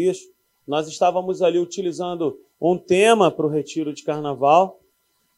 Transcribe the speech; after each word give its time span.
dias. 0.00 0.18
Nós 0.66 0.88
estávamos 0.88 1.42
ali 1.42 1.58
utilizando 1.58 2.38
um 2.60 2.76
tema 2.76 3.30
para 3.30 3.46
o 3.46 3.48
retiro 3.48 3.92
de 3.92 4.02
carnaval. 4.02 4.80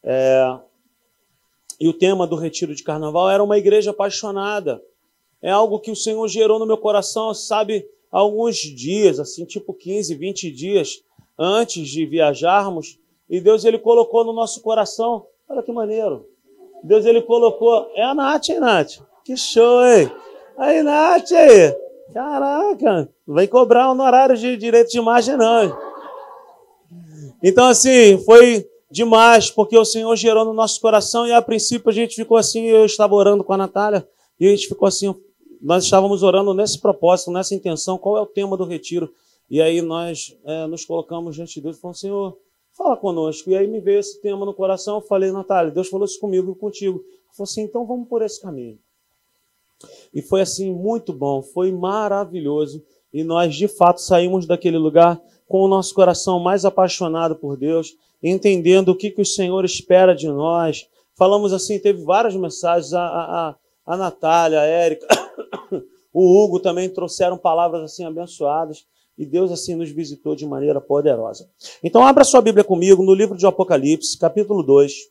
É, 0.02 0.58
e 1.80 1.88
o 1.88 1.92
tema 1.92 2.26
do 2.26 2.36
retiro 2.36 2.74
de 2.74 2.82
carnaval 2.82 3.30
era 3.30 3.42
uma 3.42 3.58
igreja 3.58 3.90
apaixonada. 3.90 4.82
É 5.40 5.50
algo 5.50 5.80
que 5.80 5.90
o 5.90 5.96
Senhor 5.96 6.26
gerou 6.28 6.58
no 6.58 6.66
meu 6.66 6.78
coração, 6.78 7.34
sabe, 7.34 7.84
alguns 8.10 8.56
dias, 8.56 9.18
assim, 9.18 9.44
tipo 9.44 9.74
15, 9.74 10.14
20 10.14 10.50
dias 10.50 11.02
antes 11.36 11.88
de 11.88 12.06
viajarmos. 12.06 12.98
E 13.28 13.40
Deus 13.40 13.64
ele 13.64 13.78
colocou 13.78 14.24
no 14.24 14.32
nosso 14.32 14.60
coração. 14.60 15.26
Olha 15.48 15.62
que 15.62 15.72
maneiro. 15.72 16.28
Deus 16.84 17.04
ele 17.04 17.22
colocou. 17.22 17.90
É 17.94 18.02
a 18.04 18.14
Nath, 18.14 18.50
hein, 18.50 18.60
Nath? 18.60 18.98
Que 19.24 19.36
show, 19.36 19.84
hein? 19.84 20.10
Aí, 20.56 20.82
Nath, 20.82 21.32
aí. 21.32 21.74
Caraca, 22.12 23.08
não 23.32 23.36
vem 23.36 23.48
cobrar 23.48 23.90
honorário 23.90 24.36
de 24.36 24.58
direito 24.58 24.90
de 24.90 24.98
imagem, 24.98 25.38
não. 25.38 25.74
Então, 27.42 27.66
assim, 27.66 28.22
foi 28.26 28.68
demais, 28.90 29.50
porque 29.50 29.76
o 29.76 29.86
Senhor 29.86 30.14
gerou 30.16 30.44
no 30.44 30.52
nosso 30.52 30.78
coração 30.78 31.26
e 31.26 31.32
a 31.32 31.40
princípio 31.40 31.88
a 31.88 31.92
gente 31.92 32.14
ficou 32.14 32.36
assim, 32.36 32.66
eu 32.66 32.84
estava 32.84 33.14
orando 33.14 33.42
com 33.42 33.54
a 33.54 33.56
Natália, 33.56 34.06
e 34.38 34.46
a 34.46 34.50
gente 34.50 34.68
ficou 34.68 34.86
assim, 34.86 35.14
nós 35.62 35.84
estávamos 35.84 36.22
orando 36.22 36.52
nesse 36.52 36.78
propósito, 36.78 37.30
nessa 37.30 37.54
intenção, 37.54 37.96
qual 37.96 38.18
é 38.18 38.20
o 38.20 38.26
tema 38.26 38.54
do 38.54 38.64
retiro? 38.64 39.10
E 39.48 39.62
aí 39.62 39.80
nós 39.80 40.36
é, 40.44 40.66
nos 40.66 40.84
colocamos 40.84 41.34
diante 41.34 41.54
de 41.54 41.62
Deus 41.62 41.78
e 41.78 41.80
falamos, 41.80 42.00
Senhor, 42.00 42.36
fala 42.76 42.98
conosco. 42.98 43.48
E 43.48 43.56
aí 43.56 43.66
me 43.66 43.80
veio 43.80 44.00
esse 44.00 44.20
tema 44.20 44.44
no 44.44 44.52
coração, 44.52 44.96
eu 44.96 45.00
falei, 45.00 45.32
Natália, 45.32 45.70
Deus 45.72 45.88
falou 45.88 46.04
isso 46.04 46.20
comigo 46.20 46.52
e 46.52 46.54
contigo. 46.54 46.98
Eu 46.98 47.34
falei 47.34 47.50
assim, 47.50 47.62
então 47.62 47.86
vamos 47.86 48.08
por 48.08 48.20
esse 48.20 48.42
caminho. 48.42 48.78
E 50.12 50.20
foi 50.20 50.42
assim 50.42 50.70
muito 50.70 51.12
bom, 51.12 51.42
foi 51.42 51.72
maravilhoso. 51.72 52.84
E 53.12 53.22
nós 53.22 53.54
de 53.54 53.68
fato 53.68 54.00
saímos 54.00 54.46
daquele 54.46 54.78
lugar 54.78 55.20
com 55.46 55.60
o 55.62 55.68
nosso 55.68 55.94
coração 55.94 56.40
mais 56.40 56.64
apaixonado 56.64 57.36
por 57.36 57.56
Deus, 57.56 57.94
entendendo 58.22 58.88
o 58.88 58.96
que, 58.96 59.10
que 59.10 59.20
o 59.20 59.26
Senhor 59.26 59.64
espera 59.64 60.14
de 60.14 60.28
nós. 60.28 60.88
Falamos 61.14 61.52
assim, 61.52 61.78
teve 61.78 62.02
várias 62.02 62.34
mensagens, 62.34 62.94
a, 62.94 63.04
a, 63.04 63.54
a 63.84 63.96
Natália, 63.96 64.60
a 64.60 64.64
Érica, 64.64 65.06
o 66.12 66.42
Hugo 66.42 66.58
também 66.58 66.88
trouxeram 66.88 67.36
palavras 67.36 67.82
assim 67.82 68.04
abençoadas. 68.04 68.86
E 69.18 69.26
Deus 69.26 69.52
assim 69.52 69.74
nos 69.74 69.90
visitou 69.90 70.34
de 70.34 70.46
maneira 70.46 70.80
poderosa. 70.80 71.48
Então 71.84 72.04
abra 72.04 72.24
sua 72.24 72.40
Bíblia 72.40 72.64
comigo 72.64 73.02
no 73.02 73.12
livro 73.12 73.36
de 73.36 73.46
Apocalipse, 73.46 74.18
capítulo 74.18 74.62
2. 74.62 75.10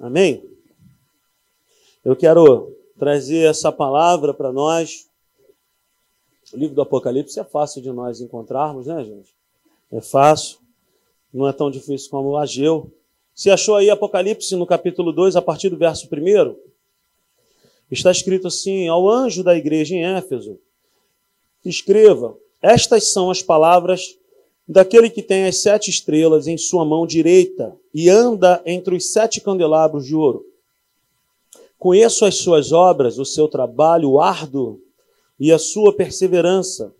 Amém? 0.00 0.44
Eu 2.04 2.16
quero 2.16 2.74
trazer 3.00 3.48
essa 3.48 3.72
palavra 3.72 4.34
para 4.34 4.52
nós. 4.52 5.08
O 6.52 6.56
livro 6.58 6.74
do 6.74 6.82
Apocalipse 6.82 7.40
é 7.40 7.44
fácil 7.44 7.80
de 7.80 7.90
nós 7.90 8.20
encontrarmos, 8.20 8.86
né, 8.86 9.02
gente? 9.02 9.34
É 9.90 10.02
fácil, 10.02 10.58
não 11.32 11.48
é 11.48 11.52
tão 11.52 11.70
difícil 11.70 12.10
como 12.10 12.28
o 12.28 12.36
Ageu. 12.36 12.92
Se 13.34 13.50
achou 13.50 13.76
aí 13.76 13.88
Apocalipse 13.88 14.54
no 14.54 14.66
capítulo 14.66 15.12
2, 15.12 15.34
a 15.34 15.40
partir 15.40 15.70
do 15.70 15.78
verso 15.78 16.06
1? 16.12 16.56
Está 17.90 18.10
escrito 18.10 18.48
assim: 18.48 18.86
Ao 18.86 19.08
anjo 19.08 19.42
da 19.42 19.56
igreja 19.56 19.94
em 19.94 20.04
Éfeso, 20.04 20.60
escreva: 21.64 22.36
Estas 22.60 23.12
são 23.12 23.30
as 23.30 23.42
palavras 23.42 24.18
daquele 24.68 25.08
que 25.08 25.22
tem 25.22 25.46
as 25.46 25.62
sete 25.62 25.88
estrelas 25.88 26.46
em 26.46 26.58
sua 26.58 26.84
mão 26.84 27.06
direita 27.06 27.74
e 27.94 28.10
anda 28.10 28.62
entre 28.66 28.94
os 28.94 29.10
sete 29.10 29.40
candelabros 29.40 30.04
de 30.04 30.14
ouro. 30.14 30.49
Conheço 31.80 32.26
as 32.26 32.36
suas 32.36 32.72
obras, 32.72 33.18
o 33.18 33.24
seu 33.24 33.48
trabalho 33.48 34.20
árduo 34.20 34.82
e 35.38 35.50
a 35.50 35.58
sua 35.58 35.96
perseverança. 35.96 36.94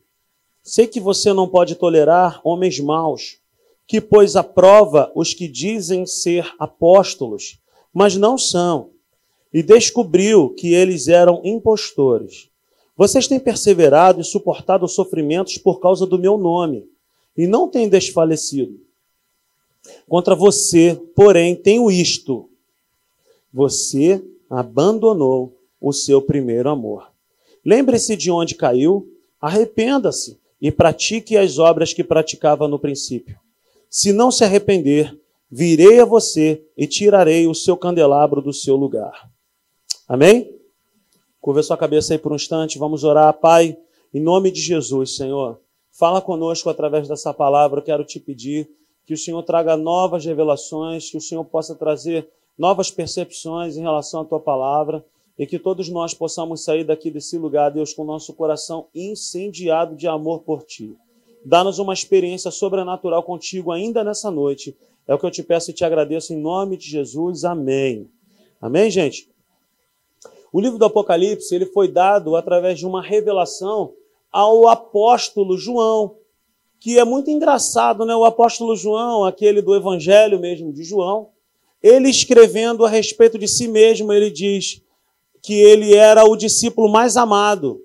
Sei 0.63 0.87
que 0.87 0.99
você 0.99 1.35
não 1.35 1.47
pode 1.47 1.75
tolerar 1.75 2.41
homens 2.43 2.81
maus, 2.81 3.37
que 3.87 4.01
pôs 4.01 4.37
à 4.37 4.43
prova 4.43 5.13
os 5.15 5.35
que 5.35 5.47
dizem 5.47 6.07
ser 6.07 6.51
apóstolos, 6.59 7.61
mas 7.93 8.17
não 8.17 8.39
são, 8.39 8.89
e 9.53 9.63
descobriu 9.63 10.55
que 10.55 10.73
eles 10.73 11.09
eram 11.09 11.43
impostores. 11.45 12.49
Vocês 12.97 13.29
têm 13.29 13.39
perseverado 13.39 14.23
e 14.23 14.25
suportado 14.25 14.89
sofrimentos 14.89 15.59
por 15.59 15.79
causa 15.79 16.07
do 16.07 16.19
meu 16.19 16.39
nome, 16.39 16.89
e 17.37 17.47
não 17.47 17.69
têm 17.69 17.87
desfalecido. 17.87 18.81
Contra 20.09 20.35
você, 20.35 20.99
porém, 21.15 21.55
tenho 21.55 21.91
isto: 21.91 22.49
você 23.53 24.25
abandonou 24.51 25.57
o 25.81 25.93
seu 25.93 26.21
primeiro 26.21 26.69
amor. 26.69 27.11
Lembre-se 27.65 28.17
de 28.17 28.31
onde 28.31 28.57
caiu, 28.57 29.09
arrependa-se 29.41 30.39
e 30.61 30.71
pratique 30.73 31.37
as 31.37 31.59
obras 31.59 31.93
que 31.93 32.03
praticava 32.03 32.67
no 32.67 32.79
princípio. 32.79 33.39
Se 33.89 34.13
não 34.13 34.31
se 34.31 34.45
arrepender, 34.45 35.17
virei 35.51 36.01
a 36.01 36.05
você 36.05 36.63
e 36.77 36.87
tirarei 36.87 37.47
o 37.47 37.55
seu 37.55 37.77
candelabro 37.77 38.43
do 38.43 38.53
seu 38.53 38.77
lugar. 38.77 39.31
Amém? 40.09 40.55
Curva 41.41 41.63
sua 41.63 41.77
cabeça 41.77 42.13
aí 42.13 42.19
por 42.19 42.33
um 42.33 42.37
instante, 42.37 42.79
vamos 42.79 43.05
orar. 43.05 43.33
Pai, 43.35 43.77
em 44.13 44.21
nome 44.21 44.51
de 44.51 44.61
Jesus, 44.61 45.17
Senhor, 45.17 45.61
fala 45.91 46.21
conosco 46.21 46.69
através 46.69 47.09
dessa 47.09 47.33
palavra. 47.33 47.81
Eu 47.81 47.85
quero 47.85 48.05
te 48.05 48.21
pedir 48.21 48.69
que 49.07 49.15
o 49.15 49.19
Senhor 49.19 49.43
traga 49.43 49.77
novas 49.77 50.25
revelações, 50.25 51.11
que 51.11 51.17
o 51.17 51.21
Senhor 51.21 51.45
possa 51.45 51.75
trazer 51.75 52.29
novas 52.61 52.91
percepções 52.91 53.79
em 53.79 53.81
relação 53.81 54.21
à 54.21 54.25
tua 54.27 54.39
palavra 54.39 55.03
e 55.39 55.47
que 55.47 55.59
todos 55.59 55.89
nós 55.89 56.13
possamos 56.13 56.63
sair 56.63 56.85
daqui 56.85 57.11
desse 57.11 57.39
lugar, 57.39 57.71
Deus, 57.71 57.95
com 57.95 58.05
nosso 58.05 58.35
coração 58.35 58.87
incendiado 58.95 59.97
de 59.97 60.07
amor 60.07 60.41
por 60.41 60.63
ti. 60.63 60.95
Dá-nos 61.43 61.79
uma 61.79 61.95
experiência 61.95 62.51
sobrenatural 62.51 63.23
contigo 63.23 63.73
ainda 63.73 64.05
nessa 64.05 64.31
noite. 64.31 64.77
É 65.09 65.15
o 65.15 65.19
que 65.19 65.25
eu 65.25 65.31
te 65.31 65.43
peço 65.43 65.71
e 65.71 65.73
te 65.73 65.87
agradeço 65.87 66.35
em 66.35 66.37
nome 66.37 66.77
de 66.77 66.85
Jesus. 66.85 67.47
Amém. 67.47 68.07
Amém, 68.61 68.91
gente? 68.91 69.31
O 70.53 70.61
livro 70.61 70.79
do 70.79 70.85
Apocalipse 70.85 71.55
ele 71.55 71.65
foi 71.65 71.89
dado 71.89 72.37
através 72.37 72.79
de 72.79 72.85
uma 72.85 73.01
revelação 73.01 73.95
ao 74.31 74.69
apóstolo 74.69 75.57
João, 75.57 76.17
que 76.79 76.99
é 76.99 77.07
muito 77.07 77.31
engraçado, 77.31 78.05
né? 78.05 78.15
O 78.15 78.27
apóstolo 78.27 78.77
João, 78.77 79.25
aquele 79.25 79.63
do 79.63 79.75
Evangelho 79.75 80.39
mesmo 80.39 80.71
de 80.75 80.85
João, 80.85 81.31
ele 81.83 82.09
escrevendo 82.09 82.85
a 82.85 82.89
respeito 82.89 83.39
de 83.39 83.49
si 83.49 83.67
mesmo, 83.67 84.13
ele 84.13 84.31
diz 84.31 84.83
que 85.43 85.55
ele 85.55 85.95
era 85.95 86.25
o 86.25 86.37
discípulo 86.37 86.89
mais 86.89 87.17
amado. 87.17 87.81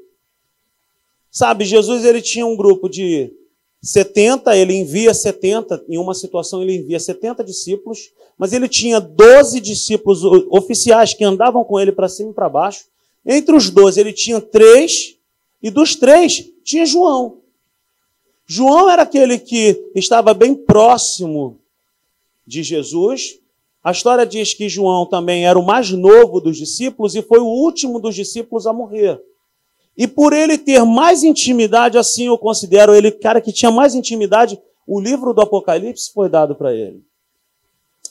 Sabe, 1.31 1.65
Jesus 1.65 2.05
ele 2.05 2.21
tinha 2.21 2.45
um 2.45 2.55
grupo 2.55 2.89
de 2.89 3.33
70, 3.81 4.55
ele 4.57 4.73
envia 4.73 5.13
70, 5.13 5.85
em 5.87 5.97
uma 5.97 6.13
situação 6.13 6.61
ele 6.61 6.75
envia 6.75 6.99
70 6.99 7.43
discípulos, 7.43 8.11
mas 8.37 8.51
ele 8.51 8.67
tinha 8.67 8.99
12 8.99 9.59
discípulos 9.61 10.23
oficiais 10.49 11.13
que 11.13 11.23
andavam 11.23 11.63
com 11.63 11.79
ele 11.79 11.91
para 11.91 12.09
cima 12.09 12.31
e 12.31 12.33
para 12.33 12.49
baixo. 12.49 12.85
Entre 13.25 13.55
os 13.55 13.69
12 13.69 13.99
ele 13.99 14.11
tinha 14.11 14.41
três, 14.41 15.17
e 15.61 15.69
dos 15.69 15.95
três 15.95 16.51
tinha 16.63 16.85
João. 16.85 17.37
João 18.47 18.89
era 18.89 19.03
aquele 19.03 19.39
que 19.39 19.91
estava 19.95 20.33
bem 20.33 20.53
próximo 20.55 21.59
de 22.45 22.61
Jesus, 22.61 23.39
a 23.85 23.91
história 23.91 24.25
diz 24.25 24.51
que 24.51 24.67
João 24.67 25.05
também 25.05 25.45
era 25.45 25.59
o 25.59 25.63
mais 25.63 25.91
novo 25.91 26.41
dos 26.41 26.57
discípulos 26.57 27.13
e 27.13 27.21
foi 27.21 27.37
o 27.37 27.45
último 27.45 27.99
dos 27.99 28.15
discípulos 28.15 28.65
a 28.65 28.73
morrer. 28.73 29.21
E 29.95 30.07
por 30.07 30.33
ele 30.33 30.57
ter 30.57 30.83
mais 30.83 31.21
intimidade, 31.21 31.95
assim 31.95 32.25
eu 32.25 32.35
considero 32.35 32.95
ele, 32.95 33.11
cara 33.11 33.39
que 33.39 33.53
tinha 33.53 33.69
mais 33.69 33.93
intimidade, 33.93 34.59
o 34.87 34.99
livro 34.99 35.35
do 35.35 35.41
Apocalipse 35.41 36.11
foi 36.11 36.27
dado 36.27 36.55
para 36.55 36.73
ele. 36.73 37.03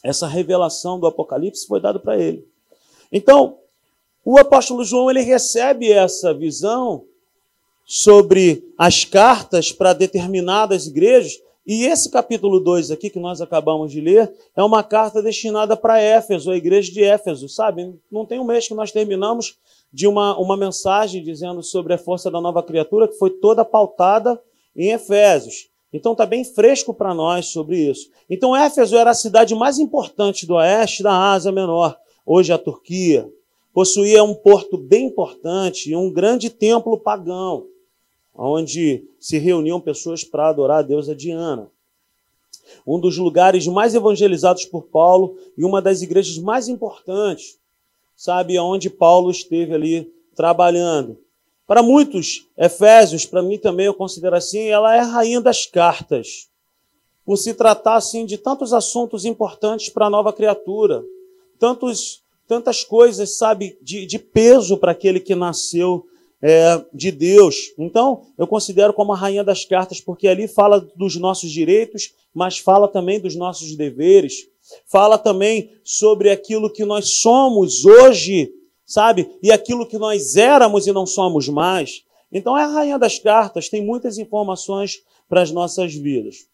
Essa 0.01 0.29
revelação 0.29 1.01
do 1.01 1.09
Apocalipse 1.09 1.67
foi 1.67 1.81
dado 1.81 1.99
para 1.99 2.17
ele. 2.17 2.47
Então, 3.11 3.57
o 4.25 4.39
apóstolo 4.39 4.85
João 4.85 5.11
ele 5.11 5.23
recebe 5.23 5.91
essa 5.91 6.33
visão 6.33 7.05
sobre 7.85 8.65
as 8.79 9.05
cartas 9.05 9.73
para 9.73 9.93
determinadas 9.93 10.87
igrejas 10.87 11.43
e 11.67 11.87
esse 11.87 12.11
capítulo 12.11 12.61
2 12.61 12.91
aqui, 12.91 13.09
que 13.09 13.19
nós 13.19 13.41
acabamos 13.41 13.91
de 13.91 13.99
ler, 13.99 14.31
é 14.55 14.63
uma 14.63 14.83
carta 14.83 15.23
destinada 15.23 15.75
para 15.75 15.99
Éfeso, 15.99 16.51
a 16.51 16.57
igreja 16.57 16.93
de 16.93 17.03
Éfeso, 17.03 17.49
sabe? 17.49 17.99
Não 18.13 18.27
tem 18.27 18.39
um 18.39 18.45
mês 18.45 18.69
que 18.69 18.75
nós 18.75 18.93
terminamos 18.93 19.57
de 19.91 20.07
uma, 20.07 20.37
uma 20.39 20.59
mensagem 20.59 21.23
dizendo 21.23 21.63
sobre 21.63 21.95
a 21.95 21.99
força 21.99 22.31
da 22.31 22.39
nova 22.39 22.63
criatura, 22.63 23.09
que 23.09 23.17
foi 23.17 23.31
toda 23.31 23.65
pautada 23.65 24.39
em 24.77 24.91
Efésios. 24.91 25.71
Então 25.91 26.13
está 26.13 26.27
bem 26.27 26.45
fresco 26.45 26.93
para 26.93 27.15
nós 27.15 27.47
sobre 27.47 27.79
isso. 27.79 28.11
Então 28.29 28.55
Éfeso 28.55 28.97
era 28.97 29.11
a 29.11 29.15
cidade 29.15 29.55
mais 29.55 29.79
importante 29.79 30.47
do 30.47 30.55
oeste 30.57 31.03
da 31.03 31.33
Ásia 31.33 31.51
Menor, 31.51 31.97
hoje 32.27 32.53
a 32.53 32.59
Turquia. 32.59 33.27
Possuía 33.73 34.23
um 34.23 34.35
porto 34.35 34.77
bem 34.77 35.07
importante 35.07 35.91
e 35.91 35.97
um 35.97 36.13
grande 36.13 36.51
templo 36.51 36.99
pagão 36.99 37.67
onde 38.35 39.05
se 39.21 39.39
reuniam 39.39 39.81
pessoas 39.81 40.25
para 40.25 40.49
adorar 40.49 40.79
a 40.79 40.83
deusa 40.83 41.15
Diana. 41.15 41.71
Um 42.87 42.99
dos 42.99 43.17
lugares 43.17 43.67
mais 43.67 43.95
evangelizados 43.95 44.65
por 44.65 44.85
Paulo 44.85 45.37
e 45.57 45.65
uma 45.65 45.81
das 45.81 46.03
igrejas 46.03 46.39
mais 46.39 46.69
importantes, 46.69 47.59
sabe, 48.17 48.59
onde 48.59 48.91
Paulo 48.91 49.31
esteve 49.31 49.75
ali 49.75 50.13
trabalhando. 50.35 51.19
Para 51.67 51.83
muitos, 51.83 52.47
Efésios, 52.59 53.25
para 53.25 53.43
mim 53.43 53.59
também 53.59 53.87
eu 53.87 53.95
considero 53.95 54.37
assim, 54.37 54.67
ela 54.69 54.95
é 54.95 55.01
a 55.01 55.05
rainha 55.05 55.41
das 55.41 55.67
cartas. 55.67 56.49
Por 57.25 57.37
se 57.39 57.55
tratar 57.55 57.97
assim 57.97 58.27
de 58.27 58.37
tantos 58.37 58.73
assuntos 58.75 59.25
importantes 59.25 59.89
para 59.89 60.07
a 60.07 60.11
nova 60.11 60.33
criatura, 60.33 61.03
tantos, 61.59 62.23
tantas 62.47 62.85
coisas, 62.85 63.39
sabe, 63.39 63.79
de, 63.81 64.05
de 64.05 64.19
peso 64.19 64.77
para 64.77 64.93
aquele 64.93 65.21
que 65.21 65.35
nasceu 65.35 66.07
é, 66.45 66.85
de 66.93 67.11
Deus. 67.11 67.73
Então, 67.79 68.27
eu 68.37 68.47
considero 68.47 68.93
como 68.93 69.15
a 69.15 69.17
rainha 69.17 69.43
das 69.43 69.65
cartas, 69.65 69.99
porque 69.99 70.29
ali 70.29 70.47
fala 70.47 70.79
dos 70.95 71.17
nossos 71.17 71.51
direitos, 71.51 72.13
mas 72.35 72.59
fala 72.59 72.87
também 72.87 73.19
dos 73.19 73.35
nossos 73.35 73.75
deveres, 73.75 74.47
fala 74.87 75.17
também 75.17 75.71
sobre 75.83 76.31
aquilo 76.31 76.71
que 76.71 76.85
nós 76.85 77.21
somos 77.21 77.87
hoje 77.87 78.53
sabe? 78.87 79.31
E 79.43 79.51
aquilo 79.51 79.87
que 79.87 79.99
nós 79.99 80.37
éramos 80.37 80.87
e 80.87 80.93
não 80.93 81.07
somos 81.07 81.49
mais. 81.49 82.05
Então 82.31 82.57
é 82.57 82.65
a 82.65 82.69
rainha 82.69 82.99
das 82.99 83.19
cartas, 83.19 83.69
tem 83.69 83.85
muitas 83.85 84.19
informações 84.19 85.03
para 85.29 85.43
as 85.43 85.51
nossas 85.51 85.95
vidas. 85.95 86.47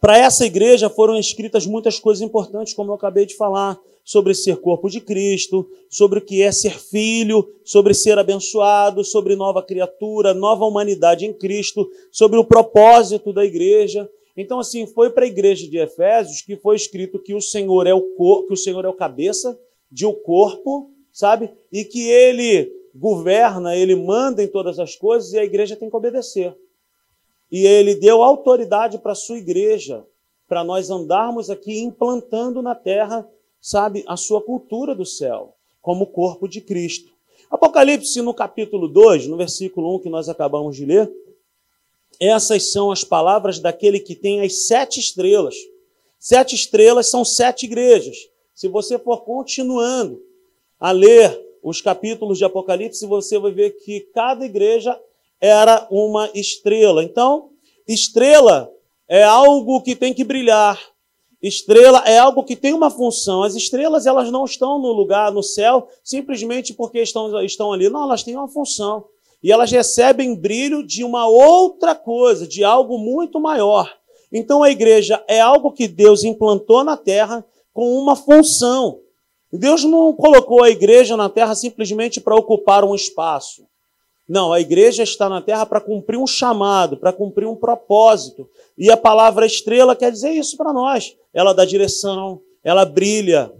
Para 0.00 0.18
essa 0.18 0.44
igreja 0.44 0.88
foram 0.88 1.18
escritas 1.18 1.66
muitas 1.66 1.98
coisas 1.98 2.22
importantes, 2.22 2.74
como 2.74 2.90
eu 2.90 2.94
acabei 2.94 3.26
de 3.26 3.36
falar, 3.36 3.78
sobre 4.04 4.34
ser 4.34 4.56
corpo 4.56 4.88
de 4.88 5.00
Cristo, 5.00 5.68
sobre 5.90 6.18
o 6.18 6.22
que 6.22 6.42
é 6.42 6.50
ser 6.50 6.78
filho, 6.78 7.46
sobre 7.64 7.92
ser 7.92 8.18
abençoado, 8.18 9.04
sobre 9.04 9.36
nova 9.36 9.62
criatura, 9.62 10.32
nova 10.32 10.64
humanidade 10.64 11.26
em 11.26 11.32
Cristo, 11.32 11.88
sobre 12.10 12.38
o 12.38 12.44
propósito 12.44 13.32
da 13.32 13.44
igreja. 13.44 14.08
Então, 14.36 14.60
assim, 14.60 14.86
foi 14.86 15.10
para 15.10 15.24
a 15.24 15.28
igreja 15.28 15.68
de 15.68 15.78
Efésios 15.78 16.40
que 16.40 16.56
foi 16.56 16.76
escrito 16.76 17.18
que 17.18 17.34
o 17.34 17.40
Senhor 17.40 17.86
é 17.86 17.92
o 17.92 18.00
que 18.46 18.52
o 18.52 18.56
Senhor 18.56 18.84
é 18.84 18.88
o 18.88 18.94
cabeça 18.94 19.58
de 19.90 20.06
o 20.06 20.10
um 20.10 20.14
corpo 20.14 20.90
sabe? 21.18 21.50
E 21.72 21.84
que 21.84 22.08
ele 22.08 22.72
governa, 22.94 23.74
ele 23.74 23.96
manda 23.96 24.40
em 24.40 24.46
todas 24.46 24.78
as 24.78 24.94
coisas 24.94 25.32
e 25.32 25.38
a 25.38 25.44
igreja 25.44 25.74
tem 25.74 25.90
que 25.90 25.96
obedecer. 25.96 26.56
E 27.50 27.66
ele 27.66 27.94
deu 27.94 28.22
autoridade 28.22 28.98
para 28.98 29.12
a 29.12 29.16
sua 29.16 29.38
igreja, 29.38 30.06
para 30.46 30.64
nós 30.64 30.90
andarmos 30.90 31.50
aqui 31.50 31.80
implantando 31.80 32.62
na 32.62 32.74
terra, 32.74 33.28
sabe, 33.60 34.04
a 34.06 34.16
sua 34.16 34.42
cultura 34.42 34.94
do 34.94 35.04
céu, 35.04 35.54
como 35.80 36.06
corpo 36.06 36.48
de 36.48 36.60
Cristo. 36.60 37.12
Apocalipse, 37.50 38.20
no 38.20 38.34
capítulo 38.34 38.88
2, 38.88 39.26
no 39.26 39.36
versículo 39.36 39.96
1 39.96 40.00
que 40.00 40.10
nós 40.10 40.28
acabamos 40.28 40.76
de 40.76 40.84
ler, 40.84 41.10
essas 42.20 42.72
são 42.72 42.90
as 42.90 43.04
palavras 43.04 43.58
daquele 43.58 44.00
que 44.00 44.14
tem 44.14 44.40
as 44.40 44.66
sete 44.66 45.00
estrelas. 45.00 45.54
Sete 46.18 46.54
estrelas 46.54 47.08
são 47.08 47.24
sete 47.24 47.64
igrejas. 47.64 48.16
Se 48.54 48.68
você 48.68 48.98
for 48.98 49.24
continuando, 49.24 50.20
a 50.78 50.92
ler 50.92 51.40
os 51.62 51.80
capítulos 51.80 52.38
de 52.38 52.44
Apocalipse, 52.44 53.04
você 53.06 53.38
vai 53.38 53.50
ver 53.50 53.70
que 53.70 54.00
cada 54.14 54.44
igreja 54.44 54.98
era 55.40 55.86
uma 55.90 56.30
estrela. 56.34 57.02
Então, 57.02 57.50
estrela 57.86 58.70
é 59.08 59.22
algo 59.22 59.82
que 59.82 59.94
tem 59.94 60.12
que 60.12 60.24
brilhar. 60.24 60.78
Estrela 61.40 62.02
é 62.04 62.18
algo 62.18 62.42
que 62.42 62.56
tem 62.56 62.74
uma 62.74 62.90
função. 62.90 63.42
As 63.42 63.54
estrelas 63.54 64.06
elas 64.06 64.30
não 64.30 64.44
estão 64.44 64.78
no 64.78 64.92
lugar, 64.92 65.30
no 65.30 65.42
céu, 65.42 65.88
simplesmente 66.02 66.74
porque 66.74 67.00
estão, 67.00 67.42
estão 67.44 67.72
ali. 67.72 67.88
Não, 67.88 68.02
elas 68.02 68.24
têm 68.24 68.36
uma 68.36 68.48
função. 68.48 69.04
E 69.40 69.52
elas 69.52 69.70
recebem 69.70 70.34
brilho 70.34 70.84
de 70.84 71.04
uma 71.04 71.28
outra 71.28 71.94
coisa, 71.94 72.46
de 72.46 72.64
algo 72.64 72.98
muito 72.98 73.38
maior. 73.38 73.96
Então 74.32 74.64
a 74.64 74.70
igreja 74.70 75.22
é 75.28 75.40
algo 75.40 75.70
que 75.70 75.86
Deus 75.86 76.24
implantou 76.24 76.82
na 76.82 76.96
terra 76.96 77.46
com 77.72 77.96
uma 77.96 78.16
função. 78.16 78.98
Deus 79.52 79.84
não 79.84 80.12
colocou 80.12 80.64
a 80.64 80.70
igreja 80.70 81.16
na 81.16 81.28
terra 81.28 81.54
simplesmente 81.54 82.20
para 82.20 82.34
ocupar 82.34 82.84
um 82.84 82.96
espaço. 82.96 83.67
Não, 84.28 84.52
a 84.52 84.60
igreja 84.60 85.02
está 85.02 85.28
na 85.28 85.40
terra 85.40 85.64
para 85.64 85.80
cumprir 85.80 86.18
um 86.18 86.26
chamado, 86.26 86.98
para 86.98 87.12
cumprir 87.12 87.48
um 87.48 87.56
propósito. 87.56 88.48
E 88.76 88.90
a 88.90 88.96
palavra 88.96 89.46
estrela 89.46 89.96
quer 89.96 90.12
dizer 90.12 90.30
isso 90.32 90.56
para 90.56 90.72
nós. 90.72 91.16
Ela 91.32 91.54
dá 91.54 91.64
direção, 91.64 92.40
ela 92.62 92.84
brilha. 92.84 93.50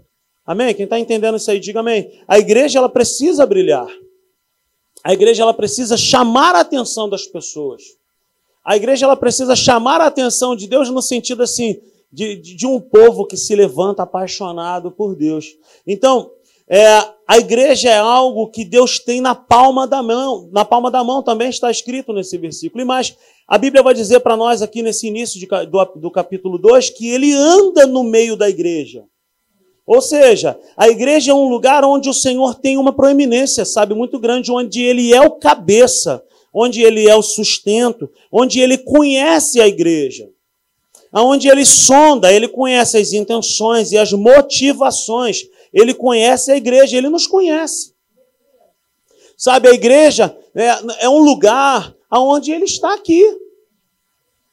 Amém? 0.45 0.73
Quem 0.75 0.83
está 0.83 0.99
entendendo 0.99 1.37
isso 1.37 1.49
aí, 1.49 1.59
diga 1.59 1.79
amém. 1.79 2.21
A 2.27 2.37
igreja 2.37 2.77
ela 2.77 2.89
precisa 2.89 3.47
brilhar. 3.47 3.87
A 5.03 5.13
igreja 5.13 5.41
ela 5.41 5.53
precisa 5.53 5.97
chamar 5.97 6.55
a 6.55 6.59
atenção 6.59 7.09
das 7.09 7.25
pessoas. 7.25 7.81
A 8.63 8.75
igreja 8.75 9.05
ela 9.05 9.15
precisa 9.15 9.55
chamar 9.55 10.01
a 10.01 10.05
atenção 10.05 10.55
de 10.55 10.67
Deus 10.67 10.89
no 10.89 11.01
sentido 11.01 11.41
assim, 11.41 11.81
de, 12.11 12.35
de 12.35 12.67
um 12.67 12.79
povo 12.79 13.25
que 13.25 13.37
se 13.37 13.55
levanta 13.55 14.03
apaixonado 14.03 14.91
por 14.91 15.15
Deus. 15.15 15.55
Então, 15.87 16.29
é, 16.69 16.85
a 17.27 17.37
igreja 17.37 17.89
é 17.89 17.97
algo 17.97 18.49
que 18.51 18.63
Deus 18.63 18.99
tem 18.99 19.19
na 19.21 19.33
palma 19.33 19.87
da 19.87 20.03
mão. 20.03 20.47
Na 20.51 20.63
palma 20.63 20.91
da 20.91 21.03
mão 21.03 21.23
também 21.23 21.49
está 21.49 21.71
escrito 21.71 22.13
nesse 22.13 22.37
versículo. 22.37 22.81
E 22.81 22.85
mais, 22.85 23.15
a 23.47 23.57
Bíblia 23.57 23.81
vai 23.81 23.93
dizer 23.93 24.19
para 24.19 24.37
nós 24.37 24.61
aqui 24.61 24.83
nesse 24.83 25.07
início 25.07 25.39
de, 25.39 25.47
do, 25.47 25.85
do 25.95 26.11
capítulo 26.11 26.59
2 26.59 26.91
que 26.91 27.09
ele 27.09 27.33
anda 27.33 27.87
no 27.87 28.03
meio 28.03 28.35
da 28.35 28.47
igreja. 28.47 29.03
Ou 29.85 30.01
seja, 30.01 30.59
a 30.77 30.87
igreja 30.87 31.31
é 31.31 31.33
um 31.33 31.49
lugar 31.49 31.83
onde 31.83 32.07
o 32.07 32.13
Senhor 32.13 32.53
tem 32.53 32.77
uma 32.77 32.93
proeminência, 32.93 33.65
sabe, 33.65 33.95
muito 33.95 34.19
grande, 34.19 34.51
onde 34.51 34.83
ele 34.83 35.11
é 35.11 35.21
o 35.21 35.31
cabeça, 35.31 36.23
onde 36.53 36.83
ele 36.83 37.07
é 37.09 37.15
o 37.15 37.23
sustento, 37.23 38.07
onde 38.31 38.59
ele 38.59 38.77
conhece 38.77 39.59
a 39.59 39.67
igreja 39.67 40.29
aonde 41.11 41.47
ele 41.47 41.65
sonda, 41.65 42.31
ele 42.31 42.47
conhece 42.47 42.97
as 42.97 43.13
intenções 43.13 43.91
e 43.91 43.97
as 43.97 44.13
motivações. 44.13 45.43
Ele 45.73 45.93
conhece 45.93 46.51
a 46.51 46.57
igreja, 46.57 46.97
ele 46.97 47.09
nos 47.09 47.27
conhece. 47.27 47.93
Sabe, 49.37 49.69
a 49.69 49.73
igreja 49.73 50.37
é, 50.53 51.05
é 51.05 51.09
um 51.09 51.19
lugar 51.19 51.95
aonde 52.09 52.51
ele 52.51 52.65
está 52.65 52.93
aqui. 52.93 53.23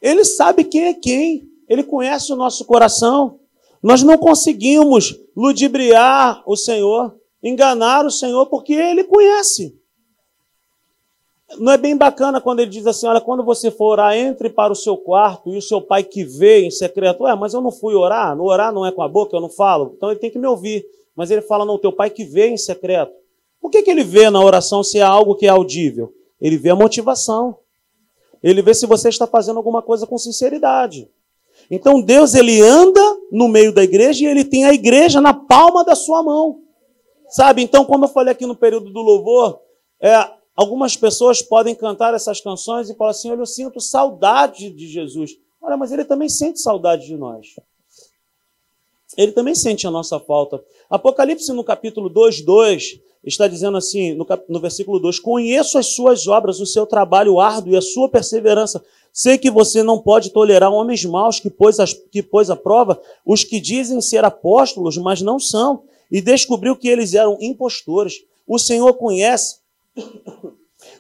Ele 0.01 0.25
sabe 0.25 0.65
quem 0.65 0.85
é 0.85 0.95
quem. 0.95 1.51
Ele 1.69 1.83
conhece 1.83 2.33
o 2.33 2.37
nosso 2.37 2.65
coração. 2.65 3.41
Nós 3.83 4.03
não 4.03 4.17
conseguimos 4.17 5.19
ludibriar 5.37 6.43
o 6.47 6.57
Senhor, 6.57 7.17
enganar 7.43 8.05
o 8.05 8.11
Senhor, 8.11 8.47
porque 8.47 8.75
ele 8.75 9.05
conhece. 9.05 9.77
Não 11.59 11.73
é 11.73 11.77
bem 11.77 11.97
bacana 11.97 12.41
quando 12.41 12.61
ele 12.61 12.71
diz 12.71 12.87
assim: 12.87 13.07
olha, 13.07 13.21
quando 13.21 13.45
você 13.45 13.71
for 13.71 13.93
orar, 13.93 14.17
entre 14.17 14.51
para 14.51 14.73
o 14.73 14.77
seu 14.77 14.97
quarto 14.97 15.53
e 15.53 15.57
o 15.57 15.63
seu 15.63 15.81
pai 15.81 16.03
que 16.03 16.25
vê 16.25 16.67
em 16.67 16.71
secreto. 16.71 17.23
Ué, 17.23 17.35
mas 17.37 17.55
eu 17.55 17.61
não 17.61 17.71
fui 17.71 17.95
orar? 17.95 18.39
Orar 18.41 18.73
não 18.73 18.85
é 18.85 18.91
com 18.91 19.03
a 19.03 19.09
boca, 19.09 19.37
eu 19.37 19.41
não 19.41 19.49
falo. 19.49 19.95
Então 19.97 20.11
ele 20.11 20.19
tem 20.19 20.31
que 20.31 20.39
me 20.39 20.47
ouvir. 20.47 20.85
Mas 21.17 21.31
ele 21.31 21.43
fala: 21.43 21.65
não, 21.65 21.79
teu 21.79 21.93
pai 21.93 22.11
que 22.11 22.25
vê 22.25 22.49
em 22.49 22.57
secreto. 22.57 23.13
Por 23.61 23.71
que, 23.71 23.83
que 23.83 23.91
ele 23.91 24.05
vê 24.05 24.31
na 24.31 24.41
oração 24.41 24.85
se 24.85 24.99
é 24.99 25.03
algo 25.03 25.35
que 25.35 25.47
é 25.47 25.49
audível? 25.49 26.13
Ele 26.41 26.57
vê 26.57 26.71
a 26.71 26.77
motivação. 26.77 27.59
Ele 28.43 28.63
vê 28.63 28.75
se 28.75 28.87
você 28.87 29.09
está 29.09 29.27
fazendo 29.27 29.57
alguma 29.57 29.83
coisa 29.83 30.07
com 30.07 30.19
sinceridade. 30.19 31.11
Então 31.71 32.01
Deus 32.01 32.35
ele 32.35 32.61
anda 32.61 33.01
no 33.33 33.49
meio 33.49 33.73
da 33.73 33.83
igreja 33.83 34.25
e 34.25 34.29
ele 34.29 34.45
tem 34.45 34.67
a 34.67 34.75
igreja 34.75 35.21
na 35.21 35.33
palma 35.33 35.83
da 35.83 35.95
sua 35.95 36.23
mão. 36.23 36.61
Sabe? 37.29 37.63
Então, 37.63 37.85
como 37.85 38.05
eu 38.05 38.09
falei 38.09 38.31
aqui 38.31 38.47
no 38.47 38.55
período 38.55 38.91
do 38.91 39.01
louvor, 39.01 39.59
é, 40.01 40.31
Algumas 40.57 40.97
pessoas 40.97 41.43
podem 41.43 41.75
cantar 41.75 42.15
essas 42.15 42.41
canções 42.41 42.89
e 42.89 42.95
falar 42.95 43.11
assim: 43.11 43.31
Olha, 43.31 43.41
eu 43.41 43.47
sinto 43.47 43.79
saudade 43.79 44.71
de 44.71 44.89
Jesus. 44.89 45.33
Olha, 45.61 45.77
mas 45.77 45.93
ele 45.93 46.05
também 46.05 46.31
sente 46.31 46.61
saudade 46.61 47.07
de 47.07 47.17
nós. 47.17 47.49
Ele 49.17 49.33
também 49.33 49.55
sente 49.55 49.87
a 49.87 49.91
nossa 49.91 50.21
falta. 50.21 50.63
Apocalipse, 50.91 51.53
no 51.53 51.65
capítulo 51.65 52.09
2, 52.09 52.43
2, 52.43 53.01
está 53.25 53.49
dizendo 53.49 53.77
assim, 53.77 54.15
no, 54.15 54.25
cap... 54.25 54.45
no 54.49 54.61
versículo 54.61 54.99
2: 54.99 55.19
Conheço 55.19 55.79
as 55.79 55.95
suas 55.95 56.27
obras, 56.27 56.61
o 56.61 56.67
seu 56.67 56.87
trabalho 56.87 57.41
árduo 57.41 57.75
e 57.75 57.77
a 57.77 57.83
sua 57.83 58.09
perseverança. 58.09 58.83
Sei 59.13 59.39
que 59.39 59.51
você 59.51 59.83
não 59.83 59.99
pode 59.99 60.31
tolerar 60.31 60.71
homens 60.71 61.05
maus 61.05 61.41
que 61.41 61.49
pôs, 61.49 61.81
as... 61.81 61.93
que 61.93 62.23
pôs 62.23 62.51
à 62.51 62.57
prova 62.57 63.01
os 63.25 63.43
que 63.45 63.61
dizem 63.61 64.01
ser 64.01 64.25
apóstolos, 64.25 64.99
mas 64.99 65.23
não 65.23 65.39
são, 65.39 65.85
e 66.11 66.21
descobriu 66.21 66.77
que 66.77 66.89
eles 66.89 67.15
eram 67.15 67.39
impostores. 67.41 68.25
O 68.47 68.59
Senhor 68.59 68.93
conhece 68.95 69.57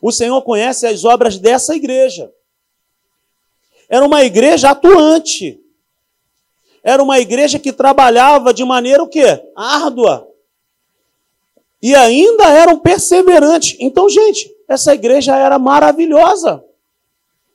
o 0.00 0.11
Senhor 0.11 0.40
conhece 0.42 0.87
as 0.87 1.04
obras 1.04 1.38
dessa 1.38 1.75
igreja. 1.75 2.32
Era 3.88 4.04
uma 4.04 4.25
igreja 4.25 4.70
atuante. 4.70 5.61
Era 6.87 7.02
uma 7.02 7.19
igreja 7.19 7.59
que 7.59 7.73
trabalhava 7.73 8.55
de 8.55 8.64
maneira 8.64 9.02
o 9.02 9.09
quê? 9.09 9.43
Árdua. 9.57 10.28
E 11.83 11.93
ainda 11.97 12.49
eram 12.49 12.78
perseverantes. 12.78 13.76
Então, 13.81 14.09
gente, 14.09 14.49
essa 14.69 14.95
igreja 14.95 15.35
era 15.35 15.59
maravilhosa. 15.59 16.62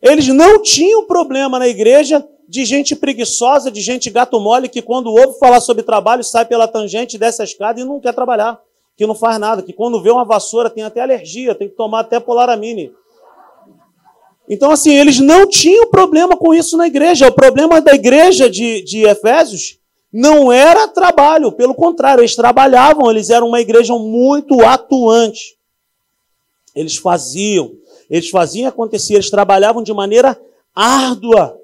Eles 0.02 0.28
não 0.28 0.62
tinham 0.62 1.06
problema 1.06 1.58
na 1.58 1.68
igreja 1.70 2.28
de 2.46 2.66
gente 2.66 2.94
preguiçosa, 2.94 3.72
de 3.72 3.80
gente 3.80 4.10
gato 4.10 4.38
mole, 4.38 4.68
que 4.68 4.82
quando 4.82 5.08
ouve 5.08 5.40
falar 5.40 5.62
sobre 5.62 5.84
trabalho, 5.84 6.26
sai 6.26 6.44
pela 6.44 6.68
tangente, 6.68 7.18
desce 7.18 7.42
a 7.42 7.46
escada 7.46 7.80
e 7.80 7.86
não 7.86 8.02
quer 8.02 8.14
trabalhar 8.14 8.60
que 8.98 9.08
não 9.08 9.16
faz 9.16 9.40
nada, 9.40 9.64
que 9.64 9.72
quando 9.72 10.02
vê 10.02 10.12
uma 10.12 10.26
vassoura 10.26 10.70
tem 10.70 10.84
até 10.84 11.00
alergia, 11.00 11.56
tem 11.56 11.70
que 11.70 11.76
tomar 11.76 12.02
até 12.02 12.20
polaramine. 12.20 12.92
Então, 14.53 14.70
assim, 14.70 14.93
eles 14.93 15.17
não 15.17 15.48
tinham 15.48 15.89
problema 15.89 16.36
com 16.36 16.53
isso 16.53 16.75
na 16.75 16.86
igreja. 16.86 17.29
O 17.29 17.31
problema 17.31 17.79
da 17.79 17.93
igreja 17.93 18.50
de, 18.50 18.84
de 18.84 19.03
Efésios 19.05 19.79
não 20.12 20.51
era 20.51 20.89
trabalho, 20.89 21.53
pelo 21.53 21.74
contrário, 21.74 22.20
eles 22.20 22.36
trabalhavam, 22.36 23.10
eles 23.10 23.29
eram 23.29 23.48
uma 23.48 23.62
igreja 23.62 23.93
muito 23.93 24.62
atuante. 24.65 25.58
Eles 26.75 26.98
faziam, 26.98 27.72
eles 28.10 28.29
faziam 28.29 28.67
acontecer, 28.67 29.13
eles 29.13 29.29
trabalhavam 29.29 29.81
de 29.81 29.93
maneira 29.93 30.38
árdua. 30.75 31.58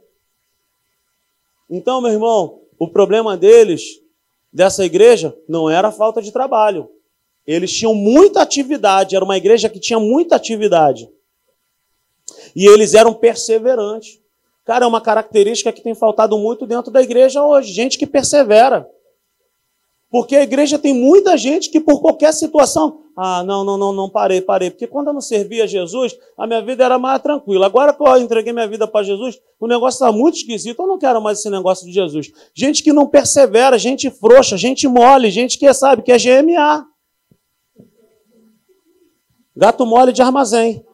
Então, 1.70 2.00
meu 2.00 2.14
irmão, 2.14 2.62
o 2.80 2.88
problema 2.88 3.36
deles, 3.36 4.00
dessa 4.52 4.86
igreja, 4.86 5.36
não 5.46 5.70
era 5.70 5.90
a 5.90 5.92
falta 5.92 6.22
de 6.22 6.32
trabalho. 6.32 6.90
Eles 7.46 7.74
tinham 7.74 7.94
muita 7.94 8.42
atividade, 8.42 9.14
era 9.14 9.26
uma 9.26 9.36
igreja 9.36 9.68
que 9.68 9.78
tinha 9.78 10.00
muita 10.00 10.38
atividade. 10.38 11.10
E 12.56 12.66
eles 12.68 12.94
eram 12.94 13.14
perseverantes. 13.14 14.20
Cara, 14.66 14.86
é 14.86 14.88
uma 14.88 15.00
característica 15.00 15.72
que 15.72 15.82
tem 15.82 15.96
faltado 15.96 16.38
muito 16.38 16.66
dentro 16.68 16.92
da 16.92 17.02
igreja 17.02 17.44
hoje, 17.44 17.72
gente 17.72 17.98
que 17.98 18.06
persevera. 18.06 18.88
Porque 20.10 20.36
a 20.36 20.44
igreja 20.44 20.80
tem 20.80 20.94
muita 20.94 21.38
gente 21.38 21.70
que 21.70 21.82
por 21.82 22.02
qualquer 22.02 22.34
situação, 22.34 23.02
ah, 23.16 23.44
não, 23.44 23.64
não, 23.66 23.78
não, 23.78 23.92
não, 23.92 24.10
parei, 24.10 24.42
parei. 24.42 24.70
Porque 24.70 24.88
quando 24.88 25.08
eu 25.08 25.14
não 25.14 25.20
servia 25.20 25.66
a 25.66 25.68
Jesus, 25.68 26.18
a 26.38 26.48
minha 26.48 26.62
vida 26.62 26.84
era 26.84 26.98
mais 26.98 27.22
tranquila. 27.22 27.66
Agora 27.66 27.94
que 27.94 28.02
eu 28.02 28.18
entreguei 28.18 28.54
minha 28.54 28.68
vida 28.68 28.88
para 28.88 29.04
Jesus, 29.04 29.38
o 29.60 29.68
negócio 29.68 29.98
está 29.98 30.12
muito 30.16 30.38
esquisito, 30.38 30.82
eu 30.82 30.88
não 30.88 30.98
quero 30.98 31.22
mais 31.22 31.40
esse 31.40 31.50
negócio 31.50 31.86
de 31.86 31.92
Jesus. 31.92 32.32
Gente 32.54 32.82
que 32.84 32.94
não 32.94 33.06
persevera, 33.06 33.78
gente 33.78 34.10
frouxa, 34.10 34.56
gente 34.56 34.88
mole, 34.88 35.30
gente 35.30 35.58
que 35.58 35.74
sabe 35.74 36.02
que 36.02 36.12
é 36.12 36.18
GMA. 36.18 36.86
Gato 39.56 39.86
mole 39.86 40.14
de 40.14 40.22
armazém. 40.22 40.87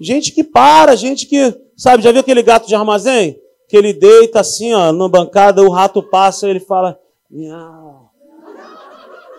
Gente 0.00 0.32
que 0.32 0.42
para, 0.42 0.96
gente 0.96 1.26
que, 1.26 1.54
sabe, 1.76 2.02
já 2.02 2.10
viu 2.10 2.22
aquele 2.22 2.42
gato 2.42 2.66
de 2.66 2.74
armazém? 2.74 3.38
Que 3.68 3.76
ele 3.76 3.92
deita 3.92 4.40
assim, 4.40 4.72
ó, 4.72 4.90
na 4.92 5.08
bancada, 5.08 5.62
o 5.62 5.68
rato 5.68 6.02
passa 6.02 6.46
e 6.46 6.50
ele 6.50 6.60
fala, 6.60 6.98
miau. 7.30 8.10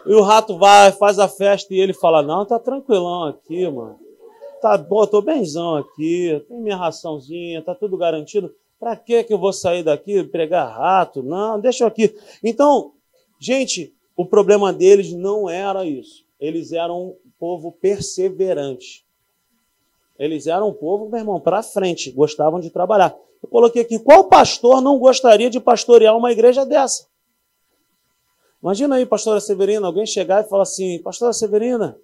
E 0.05 0.13
o 0.13 0.21
rato 0.21 0.57
vai, 0.57 0.91
faz 0.91 1.17
a 1.17 1.27
festa 1.27 1.73
e 1.73 1.79
ele 1.79 1.93
fala, 1.93 2.21
não, 2.21 2.45
tá 2.45 2.59
tranquilão 2.59 3.23
aqui, 3.23 3.67
mano. 3.67 3.99
Tá 4.61 4.77
bom, 4.77 5.05
tô 5.07 5.19
benzão 5.21 5.77
aqui, 5.77 6.39
tem 6.47 6.61
minha 6.61 6.77
raçãozinha, 6.77 7.63
tá 7.63 7.73
tudo 7.73 7.97
garantido. 7.97 8.53
Pra 8.79 8.95
que 8.95 9.23
que 9.23 9.33
eu 9.33 9.39
vou 9.39 9.51
sair 9.51 9.83
daqui 9.83 10.23
pregar 10.23 10.71
rato? 10.71 11.23
Não, 11.23 11.59
deixa 11.59 11.83
eu 11.83 11.87
aqui. 11.87 12.15
Então, 12.43 12.91
gente, 13.39 13.93
o 14.15 14.25
problema 14.25 14.71
deles 14.71 15.11
não 15.11 15.49
era 15.49 15.85
isso. 15.85 16.23
Eles 16.39 16.71
eram 16.71 17.07
um 17.07 17.15
povo 17.39 17.71
perseverante. 17.71 19.03
Eles 20.21 20.45
eram 20.45 20.69
um 20.69 20.73
povo, 20.73 21.09
meu 21.09 21.17
irmão, 21.17 21.39
para 21.39 21.63
frente, 21.63 22.11
gostavam 22.11 22.59
de 22.59 22.69
trabalhar. 22.69 23.11
Eu 23.41 23.49
coloquei 23.49 23.81
aqui, 23.81 23.97
qual 23.97 24.25
pastor 24.25 24.79
não 24.79 24.99
gostaria 24.99 25.49
de 25.49 25.59
pastorear 25.59 26.15
uma 26.15 26.31
igreja 26.31 26.63
dessa? 26.63 27.07
Imagina 28.61 28.97
aí, 28.97 29.05
pastora 29.07 29.39
Severina, 29.39 29.87
alguém 29.87 30.05
chegar 30.05 30.45
e 30.45 30.47
falar 30.47 30.61
assim, 30.61 31.01
pastora 31.01 31.33
Severina, 31.33 31.97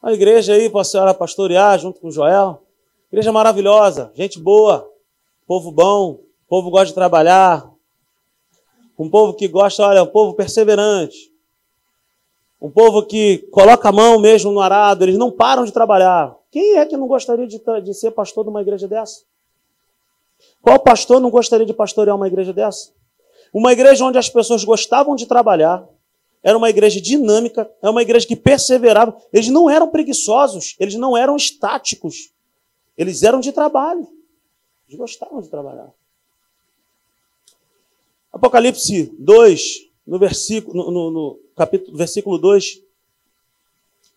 a 0.00 0.12
igreja 0.12 0.52
aí 0.52 0.70
para 0.70 0.82
a 0.82 0.84
senhora 0.84 1.12
pastorear 1.12 1.76
junto 1.76 1.98
com 1.98 2.06
o 2.06 2.12
Joel. 2.12 2.62
Igreja 3.10 3.32
maravilhosa, 3.32 4.12
gente 4.14 4.38
boa, 4.38 4.88
povo 5.44 5.72
bom, 5.72 6.20
povo 6.48 6.70
gosta 6.70 6.86
de 6.86 6.94
trabalhar, 6.94 7.68
um 8.96 9.10
povo 9.10 9.34
que 9.34 9.48
gosta, 9.48 9.82
olha, 9.82 10.04
um 10.04 10.06
povo 10.06 10.34
perseverante, 10.34 11.32
um 12.60 12.70
povo 12.70 13.04
que 13.04 13.38
coloca 13.50 13.88
a 13.88 13.92
mão 13.92 14.20
mesmo 14.20 14.52
no 14.52 14.60
arado, 14.60 15.04
eles 15.04 15.18
não 15.18 15.32
param 15.32 15.64
de 15.64 15.72
trabalhar. 15.72 16.38
Quem 16.50 16.76
é 16.78 16.86
que 16.86 16.96
não 16.96 17.06
gostaria 17.06 17.46
de, 17.46 17.60
de 17.82 17.94
ser 17.94 18.10
pastor 18.10 18.44
de 18.44 18.50
uma 18.50 18.60
igreja 18.60 18.88
dessa? 18.88 19.22
Qual 20.60 20.78
pastor 20.78 21.20
não 21.20 21.30
gostaria 21.30 21.66
de 21.66 21.72
pastorear 21.72 22.16
uma 22.16 22.26
igreja 22.26 22.52
dessa? 22.52 22.92
Uma 23.52 23.72
igreja 23.72 24.04
onde 24.04 24.18
as 24.18 24.28
pessoas 24.28 24.64
gostavam 24.64 25.14
de 25.14 25.26
trabalhar, 25.26 25.88
era 26.42 26.56
uma 26.56 26.70
igreja 26.70 27.00
dinâmica, 27.00 27.70
é 27.82 27.90
uma 27.90 28.02
igreja 28.02 28.26
que 28.26 28.36
perseverava. 28.36 29.16
Eles 29.32 29.48
não 29.48 29.68
eram 29.68 29.88
preguiçosos, 29.88 30.74
eles 30.78 30.94
não 30.94 31.16
eram 31.16 31.36
estáticos, 31.36 32.32
eles 32.96 33.22
eram 33.22 33.40
de 33.40 33.52
trabalho. 33.52 34.08
Eles 34.88 34.98
gostavam 34.98 35.40
de 35.40 35.48
trabalhar. 35.48 35.92
Apocalipse 38.32 39.14
2, 39.18 39.90
no 40.06 40.18
versículo, 40.18 40.84
no, 40.84 40.90
no, 40.90 41.10
no 41.10 41.40
capítulo, 41.54 41.96
versículo 41.96 42.38
2, 42.38 42.82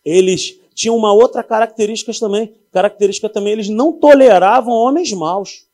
eles 0.04 0.60
tinham 0.74 0.96
uma 0.96 1.12
outra 1.12 1.42
característica 1.42 2.12
também. 2.18 2.54
Característica 2.72 3.28
também, 3.28 3.52
eles 3.52 3.68
não 3.68 3.92
toleravam 3.92 4.74
homens 4.74 5.12
maus. 5.12 5.66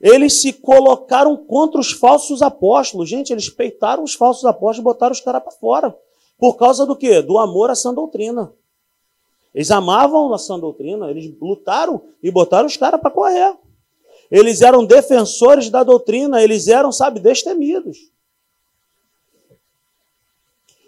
Eles 0.00 0.40
se 0.42 0.52
colocaram 0.52 1.36
contra 1.36 1.80
os 1.80 1.90
falsos 1.90 2.42
apóstolos. 2.42 3.08
Gente, 3.08 3.32
eles 3.32 3.48
peitaram 3.48 4.04
os 4.04 4.14
falsos 4.14 4.44
apóstolos 4.44 4.78
e 4.78 4.82
botaram 4.82 5.12
os 5.12 5.20
caras 5.20 5.42
para 5.42 5.52
fora. 5.52 5.96
Por 6.38 6.56
causa 6.56 6.84
do 6.84 6.94
quê? 6.94 7.22
Do 7.22 7.38
amor 7.38 7.70
à 7.70 7.74
sã 7.74 7.94
doutrina. 7.94 8.52
Eles 9.54 9.70
amavam 9.70 10.34
a 10.34 10.38
sã 10.38 10.58
doutrina, 10.58 11.08
eles 11.08 11.32
lutaram 11.40 12.02
e 12.22 12.30
botaram 12.30 12.66
os 12.66 12.76
caras 12.76 13.00
para 13.00 13.10
correr. 13.10 13.56
Eles 14.30 14.60
eram 14.60 14.84
defensores 14.84 15.70
da 15.70 15.84
doutrina, 15.84 16.42
eles 16.42 16.66
eram, 16.66 16.90
sabe, 16.90 17.20
destemidos. 17.20 18.10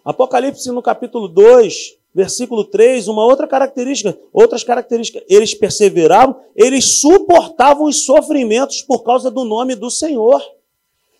Apocalipse 0.04 0.70
no 0.70 0.82
capítulo 0.82 1.28
2, 1.28 1.96
versículo 2.16 2.64
3, 2.64 3.08
uma 3.08 3.26
outra 3.26 3.46
característica, 3.46 4.18
outras 4.32 4.64
características, 4.64 5.22
eles 5.28 5.52
perseveravam, 5.52 6.40
eles 6.56 6.98
suportavam 6.98 7.84
os 7.84 8.06
sofrimentos 8.06 8.80
por 8.80 9.02
causa 9.02 9.30
do 9.30 9.44
nome 9.44 9.74
do 9.74 9.90
Senhor. 9.90 10.42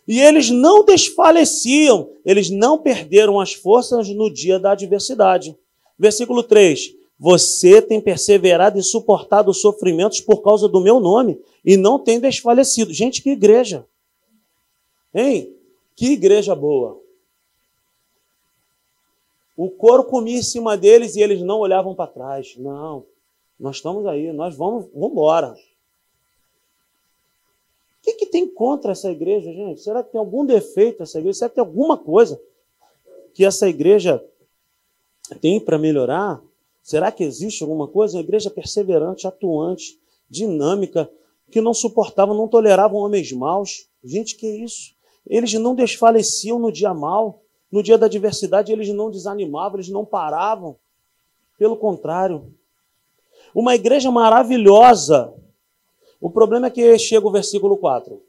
E 0.08 0.18
eles 0.22 0.48
não 0.48 0.82
desfaleciam, 0.82 2.08
eles 2.24 2.48
não 2.48 2.78
perderam 2.78 3.38
as 3.38 3.52
forças 3.52 4.08
no 4.08 4.32
dia 4.32 4.58
da 4.58 4.72
adversidade. 4.72 5.54
Versículo 5.98 6.42
3: 6.42 6.94
Você 7.18 7.82
tem 7.82 8.00
perseverado 8.00 8.78
e 8.78 8.82
suportado 8.82 9.50
os 9.50 9.60
sofrimentos 9.60 10.22
por 10.22 10.40
causa 10.40 10.66
do 10.66 10.80
meu 10.80 10.98
nome 10.98 11.38
e 11.62 11.76
não 11.76 11.98
tem 11.98 12.18
desfalecido. 12.18 12.90
Gente, 12.94 13.20
que 13.20 13.30
igreja! 13.32 13.84
Hein? 15.14 15.54
Que 15.94 16.12
igreja 16.12 16.54
boa! 16.54 17.05
O 19.56 19.70
couro 19.70 20.04
comia 20.04 20.38
em 20.38 20.42
cima 20.42 20.76
deles 20.76 21.16
e 21.16 21.22
eles 21.22 21.40
não 21.40 21.60
olhavam 21.60 21.94
para 21.94 22.10
trás. 22.10 22.54
Não, 22.58 23.06
nós 23.58 23.76
estamos 23.76 24.06
aí, 24.06 24.32
nós 24.32 24.54
vamos, 24.54 24.86
vamos 24.92 25.12
embora. 25.12 25.52
O 25.52 25.56
que, 28.02 28.12
que 28.12 28.26
tem 28.26 28.46
contra 28.46 28.92
essa 28.92 29.10
igreja, 29.10 29.52
gente? 29.52 29.80
Será 29.80 30.02
que 30.02 30.12
tem 30.12 30.18
algum 30.18 30.44
defeito 30.44 31.02
essa 31.02 31.18
igreja? 31.18 31.38
Será 31.38 31.48
que 31.48 31.56
tem 31.56 31.64
alguma 31.64 31.96
coisa 31.96 32.40
que 33.34 33.44
essa 33.44 33.68
igreja 33.68 34.24
tem 35.40 35.58
para 35.58 35.78
melhorar? 35.78 36.40
Será 36.82 37.10
que 37.10 37.24
existe 37.24 37.62
alguma 37.62 37.88
coisa? 37.88 38.16
Uma 38.16 38.22
igreja 38.22 38.50
perseverante, 38.50 39.26
atuante, 39.26 39.98
dinâmica, 40.28 41.10
que 41.50 41.60
não 41.60 41.74
suportava, 41.74 42.34
não 42.34 42.46
tolerava 42.46 42.94
homens 42.94 43.32
maus. 43.32 43.88
Gente, 44.04 44.36
que 44.36 44.46
isso? 44.46 44.94
Eles 45.26 45.52
não 45.54 45.74
desfaleciam 45.74 46.58
no 46.58 46.70
dia 46.70 46.94
mal. 46.94 47.42
No 47.70 47.82
dia 47.82 47.98
da 47.98 48.06
adversidade, 48.06 48.72
eles 48.72 48.88
não 48.88 49.10
desanimavam, 49.10 49.76
eles 49.76 49.88
não 49.88 50.04
paravam. 50.04 50.76
Pelo 51.58 51.76
contrário. 51.76 52.52
Uma 53.54 53.74
igreja 53.74 54.10
maravilhosa. 54.10 55.32
O 56.20 56.30
problema 56.30 56.66
é 56.66 56.70
que 56.70 56.98
chega 56.98 57.26
o 57.26 57.30
versículo 57.30 57.76
4. 57.76 58.22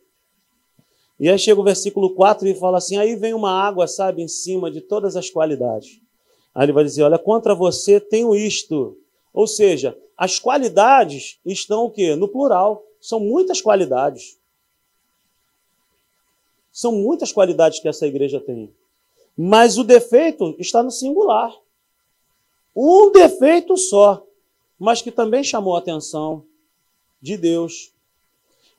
E 1.19 1.29
aí 1.29 1.37
chega 1.39 1.59
o 1.59 1.63
versículo 1.63 2.13
4 2.13 2.47
e 2.47 2.55
fala 2.55 2.77
assim: 2.77 2.97
aí 2.97 3.15
vem 3.15 3.33
uma 3.33 3.51
água, 3.51 3.87
sabe, 3.87 4.21
em 4.21 4.27
cima 4.27 4.69
de 4.69 4.81
todas 4.81 5.15
as 5.15 5.29
qualidades. 5.29 5.99
Aí 6.53 6.65
ele 6.65 6.73
vai 6.73 6.83
dizer: 6.83 7.03
olha, 7.03 7.17
contra 7.17 7.55
você 7.55 7.99
tenho 7.99 8.35
isto. 8.35 8.97
Ou 9.33 9.47
seja, 9.47 9.97
as 10.17 10.39
qualidades 10.39 11.39
estão 11.45 11.85
o 11.85 11.91
quê? 11.91 12.15
No 12.15 12.27
plural. 12.27 12.83
São 12.99 13.19
muitas 13.19 13.61
qualidades. 13.61 14.39
São 16.71 16.91
muitas 16.91 17.31
qualidades 17.31 17.79
que 17.79 17.87
essa 17.87 18.05
igreja 18.05 18.39
tem. 18.39 18.73
Mas 19.37 19.77
o 19.77 19.83
defeito 19.83 20.55
está 20.57 20.81
no 20.81 20.89
singular. 20.89 21.53
Um 22.75 23.11
defeito 23.11 23.77
só, 23.77 24.25
mas 24.79 25.01
que 25.01 25.11
também 25.11 25.43
chamou 25.43 25.75
a 25.75 25.79
atenção 25.79 26.43
de 27.21 27.37
Deus. 27.37 27.93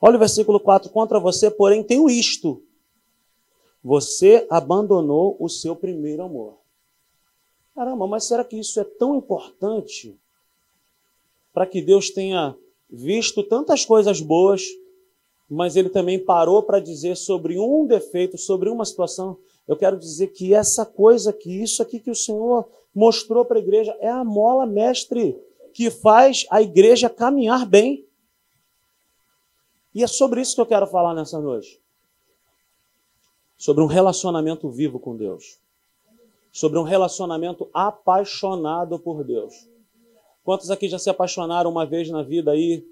Olha 0.01 0.17
o 0.17 0.19
versículo 0.19 0.59
4: 0.59 0.89
Contra 0.89 1.19
você, 1.19 1.49
porém, 1.49 1.81
tenho 1.83 2.09
isto. 2.09 2.61
Você 3.81 4.45
abandonou 4.49 5.37
o 5.39 5.47
seu 5.47 5.75
primeiro 5.75 6.23
amor. 6.23 6.57
Caramba, 7.73 8.05
mas 8.07 8.25
será 8.25 8.43
que 8.43 8.59
isso 8.59 8.79
é 8.81 8.83
tão 8.83 9.15
importante 9.15 10.19
para 11.53 11.65
que 11.65 11.81
Deus 11.81 12.09
tenha 12.09 12.53
visto 12.89 13.43
tantas 13.43 13.85
coisas 13.85 14.19
boas, 14.19 14.63
mas 15.49 15.77
ele 15.77 15.89
também 15.89 16.19
parou 16.19 16.61
para 16.61 16.81
dizer 16.81 17.15
sobre 17.15 17.57
um 17.57 17.85
defeito, 17.85 18.37
sobre 18.37 18.69
uma 18.69 18.83
situação? 18.83 19.37
Eu 19.69 19.77
quero 19.77 19.99
dizer 19.99 20.29
que 20.29 20.51
essa 20.51 20.83
coisa 20.83 21.31
que 21.31 21.61
isso 21.61 21.83
aqui 21.83 21.99
que 21.99 22.09
o 22.09 22.15
Senhor 22.15 22.67
mostrou 22.93 23.45
para 23.45 23.57
a 23.57 23.61
igreja 23.61 23.95
é 23.99 24.09
a 24.09 24.23
mola 24.23 24.65
mestre 24.65 25.39
que 25.75 25.91
faz 25.91 26.47
a 26.49 26.59
igreja 26.59 27.07
caminhar 27.07 27.67
bem. 27.67 28.03
E 29.93 30.03
é 30.03 30.07
sobre 30.07 30.41
isso 30.41 30.55
que 30.55 30.61
eu 30.61 30.65
quero 30.65 30.87
falar 30.87 31.13
nessa 31.13 31.39
noite. 31.39 31.79
Sobre 33.59 33.83
um 33.83 33.85
relacionamento 33.85 34.67
vivo 34.71 34.99
com 34.99 35.15
Deus. 35.15 35.59
Sobre 36.51 36.79
um 36.79 36.83
relacionamento 36.83 37.69
apaixonado 37.71 38.97
por 38.97 39.23
Deus. 39.23 39.69
Quantos 40.43 40.71
aqui 40.71 40.89
já 40.89 40.97
se 40.97 41.11
apaixonaram 41.11 41.69
uma 41.69 41.85
vez 41.85 42.09
na 42.09 42.23
vida 42.23 42.49
aí? 42.49 42.83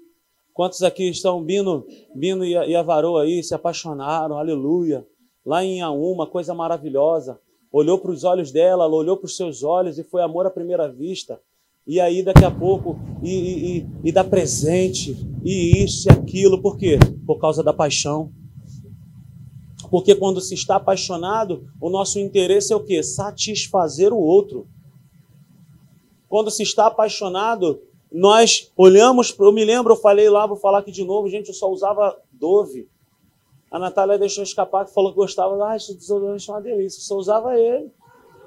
Quantos 0.54 0.84
aqui 0.84 1.08
estão, 1.08 1.42
Bino, 1.42 1.84
Bino 2.14 2.44
e, 2.44 2.76
Avarô 2.76 3.18
aí, 3.18 3.42
se 3.42 3.52
apaixonaram, 3.52 4.38
aleluia. 4.38 5.04
Lá 5.48 5.64
em 5.64 5.80
Aum, 5.80 6.12
uma 6.12 6.26
coisa 6.26 6.52
maravilhosa. 6.52 7.40
Olhou 7.72 7.98
para 7.98 8.10
os 8.10 8.22
olhos 8.22 8.52
dela, 8.52 8.84
ela 8.84 8.94
olhou 8.94 9.16
para 9.16 9.24
os 9.24 9.34
seus 9.34 9.62
olhos 9.62 9.98
e 9.98 10.04
foi 10.04 10.20
amor 10.20 10.44
à 10.44 10.50
primeira 10.50 10.92
vista. 10.92 11.40
E 11.86 11.98
aí, 11.98 12.22
daqui 12.22 12.44
a 12.44 12.50
pouco, 12.50 12.98
e, 13.22 13.30
e, 13.30 13.78
e, 13.78 13.86
e 14.04 14.12
dá 14.12 14.22
presente, 14.22 15.16
e 15.42 15.82
isso 15.82 16.06
e 16.06 16.12
aquilo. 16.12 16.60
Por 16.60 16.76
quê? 16.76 16.98
Por 17.26 17.38
causa 17.38 17.62
da 17.62 17.72
paixão. 17.72 18.30
Porque 19.90 20.14
quando 20.14 20.38
se 20.42 20.52
está 20.52 20.76
apaixonado, 20.76 21.66
o 21.80 21.88
nosso 21.88 22.18
interesse 22.18 22.70
é 22.70 22.76
o 22.76 22.84
quê? 22.84 23.02
Satisfazer 23.02 24.12
o 24.12 24.20
outro. 24.20 24.68
Quando 26.28 26.50
se 26.50 26.62
está 26.62 26.88
apaixonado, 26.88 27.80
nós 28.12 28.70
olhamos, 28.76 29.34
eu 29.40 29.50
me 29.50 29.64
lembro, 29.64 29.94
eu 29.94 29.98
falei 29.98 30.28
lá, 30.28 30.46
vou 30.46 30.58
falar 30.58 30.80
aqui 30.80 30.92
de 30.92 31.04
novo, 31.06 31.26
gente, 31.26 31.48
eu 31.48 31.54
só 31.54 31.72
usava 31.72 32.14
Dove. 32.30 32.86
A 33.70 33.78
Natália 33.78 34.18
deixou 34.18 34.42
escapar 34.42 34.86
que 34.86 34.94
falou 34.94 35.10
que 35.10 35.16
gostava, 35.16 35.54
ah, 35.66 35.76
esse 35.76 35.94
desodorante 35.94 36.48
é 36.48 36.52
uma 36.52 36.60
delícia, 36.60 36.98
eu 36.98 37.02
só 37.02 37.16
usava 37.16 37.58
ele. 37.58 37.90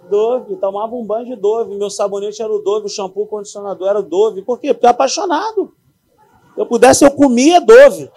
Dove, 0.09 0.55
tomava 0.55 0.95
um 0.95 1.05
banho 1.05 1.25
de 1.25 1.35
Dove, 1.35 1.75
meu 1.75 1.89
sabonete 1.89 2.41
era 2.41 2.51
o 2.51 2.59
Dove, 2.59 2.87
o 2.87 2.89
shampoo, 2.89 3.23
o 3.23 3.27
condicionador 3.27 3.87
era 3.87 3.99
o 3.99 4.03
Dove. 4.03 4.41
Por 4.41 4.59
quê? 4.59 4.73
Porque 4.73 4.87
é 4.87 4.89
apaixonado. 4.89 5.73
Se 6.55 6.59
eu 6.59 6.65
pudesse, 6.65 7.05
eu 7.05 7.11
comia 7.11 7.61
Dove. 7.61 8.11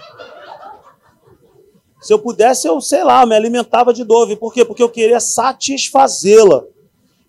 Se 2.00 2.12
eu 2.12 2.18
pudesse, 2.18 2.66
eu, 2.66 2.80
sei 2.80 3.04
lá, 3.04 3.24
me 3.24 3.34
alimentava 3.34 3.92
de 3.92 4.02
Dove. 4.02 4.36
Por 4.36 4.52
quê? 4.52 4.64
Porque 4.64 4.82
eu 4.82 4.90
queria 4.90 5.20
satisfazê-la. 5.20 6.64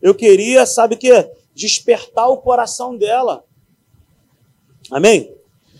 Eu 0.02 0.16
queria, 0.16 0.66
sabe 0.66 0.96
o 0.96 0.98
quê? 0.98 1.30
Despertar 1.54 2.28
o 2.28 2.38
coração 2.38 2.98
dela. 2.98 3.44
Amém? 4.92 5.34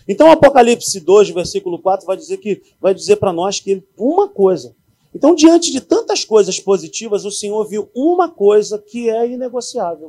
Então, 0.08 0.30
Apocalipse 0.30 1.00
2, 1.00 1.30
versículo 1.30 1.78
4, 1.80 2.06
vai 2.06 2.16
dizer 2.16 2.36
que 2.38 2.62
vai 2.80 2.94
dizer 2.94 3.16
para 3.16 3.32
nós 3.32 3.58
que 3.58 3.82
uma 3.96 4.28
coisa. 4.28 4.74
Então, 5.14 5.34
diante 5.34 5.72
de 5.72 5.80
tantas 5.80 6.24
coisas 6.24 6.60
positivas, 6.60 7.24
o 7.24 7.30
Senhor 7.30 7.64
viu 7.66 7.88
uma 7.94 8.28
coisa 8.28 8.78
que 8.78 9.08
é 9.08 9.26
inegociável. 9.26 10.08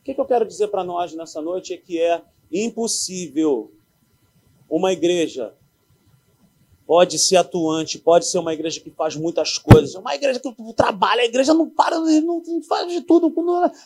O 0.00 0.04
que, 0.04 0.14
que 0.14 0.20
eu 0.20 0.26
quero 0.26 0.46
dizer 0.46 0.68
para 0.68 0.84
nós 0.84 1.14
nessa 1.14 1.40
noite 1.40 1.72
é 1.72 1.76
que 1.76 2.00
é 2.00 2.22
impossível 2.52 3.72
uma 4.68 4.92
igreja 4.92 5.54
pode 6.86 7.18
ser 7.18 7.36
atuante, 7.36 7.98
pode 7.98 8.26
ser 8.26 8.38
uma 8.38 8.54
igreja 8.54 8.80
que 8.80 8.90
faz 8.90 9.16
muitas 9.16 9.58
coisas, 9.58 9.94
uma 9.96 10.14
igreja 10.14 10.38
que 10.38 10.72
trabalha, 10.72 11.22
a 11.22 11.24
igreja 11.24 11.52
não 11.52 11.68
para, 11.68 11.98
não 11.98 12.40
faz 12.62 12.90
de 12.90 13.00
tudo. 13.00 13.34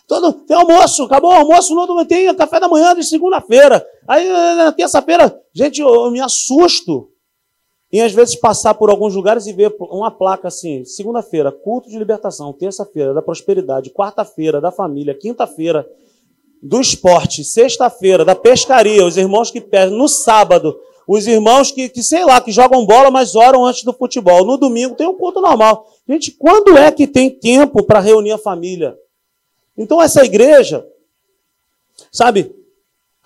Todo, 0.07 0.33
tem 0.33 0.57
almoço, 0.57 1.05
acabou 1.05 1.31
o 1.31 1.35
almoço, 1.35 1.75
tem 2.07 2.35
café 2.35 2.61
da 2.61 2.69
manhã 2.69 2.95
de 2.95 3.03
segunda-feira. 3.03 3.85
Aí 4.11 4.29
na 4.29 4.73
terça-feira, 4.73 5.41
gente, 5.55 5.81
eu 5.81 6.11
me 6.11 6.21
assusto 6.21 7.13
em 7.93 8.03
às 8.03 8.11
vezes 8.11 8.35
passar 8.35 8.75
por 8.75 8.91
alguns 8.91 9.15
lugares 9.15 9.47
e 9.47 9.53
ver 9.53 9.73
uma 9.79 10.11
placa 10.11 10.49
assim: 10.49 10.85
segunda-feira, 10.85 11.53
culto 11.53 11.89
de 11.89 11.97
libertação, 11.97 12.53
terça-feira, 12.53 13.15
da 13.15 13.23
prosperidade, 13.23 13.91
quarta-feira, 13.91 14.61
da 14.61 14.73
família, 14.73 15.15
quinta-feira, 15.15 15.89
do 16.61 16.81
esporte, 16.81 17.45
sexta-feira, 17.45 18.25
da 18.25 18.35
pescaria, 18.35 19.07
os 19.07 19.17
irmãos 19.17 19.49
que 19.49 19.61
pescam, 19.61 19.97
no 19.97 20.09
sábado, 20.09 20.77
os 21.07 21.29
irmãos 21.29 21.71
que, 21.71 21.89
que, 21.89 22.03
sei 22.03 22.25
lá, 22.25 22.41
que 22.41 22.51
jogam 22.51 22.85
bola, 22.85 23.13
mas 23.13 23.37
oram 23.37 23.65
antes 23.65 23.85
do 23.85 23.93
futebol. 23.93 24.45
No 24.45 24.57
domingo 24.57 24.97
tem 24.97 25.07
um 25.07 25.17
culto 25.17 25.41
normal. 25.41 25.87
Gente, 26.09 26.33
quando 26.33 26.77
é 26.77 26.91
que 26.91 27.07
tem 27.07 27.31
tempo 27.31 27.85
para 27.85 28.01
reunir 28.01 28.33
a 28.33 28.39
família? 28.39 28.99
Então, 29.79 30.03
essa 30.03 30.25
igreja, 30.25 30.85
sabe, 32.11 32.60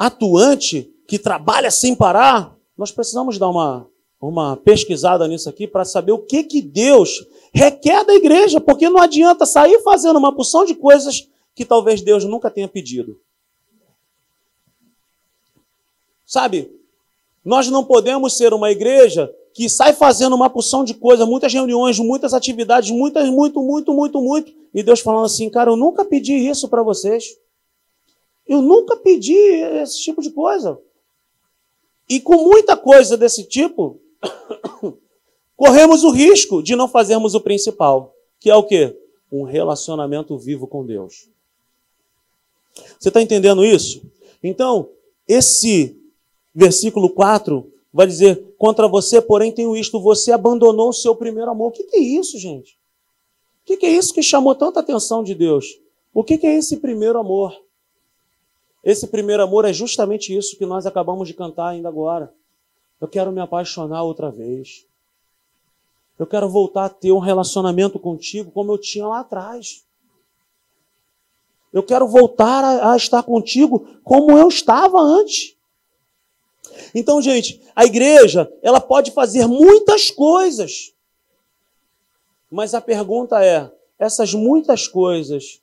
atuante, 0.06 0.90
que 1.06 1.18
trabalha 1.18 1.70
sem 1.70 1.94
parar, 1.94 2.56
nós 2.76 2.90
precisamos 2.90 3.38
dar 3.38 3.48
uma, 3.48 3.86
uma 4.20 4.56
pesquisada 4.56 5.26
nisso 5.28 5.48
aqui 5.48 5.66
para 5.66 5.84
saber 5.84 6.12
o 6.12 6.18
que, 6.18 6.44
que 6.44 6.62
Deus 6.62 7.24
requer 7.52 8.04
da 8.04 8.14
igreja, 8.14 8.60
porque 8.60 8.88
não 8.88 9.00
adianta 9.00 9.46
sair 9.46 9.80
fazendo 9.82 10.18
uma 10.18 10.34
porção 10.34 10.64
de 10.64 10.74
coisas 10.74 11.28
que 11.54 11.64
talvez 11.64 12.02
Deus 12.02 12.24
nunca 12.24 12.50
tenha 12.50 12.66
pedido. 12.66 13.20
Sabe, 16.26 16.70
nós 17.44 17.68
não 17.68 17.84
podemos 17.84 18.36
ser 18.36 18.52
uma 18.52 18.70
igreja 18.70 19.32
que 19.52 19.68
sai 19.68 19.92
fazendo 19.92 20.34
uma 20.34 20.50
porção 20.50 20.82
de 20.82 20.94
coisas, 20.94 21.28
muitas 21.28 21.52
reuniões, 21.52 21.98
muitas 22.00 22.34
atividades, 22.34 22.90
muitas, 22.90 23.28
muito, 23.28 23.62
muito, 23.62 23.92
muito, 23.92 24.20
muito, 24.20 24.52
e 24.74 24.82
Deus 24.82 24.98
falando 24.98 25.26
assim, 25.26 25.48
cara, 25.48 25.70
eu 25.70 25.76
nunca 25.76 26.04
pedi 26.04 26.34
isso 26.34 26.68
para 26.68 26.82
vocês. 26.82 27.36
Eu 28.46 28.60
nunca 28.60 28.96
pedi 28.96 29.34
esse 29.34 30.02
tipo 30.02 30.20
de 30.20 30.30
coisa. 30.30 30.78
E 32.08 32.20
com 32.20 32.36
muita 32.36 32.76
coisa 32.76 33.16
desse 33.16 33.44
tipo, 33.44 34.00
corremos 35.56 36.04
o 36.04 36.10
risco 36.10 36.62
de 36.62 36.76
não 36.76 36.88
fazermos 36.88 37.34
o 37.34 37.40
principal, 37.40 38.14
que 38.38 38.50
é 38.50 38.54
o 38.56 38.62
quê? 38.62 38.96
Um 39.32 39.44
relacionamento 39.44 40.36
vivo 40.36 40.66
com 40.66 40.84
Deus. 40.84 41.28
Você 42.98 43.08
está 43.08 43.22
entendendo 43.22 43.64
isso? 43.64 44.02
Então, 44.42 44.90
esse 45.26 45.96
versículo 46.54 47.08
4 47.10 47.72
vai 47.92 48.06
dizer: 48.06 48.54
Contra 48.58 48.86
você, 48.88 49.20
porém, 49.20 49.52
tenho 49.52 49.76
isto, 49.76 50.00
você 50.00 50.32
abandonou 50.32 50.90
o 50.90 50.92
seu 50.92 51.14
primeiro 51.14 51.50
amor. 51.50 51.68
O 51.68 51.72
que, 51.72 51.86
é 51.94 52.00
isso, 52.00 52.38
gente? 52.38 52.76
O 53.62 53.76
que, 53.76 53.86
é 53.86 53.90
isso 53.90 54.12
que 54.12 54.22
chamou 54.22 54.54
tanta 54.54 54.80
atenção 54.80 55.22
de 55.24 55.34
Deus? 55.34 55.80
O 56.12 56.22
que, 56.22 56.36
que 56.36 56.46
é 56.46 56.56
esse 56.56 56.76
primeiro 56.76 57.18
amor? 57.18 57.58
Esse 58.84 59.06
primeiro 59.06 59.42
amor 59.42 59.64
é 59.64 59.72
justamente 59.72 60.36
isso 60.36 60.58
que 60.58 60.66
nós 60.66 60.84
acabamos 60.84 61.26
de 61.26 61.34
cantar 61.34 61.68
ainda 61.68 61.88
agora. 61.88 62.32
Eu 63.00 63.08
quero 63.08 63.32
me 63.32 63.40
apaixonar 63.40 64.02
outra 64.02 64.30
vez. 64.30 64.86
Eu 66.18 66.26
quero 66.26 66.48
voltar 66.48 66.84
a 66.84 66.88
ter 66.90 67.10
um 67.10 67.18
relacionamento 67.18 67.98
contigo 67.98 68.50
como 68.50 68.70
eu 68.70 68.78
tinha 68.78 69.06
lá 69.06 69.20
atrás. 69.20 69.84
Eu 71.72 71.82
quero 71.82 72.06
voltar 72.06 72.62
a, 72.62 72.92
a 72.92 72.96
estar 72.96 73.22
contigo 73.22 73.98
como 74.04 74.36
eu 74.38 74.48
estava 74.48 75.00
antes. 75.00 75.56
Então, 76.94 77.20
gente, 77.20 77.60
a 77.74 77.84
igreja, 77.84 78.52
ela 78.62 78.80
pode 78.80 79.10
fazer 79.12 79.46
muitas 79.46 80.10
coisas. 80.10 80.92
Mas 82.50 82.74
a 82.74 82.80
pergunta 82.80 83.44
é: 83.44 83.72
essas 83.98 84.34
muitas 84.34 84.86
coisas 84.86 85.60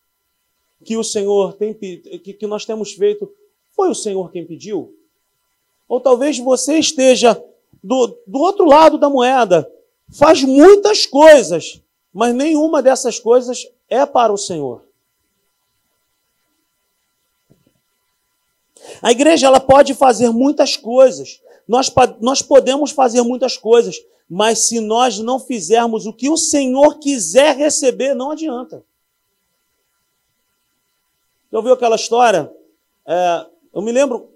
que 0.84 0.98
o 0.98 1.04
Senhor 1.04 1.54
tem 1.54 1.74
que, 1.74 2.34
que 2.34 2.48
nós 2.48 2.66
temos 2.66 2.94
feito, 2.94 3.32
foi 3.72 3.90
o 3.90 3.96
Senhor 3.96 4.32
quem 4.32 4.46
pediu? 4.46 4.96
Ou 5.88 6.00
talvez 6.00 6.40
você 6.40 6.78
esteja 6.78 7.42
do, 7.84 8.08
do 8.28 8.40
outro 8.40 8.66
lado 8.66 8.98
da 8.98 9.10
moeda, 9.10 9.70
faz 10.10 10.44
muitas 10.44 11.06
coisas, 11.06 11.82
mas 12.14 12.34
nenhuma 12.36 12.82
dessas 12.82 13.20
coisas 13.20 13.68
é 13.90 14.06
para 14.06 14.32
o 14.32 14.38
Senhor. 14.38 14.84
A 19.02 19.12
igreja 19.12 19.48
ela 19.48 19.60
pode 19.60 19.94
fazer 19.94 20.30
muitas 20.30 20.76
coisas. 20.76 21.42
Nós, 21.68 21.92
nós 22.20 22.42
podemos 22.42 22.92
fazer 22.92 23.22
muitas 23.22 23.58
coisas, 23.58 23.98
mas 24.30 24.68
se 24.68 24.80
nós 24.80 25.20
não 25.20 25.40
fizermos 25.40 26.06
o 26.06 26.14
que 26.14 26.30
o 26.30 26.38
Senhor 26.38 27.00
quiser 27.00 27.56
receber, 27.56 28.14
não 28.14 28.32
adianta. 28.32 28.84
Já 31.52 31.58
ouviu 31.58 31.74
aquela 31.74 31.96
história? 31.96 32.52
É, 33.06 33.46
eu 33.74 33.82
me 33.82 33.92
lembro 33.92 34.30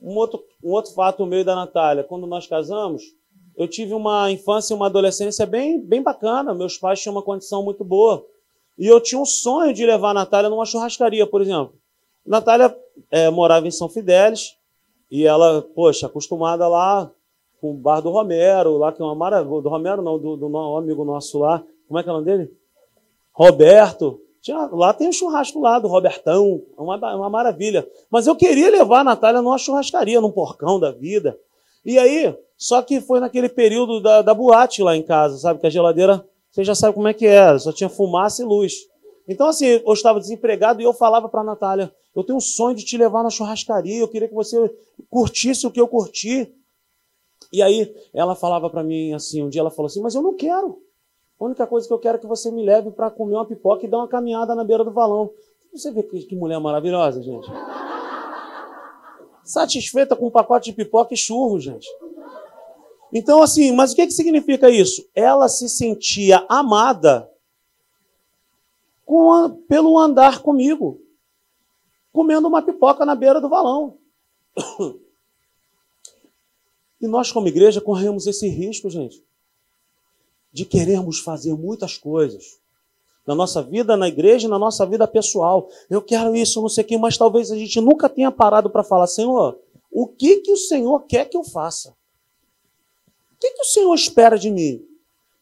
um 0.00 0.16
outro, 0.16 0.44
um 0.62 0.70
outro 0.70 0.92
fato 0.92 1.26
meio 1.26 1.44
da 1.44 1.56
Natália. 1.56 2.04
Quando 2.04 2.26
nós 2.26 2.46
casamos, 2.46 3.02
eu 3.56 3.66
tive 3.66 3.94
uma 3.94 4.30
infância 4.30 4.72
e 4.72 4.76
uma 4.76 4.86
adolescência 4.86 5.44
bem, 5.44 5.80
bem 5.80 6.02
bacana. 6.02 6.54
Meus 6.54 6.78
pais 6.78 7.00
tinham 7.00 7.14
uma 7.14 7.22
condição 7.22 7.64
muito 7.64 7.84
boa. 7.84 8.24
E 8.78 8.86
eu 8.86 9.00
tinha 9.00 9.20
um 9.20 9.26
sonho 9.26 9.74
de 9.74 9.84
levar 9.84 10.10
a 10.10 10.14
Natália 10.14 10.48
numa 10.48 10.64
churrascaria, 10.64 11.26
por 11.26 11.42
exemplo. 11.42 11.74
Natália 12.24 12.76
é, 13.10 13.28
morava 13.28 13.66
em 13.66 13.70
São 13.70 13.88
Fidélis 13.88 14.56
e 15.10 15.26
ela, 15.26 15.62
poxa, 15.74 16.06
acostumada 16.06 16.68
lá 16.68 17.10
com 17.60 17.72
o 17.72 17.74
bar 17.74 18.00
do 18.00 18.10
Romero, 18.10 18.78
lá 18.78 18.92
que 18.92 19.02
é 19.02 19.04
uma 19.04 19.14
maravilha. 19.14 19.60
Do 19.60 19.68
Romero, 19.68 20.00
não, 20.00 20.18
do, 20.18 20.36
do 20.36 20.76
amigo 20.76 21.04
nosso 21.04 21.40
lá. 21.40 21.62
Como 21.88 21.98
é 21.98 22.02
que 22.02 22.08
é 22.08 22.12
o 22.12 22.14
nome 22.14 22.26
dele? 22.26 22.52
Roberto. 23.32 24.21
Tinha, 24.42 24.68
lá 24.72 24.92
tem 24.92 25.08
um 25.08 25.12
churrasco 25.12 25.60
lá 25.60 25.78
do 25.78 25.86
Robertão, 25.86 26.60
uma, 26.76 26.96
uma 27.14 27.30
maravilha. 27.30 27.88
Mas 28.10 28.26
eu 28.26 28.34
queria 28.34 28.70
levar 28.70 29.00
a 29.00 29.04
Natália 29.04 29.40
numa 29.40 29.56
churrascaria, 29.56 30.20
num 30.20 30.32
porcão 30.32 30.80
da 30.80 30.90
vida. 30.90 31.38
E 31.84 31.96
aí, 31.96 32.36
só 32.56 32.82
que 32.82 33.00
foi 33.00 33.20
naquele 33.20 33.48
período 33.48 34.00
da, 34.00 34.20
da 34.20 34.34
boate 34.34 34.82
lá 34.82 34.96
em 34.96 35.02
casa, 35.02 35.38
sabe? 35.38 35.60
Que 35.60 35.68
a 35.68 35.70
geladeira, 35.70 36.26
você 36.50 36.64
já 36.64 36.74
sabe 36.74 36.94
como 36.94 37.06
é 37.06 37.14
que 37.14 37.24
era, 37.24 37.56
só 37.60 37.72
tinha 37.72 37.88
fumaça 37.88 38.42
e 38.42 38.44
luz. 38.44 38.74
Então, 39.28 39.46
assim, 39.46 39.66
eu 39.66 39.92
estava 39.92 40.18
desempregado 40.18 40.80
e 40.80 40.84
eu 40.84 40.92
falava 40.92 41.28
para 41.28 41.42
a 41.42 41.44
Natália: 41.44 41.94
eu 42.14 42.24
tenho 42.24 42.36
um 42.36 42.40
sonho 42.40 42.74
de 42.74 42.84
te 42.84 42.96
levar 42.98 43.22
na 43.22 43.30
churrascaria, 43.30 44.00
eu 44.00 44.08
queria 44.08 44.26
que 44.26 44.34
você 44.34 44.58
curtisse 45.08 45.68
o 45.68 45.70
que 45.70 45.80
eu 45.80 45.86
curti. 45.86 46.52
E 47.52 47.62
aí 47.62 47.94
ela 48.12 48.34
falava 48.34 48.68
para 48.68 48.82
mim 48.82 49.12
assim: 49.12 49.40
um 49.40 49.48
dia 49.48 49.60
ela 49.60 49.70
falou 49.70 49.86
assim, 49.86 50.02
mas 50.02 50.16
eu 50.16 50.22
não 50.22 50.34
quero. 50.34 50.82
A 51.42 51.44
única 51.44 51.66
coisa 51.66 51.88
que 51.88 51.92
eu 51.92 51.98
quero 51.98 52.18
é 52.18 52.20
que 52.20 52.26
você 52.26 52.52
me 52.52 52.64
leve 52.64 52.92
para 52.92 53.10
comer 53.10 53.34
uma 53.34 53.44
pipoca 53.44 53.84
e 53.84 53.88
dar 53.88 53.98
uma 53.98 54.06
caminhada 54.06 54.54
na 54.54 54.62
beira 54.62 54.84
do 54.84 54.92
valão. 54.92 55.32
Você 55.72 55.90
vê 55.90 56.04
que, 56.04 56.22
que 56.22 56.36
mulher 56.36 56.60
maravilhosa, 56.60 57.20
gente. 57.20 57.50
satisfeita 59.42 60.14
com 60.14 60.28
um 60.28 60.30
pacote 60.30 60.70
de 60.70 60.76
pipoca 60.76 61.14
e 61.14 61.16
churro, 61.16 61.58
gente. 61.58 61.88
Então, 63.12 63.42
assim, 63.42 63.72
mas 63.72 63.90
o 63.92 63.96
que, 63.96 64.06
que 64.06 64.12
significa 64.12 64.70
isso? 64.70 65.04
Ela 65.16 65.48
se 65.48 65.68
sentia 65.68 66.46
amada 66.48 67.28
a, 69.08 69.50
pelo 69.66 69.98
andar 69.98 70.42
comigo, 70.42 71.02
comendo 72.12 72.46
uma 72.46 72.62
pipoca 72.62 73.04
na 73.04 73.16
beira 73.16 73.40
do 73.40 73.48
valão. 73.48 73.98
E 77.00 77.08
nós, 77.08 77.32
como 77.32 77.48
igreja, 77.48 77.80
corremos 77.80 78.28
esse 78.28 78.46
risco, 78.46 78.88
gente, 78.88 79.24
de 80.52 80.64
querermos 80.64 81.20
fazer 81.20 81.54
muitas 81.54 81.96
coisas 81.96 82.60
na 83.26 83.34
nossa 83.34 83.62
vida, 83.62 83.96
na 83.96 84.08
igreja, 84.08 84.48
na 84.48 84.58
nossa 84.58 84.84
vida 84.84 85.06
pessoal. 85.06 85.68
Eu 85.88 86.02
quero 86.02 86.34
isso, 86.34 86.60
não 86.60 86.68
sei 86.68 86.84
o 86.84 86.86
quê, 86.86 86.98
mas 86.98 87.16
talvez 87.16 87.50
a 87.50 87.56
gente 87.56 87.80
nunca 87.80 88.08
tenha 88.08 88.30
parado 88.30 88.68
para 88.68 88.82
falar, 88.82 89.06
Senhor, 89.06 89.58
o 89.90 90.06
que 90.06 90.36
que 90.36 90.52
o 90.52 90.56
Senhor 90.56 91.00
quer 91.06 91.26
que 91.26 91.36
eu 91.36 91.44
faça? 91.44 91.90
O 93.32 93.36
que 93.40 93.50
que 93.50 93.62
o 93.62 93.66
Senhor 93.66 93.94
espera 93.94 94.38
de 94.38 94.50
mim? 94.50 94.84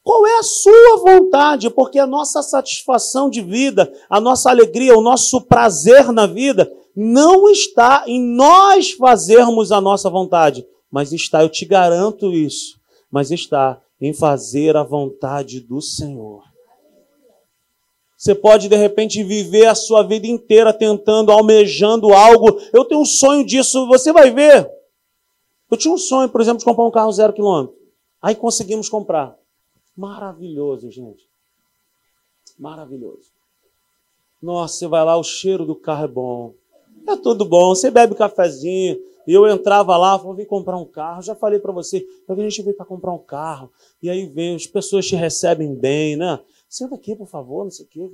Qual 0.03 0.27
é 0.27 0.39
a 0.39 0.43
sua 0.43 0.97
vontade? 0.99 1.69
Porque 1.71 1.99
a 1.99 2.07
nossa 2.07 2.43
satisfação 2.43 3.29
de 3.29 3.43
vida, 3.43 3.93
a 4.09 4.21
nossa 4.21 4.51
alegria, 4.51 4.97
o 4.97 5.03
nosso 5.03 5.43
prazer 5.43 6.11
na 6.11 6.27
vida 6.27 6.71
não 6.97 7.49
está 7.49 8.05
em 8.07 8.21
nós 8.21 8.93
fazermos 8.93 9.71
a 9.71 9.81
nossa 9.81 10.11
vontade, 10.11 10.67
mas 10.91 11.13
está, 11.13 11.43
eu 11.43 11.49
te 11.49 11.65
garanto 11.65 12.33
isso, 12.33 12.79
mas 13.11 13.31
está 13.31 13.81
em 14.01 14.13
fazer 14.13 14.77
a 14.77 14.83
vontade 14.83 15.61
do 15.61 15.81
Senhor. 15.81 16.43
Você 18.17 18.35
pode, 18.35 18.69
de 18.69 18.77
repente, 18.77 19.23
viver 19.25 19.67
a 19.67 19.75
sua 19.75 20.03
vida 20.03 20.27
inteira 20.27 20.75
tentando, 20.75 21.33
almejando 21.33 22.13
algo. 22.13 22.61
Eu 22.73 22.85
tenho 22.85 23.01
um 23.01 23.07
sonho 23.07 23.45
disso, 23.45 23.87
você 23.87 24.13
vai 24.13 24.31
ver. 24.31 24.71
Eu 25.71 25.77
tinha 25.77 25.93
um 25.93 25.99
sonho, 25.99 26.29
por 26.29 26.41
exemplo, 26.41 26.59
de 26.59 26.65
comprar 26.65 26.85
um 26.85 26.91
carro 26.91 27.13
zero 27.13 27.33
quilômetro. 27.33 27.77
Aí 28.21 28.35
conseguimos 28.35 28.89
comprar. 28.89 29.39
Maravilhoso, 29.97 30.91
gente. 30.91 31.27
Maravilhoso. 32.59 33.31
Nossa, 34.43 34.75
você 34.75 34.87
vai 34.87 35.05
lá, 35.05 35.17
o 35.17 35.25
cheiro 35.25 35.65
do 35.65 35.75
carro 35.75 36.05
é 36.05 36.09
bom. 36.09 36.55
É 37.07 37.17
tudo 37.17 37.45
bom. 37.45 37.75
Você 37.75 37.91
bebe 37.91 38.15
cafezinho, 38.15 38.99
e 39.31 39.33
eu 39.33 39.47
entrava 39.47 39.97
lá, 39.97 40.17
vou 40.17 40.35
vir 40.35 40.45
comprar 40.45 40.77
um 40.77 40.85
carro. 40.85 41.23
Já 41.23 41.37
falei 41.37 41.61
para 41.61 41.71
você, 41.71 42.05
a 42.29 42.35
gente 42.35 42.63
veio 42.63 42.77
para 42.77 42.85
comprar 42.85 43.13
um 43.13 43.19
carro. 43.19 43.71
E 44.03 44.11
aí 44.11 44.27
vem, 44.27 44.57
as 44.57 44.67
pessoas 44.67 45.07
te 45.07 45.15
recebem 45.15 45.73
bem, 45.73 46.17
né? 46.17 46.41
Senta 46.69 46.97
aqui, 46.97 47.15
por 47.15 47.29
favor, 47.29 47.63
não 47.63 47.71
sei 47.71 47.87
o 47.87 47.89
quê. 47.89 48.11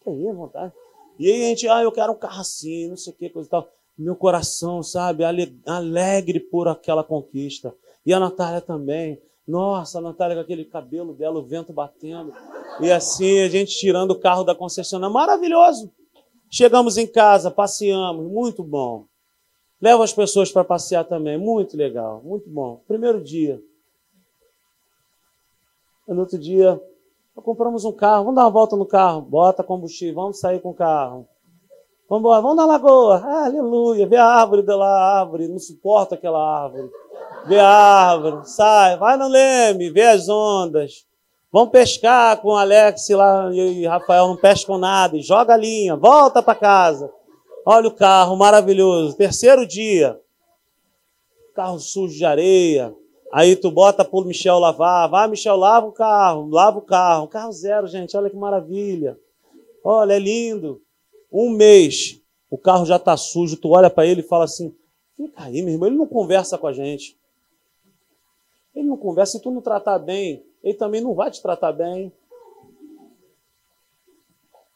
Que 0.00 0.08
aí, 0.08 0.32
vontade. 0.32 0.72
E 1.18 1.30
aí 1.30 1.44
a 1.44 1.48
gente, 1.48 1.68
ah, 1.68 1.82
eu 1.82 1.92
quero 1.92 2.14
um 2.14 2.16
carro 2.16 2.40
assim, 2.40 2.88
não 2.88 2.96
sei 2.96 3.12
o 3.12 3.16
quê, 3.16 3.28
coisa 3.28 3.48
e 3.48 3.50
tal. 3.50 3.68
Meu 3.98 4.16
coração, 4.16 4.82
sabe, 4.82 5.24
alegre 5.66 6.40
por 6.40 6.68
aquela 6.68 7.04
conquista. 7.04 7.74
E 8.06 8.14
a 8.14 8.18
Natália 8.18 8.62
também. 8.62 9.20
Nossa, 9.46 9.98
a 9.98 10.00
Natália 10.00 10.36
com 10.36 10.40
aquele 10.40 10.64
cabelo 10.64 11.12
dela, 11.12 11.38
o 11.38 11.44
vento 11.44 11.70
batendo. 11.70 12.32
E 12.80 12.90
assim, 12.90 13.40
a 13.40 13.48
gente 13.50 13.76
tirando 13.76 14.12
o 14.12 14.18
carro 14.18 14.42
da 14.42 14.54
concessionária. 14.54 15.12
Maravilhoso. 15.12 15.92
Chegamos 16.48 16.96
em 16.96 17.06
casa, 17.06 17.50
passeamos, 17.50 18.26
muito 18.26 18.64
bom. 18.64 19.09
Levo 19.80 20.02
as 20.02 20.12
pessoas 20.12 20.52
para 20.52 20.64
passear 20.64 21.04
também. 21.04 21.38
Muito 21.38 21.76
legal, 21.76 22.20
muito 22.22 22.48
bom. 22.50 22.82
Primeiro 22.86 23.22
dia. 23.22 23.60
No 26.06 26.20
outro 26.20 26.38
dia, 26.38 26.80
compramos 27.36 27.84
um 27.84 27.92
carro. 27.92 28.24
Vamos 28.24 28.36
dar 28.36 28.42
uma 28.42 28.50
volta 28.50 28.76
no 28.76 28.84
carro. 28.84 29.22
Bota 29.22 29.62
combustível, 29.62 30.16
vamos 30.16 30.38
sair 30.38 30.60
com 30.60 30.70
o 30.70 30.74
carro. 30.74 31.26
Vamos 32.08 32.22
embora, 32.22 32.42
vamos 32.42 32.56
na 32.56 32.66
lagoa. 32.66 33.22
Ah, 33.24 33.44
aleluia. 33.46 34.06
Vê 34.06 34.16
a 34.16 34.26
árvore 34.26 34.62
da 34.62 34.74
árvore. 34.84 35.46
Não 35.46 35.58
suporta 35.58 36.16
aquela 36.16 36.64
árvore. 36.64 36.90
Vê 37.46 37.58
a 37.58 37.68
árvore. 37.68 38.48
Sai, 38.48 38.96
vai 38.98 39.16
no 39.16 39.28
leme, 39.28 39.90
vê 39.90 40.02
as 40.02 40.28
ondas. 40.28 41.06
Vamos 41.52 41.70
pescar 41.70 42.40
com 42.40 42.48
o 42.48 42.56
Alex 42.56 43.08
lá 43.10 43.52
e 43.52 43.86
Rafael 43.86 44.26
não 44.26 44.36
pescam 44.36 44.76
nada. 44.76 45.16
E 45.16 45.22
joga 45.22 45.54
a 45.54 45.56
linha, 45.56 45.96
volta 45.96 46.42
para 46.42 46.54
casa. 46.54 47.12
Olha 47.64 47.88
o 47.88 47.94
carro 47.94 48.36
maravilhoso. 48.36 49.16
Terceiro 49.16 49.66
dia. 49.66 50.18
Carro 51.54 51.78
sujo 51.78 52.16
de 52.16 52.24
areia. 52.24 52.94
Aí 53.32 53.54
tu 53.54 53.70
bota 53.70 54.04
pro 54.04 54.24
Michel 54.24 54.58
lavar. 54.58 55.08
Vai, 55.08 55.28
Michel, 55.28 55.56
lava 55.56 55.86
o 55.86 55.92
carro. 55.92 56.48
Lava 56.48 56.78
o 56.78 56.82
carro. 56.82 57.28
Carro 57.28 57.52
zero, 57.52 57.86
gente. 57.86 58.16
Olha 58.16 58.30
que 58.30 58.36
maravilha. 58.36 59.18
Olha, 59.84 60.14
é 60.14 60.18
lindo. 60.18 60.82
Um 61.30 61.50
mês. 61.50 62.20
O 62.50 62.58
carro 62.58 62.84
já 62.84 62.98
tá 62.98 63.16
sujo. 63.16 63.56
Tu 63.56 63.68
olha 63.68 63.90
para 63.90 64.06
ele 64.06 64.20
e 64.20 64.26
fala 64.26 64.44
assim: 64.44 64.74
Fica 65.16 65.44
aí, 65.44 65.62
meu 65.62 65.74
irmão. 65.74 65.88
Ele 65.88 65.96
não 65.96 66.06
conversa 66.06 66.58
com 66.58 66.66
a 66.66 66.72
gente. 66.72 67.16
Ele 68.74 68.88
não 68.88 68.96
conversa. 68.96 69.32
Se 69.32 69.42
tu 69.42 69.50
não 69.50 69.60
tratar 69.60 69.98
bem, 69.98 70.44
ele 70.62 70.74
também 70.74 71.00
não 71.00 71.14
vai 71.14 71.30
te 71.30 71.40
tratar 71.40 71.72
bem. 71.72 72.12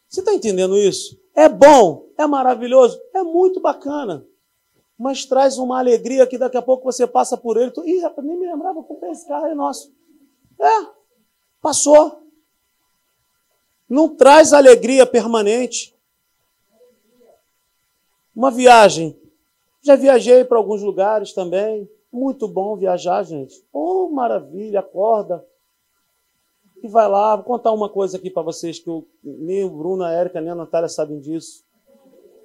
Você 0.08 0.20
está 0.20 0.32
entendendo 0.32 0.76
isso? 0.76 1.18
É 1.34 1.48
bom, 1.48 2.08
é 2.16 2.26
maravilhoso, 2.26 3.00
é 3.12 3.22
muito 3.22 3.60
bacana. 3.60 4.26
Mas 4.96 5.24
traz 5.24 5.58
uma 5.58 5.78
alegria 5.78 6.26
que 6.26 6.38
daqui 6.38 6.56
a 6.56 6.62
pouco 6.62 6.84
você 6.84 7.06
passa 7.06 7.36
por 7.36 7.56
ele. 7.56 7.72
Tu, 7.72 7.84
Ih, 7.84 8.00
rapaz, 8.00 8.26
nem 8.26 8.38
me 8.38 8.46
lembrava, 8.46 8.82
comprei 8.82 9.10
esse 9.10 9.26
carro, 9.26 9.46
é 9.46 9.54
nosso. 9.54 9.92
É, 10.60 10.86
passou. 11.60 12.22
Não 13.88 14.08
traz 14.08 14.52
alegria 14.52 15.04
permanente. 15.04 15.94
Uma 18.34 18.50
viagem. 18.50 19.18
Já 19.82 19.96
viajei 19.96 20.44
para 20.44 20.58
alguns 20.58 20.82
lugares 20.82 21.32
também. 21.32 21.90
Muito 22.12 22.46
bom 22.46 22.76
viajar, 22.76 23.24
gente. 23.24 23.66
Oh, 23.72 24.08
maravilha, 24.08 24.78
acorda 24.78 25.44
e 26.84 26.88
vai 26.88 27.08
lá. 27.08 27.34
Vou 27.36 27.44
contar 27.44 27.72
uma 27.72 27.88
coisa 27.88 28.16
aqui 28.16 28.30
para 28.30 28.42
vocês 28.42 28.78
que 28.78 28.88
eu, 28.88 29.06
nem 29.22 29.64
o 29.64 29.70
Bruno, 29.70 30.04
a 30.04 30.12
Érica, 30.12 30.40
nem 30.40 30.50
a 30.50 30.54
Natália 30.54 30.88
sabem 30.88 31.18
disso. 31.18 31.64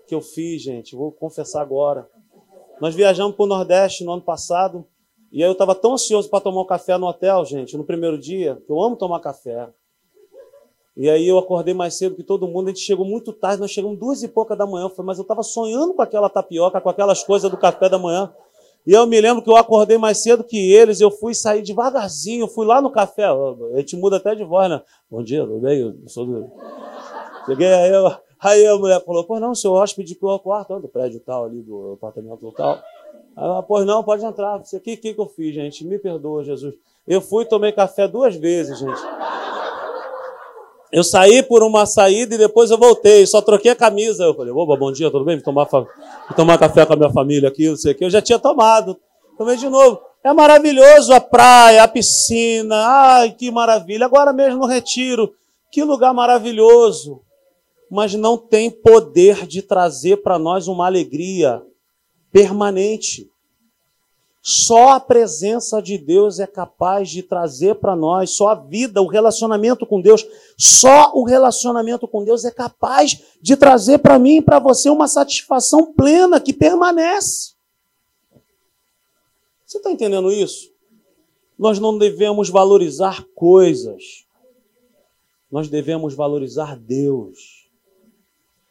Que 0.07 0.15
eu 0.15 0.21
fiz, 0.21 0.61
gente. 0.61 0.95
Vou 0.95 1.11
confessar 1.11 1.61
agora. 1.61 2.09
Nós 2.79 2.95
viajamos 2.95 3.35
para 3.35 3.43
o 3.43 3.47
Nordeste 3.47 4.03
no 4.03 4.13
ano 4.13 4.21
passado. 4.21 4.85
E 5.31 5.43
aí 5.43 5.49
eu 5.49 5.53
estava 5.53 5.75
tão 5.75 5.93
ansioso 5.93 6.29
para 6.29 6.41
tomar 6.41 6.61
um 6.61 6.65
café 6.65 6.97
no 6.97 7.05
hotel, 7.05 7.45
gente, 7.45 7.77
no 7.77 7.83
primeiro 7.83 8.17
dia, 8.17 8.55
que 8.65 8.71
eu 8.71 8.81
amo 8.81 8.95
tomar 8.95 9.19
café. 9.19 9.69
E 10.97 11.09
aí 11.09 11.27
eu 11.27 11.37
acordei 11.37 11.73
mais 11.73 11.95
cedo 11.97 12.15
que 12.15 12.23
todo 12.23 12.47
mundo, 12.47 12.67
a 12.67 12.69
gente 12.71 12.81
chegou 12.81 13.05
muito 13.05 13.31
tarde, 13.31 13.61
nós 13.61 13.71
chegamos 13.71 13.99
duas 13.99 14.23
e 14.23 14.27
pouca 14.27 14.55
da 14.55 14.65
manhã, 14.65 14.89
mas 14.97 15.17
eu 15.17 15.21
estava 15.21 15.43
sonhando 15.43 15.93
com 15.93 16.01
aquela 16.01 16.29
tapioca, 16.29 16.81
com 16.81 16.89
aquelas 16.89 17.23
coisas 17.23 17.49
do 17.49 17.57
café 17.57 17.87
da 17.87 17.99
manhã. 17.99 18.33
E 18.87 18.93
eu 18.93 19.05
me 19.05 19.19
lembro 19.19 19.43
que 19.43 19.49
eu 19.49 19.55
acordei 19.55 19.97
mais 19.97 20.23
cedo 20.23 20.43
que 20.43 20.71
eles, 20.73 20.99
eu 20.99 21.11
fui 21.11 21.35
sair 21.35 21.61
devagarzinho, 21.61 22.47
fui 22.47 22.65
lá 22.65 22.81
no 22.81 22.91
café, 22.91 23.25
a 23.25 23.77
gente 23.77 23.95
muda 23.95 24.17
até 24.17 24.33
de 24.33 24.43
voz, 24.43 24.69
né? 24.69 24.81
Bom 25.09 25.21
dia, 25.21 25.45
tudo 25.45 25.59
bem? 25.59 25.79
Eu 25.79 25.95
sou 26.07 26.25
do... 26.25 26.49
Cheguei 27.45 27.67
aí, 27.67 27.91
eu, 27.91 28.11
aí 28.39 28.65
a 28.67 28.77
mulher 28.77 29.03
falou, 29.03 29.23
pô, 29.25 29.39
não, 29.39 29.53
seu 29.53 29.73
hóspede 29.73 30.15
que 30.15 30.25
o 30.25 30.39
quarto 30.39 30.79
do 30.79 30.87
prédio 30.87 31.19
tal 31.19 31.45
ali, 31.45 31.61
do 31.61 31.93
apartamento 31.93 32.51
tal. 32.53 32.79
Aí, 33.35 33.63
pois 33.67 33.85
não, 33.85 34.03
pode 34.03 34.25
entrar. 34.25 34.57
O 34.57 34.79
que, 34.79 34.97
que, 34.97 35.13
que 35.13 35.19
eu 35.19 35.27
fiz, 35.27 35.53
gente? 35.53 35.85
Me 35.85 35.99
perdoa, 35.99 36.43
Jesus. 36.43 36.73
Eu 37.07 37.21
fui 37.21 37.45
tomei 37.45 37.71
café 37.71 38.07
duas 38.07 38.35
vezes, 38.35 38.79
gente. 38.79 39.01
Eu 40.91 41.03
saí 41.03 41.43
por 41.43 41.61
uma 41.61 41.85
saída 41.85 42.33
e 42.33 42.37
depois 42.37 42.71
eu 42.71 42.77
voltei, 42.77 43.25
só 43.25 43.41
troquei 43.41 43.71
a 43.71 43.75
camisa. 43.75 44.23
Eu 44.23 44.33
falei, 44.33 44.51
oba, 44.51 44.75
bom 44.75 44.91
dia, 44.91 45.11
tudo 45.11 45.23
bem? 45.23 45.35
Vou 45.35 45.43
tomar, 45.45 45.65
vou 45.65 45.87
tomar 46.35 46.57
café 46.57 46.85
com 46.85 46.93
a 46.93 46.95
minha 46.95 47.11
família 47.11 47.49
aqui, 47.49 47.69
não 47.69 47.77
sei 47.77 47.91
o 47.91 47.95
que. 47.95 48.05
Eu 48.05 48.09
já 48.09 48.21
tinha 48.21 48.39
tomado. 48.39 48.97
Tomei 49.37 49.55
de 49.55 49.69
novo. 49.69 50.01
É 50.23 50.33
maravilhoso 50.33 51.13
a 51.13 51.21
praia, 51.21 51.83
a 51.83 51.87
piscina. 51.87 52.75
Ai, 52.75 53.31
que 53.31 53.51
maravilha. 53.51 54.05
Agora 54.05 54.33
mesmo 54.33 54.61
no 54.61 54.65
retiro. 54.65 55.31
Que 55.71 55.83
lugar 55.83 56.13
maravilhoso. 56.13 57.21
Mas 57.89 58.15
não 58.15 58.37
tem 58.37 58.69
poder 58.69 59.45
de 59.45 59.61
trazer 59.61 60.17
para 60.17 60.39
nós 60.39 60.67
uma 60.67 60.87
alegria 60.87 61.61
permanente. 62.31 63.29
Só 64.41 64.91
a 64.91 64.99
presença 64.99 65.81
de 65.81 65.97
Deus 65.97 66.39
é 66.39 66.47
capaz 66.47 67.09
de 67.09 67.21
trazer 67.21 67.75
para 67.75 67.95
nós, 67.95 68.31
só 68.31 68.49
a 68.49 68.55
vida, 68.55 69.01
o 69.01 69.07
relacionamento 69.07 69.85
com 69.85 69.99
Deus, 69.99 70.25
só 70.57 71.11
o 71.13 71.25
relacionamento 71.25 72.07
com 72.07 72.23
Deus 72.23 72.45
é 72.45 72.51
capaz 72.51 73.21
de 73.41 73.57
trazer 73.57 73.99
para 73.99 74.17
mim 74.17 74.37
e 74.37 74.41
para 74.41 74.57
você 74.57 74.89
uma 74.89 75.07
satisfação 75.07 75.93
plena 75.93 76.39
que 76.39 76.53
permanece. 76.53 77.53
Você 79.65 79.77
está 79.77 79.91
entendendo 79.91 80.31
isso? 80.31 80.71
Nós 81.57 81.77
não 81.77 81.97
devemos 81.97 82.49
valorizar 82.49 83.25
coisas, 83.35 84.25
nós 85.51 85.67
devemos 85.67 86.13
valorizar 86.13 86.77
Deus. 86.77 87.67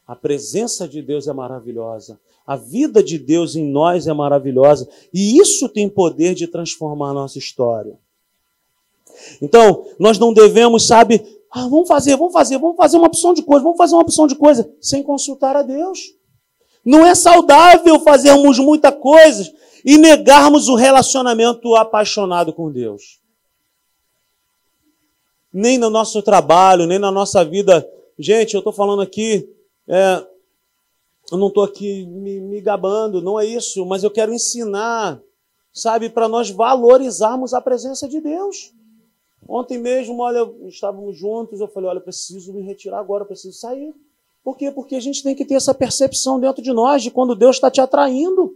A 0.07 0.17
presença 0.17 0.89
de 0.89 1.03
Deus 1.03 1.29
é 1.29 1.33
maravilhosa. 1.35 2.19
A 2.49 2.57
vida 2.57 3.03
de 3.03 3.19
Deus 3.19 3.55
em 3.55 3.71
nós 3.71 4.07
é 4.07 4.13
maravilhosa 4.15 4.89
e 5.13 5.39
isso 5.39 5.69
tem 5.69 5.87
poder 5.87 6.35
de 6.35 6.47
transformar 6.47 7.11
a 7.11 7.13
nossa 7.13 7.37
história. 7.37 7.99
Então, 9.43 9.85
nós 9.99 10.19
não 10.19 10.33
devemos, 10.33 10.87
sabe, 10.87 11.23
ah, 11.51 11.69
vamos 11.69 11.87
fazer, 11.87 12.17
vamos 12.17 12.33
fazer, 12.33 12.57
vamos 12.57 12.79
fazer 12.79 12.97
uma 12.97 13.07
opção 13.07 13.35
de 13.35 13.43
coisa, 13.43 13.63
vamos 13.63 13.77
fazer 13.77 13.95
uma 13.95 14.01
opção 14.01 14.27
de 14.27 14.35
coisa 14.35 14.67
sem 14.81 15.03
consultar 15.03 15.57
a 15.57 15.63
Deus. 15.63 16.15
Não 16.83 17.05
é 17.05 17.15
saudável 17.15 18.01
fazermos 18.01 18.59
muita 18.59 18.91
coisa 18.91 19.53
e 19.85 19.99
negarmos 19.99 20.69
o 20.69 20.75
relacionamento 20.75 21.77
apaixonado 21.77 22.51
com 22.55 22.73
Deus. 22.73 23.21
Nem 25.53 25.77
no 25.77 25.91
nosso 25.91 26.23
trabalho, 26.23 26.87
nem 26.87 26.99
na 26.99 27.11
nossa 27.11 27.45
vida. 27.45 27.87
Gente, 28.19 28.55
eu 28.55 28.61
estou 28.61 28.73
falando 28.73 29.03
aqui, 29.03 29.47
é, 29.87 30.27
eu 31.31 31.39
não 31.39 31.49
estou 31.49 31.63
aqui 31.63 32.07
me, 32.07 32.41
me 32.41 32.61
gabando, 32.61 33.21
não 33.21 33.39
é 33.39 33.45
isso, 33.45 33.85
mas 33.85 34.03
eu 34.03 34.11
quero 34.11 34.33
ensinar, 34.33 35.21
sabe, 35.73 36.09
para 36.09 36.29
nós 36.29 36.51
valorizarmos 36.51 37.53
a 37.53 37.61
presença 37.61 38.09
de 38.09 38.21
Deus. 38.21 38.73
Ontem 39.47 39.79
mesmo, 39.79 40.21
olha, 40.21 40.49
estávamos 40.67 41.17
juntos, 41.17 41.61
eu 41.61 41.69
falei, 41.69 41.91
olha, 41.91 41.99
eu 41.99 42.03
preciso 42.03 42.53
me 42.53 42.63
retirar 42.63 42.99
agora, 42.99 43.23
eu 43.23 43.27
preciso 43.27 43.59
sair. 43.59 43.95
Por 44.43 44.57
quê? 44.57 44.71
Porque 44.71 44.97
a 44.97 45.01
gente 45.01 45.23
tem 45.23 45.35
que 45.35 45.45
ter 45.45 45.55
essa 45.55 45.75
percepção 45.75 46.41
dentro 46.41 46.63
de 46.63 46.73
nós 46.73 47.03
de 47.03 47.11
quando 47.11 47.35
Deus 47.35 47.57
está 47.57 47.71
te 47.71 47.81
atraindo. 47.81 48.55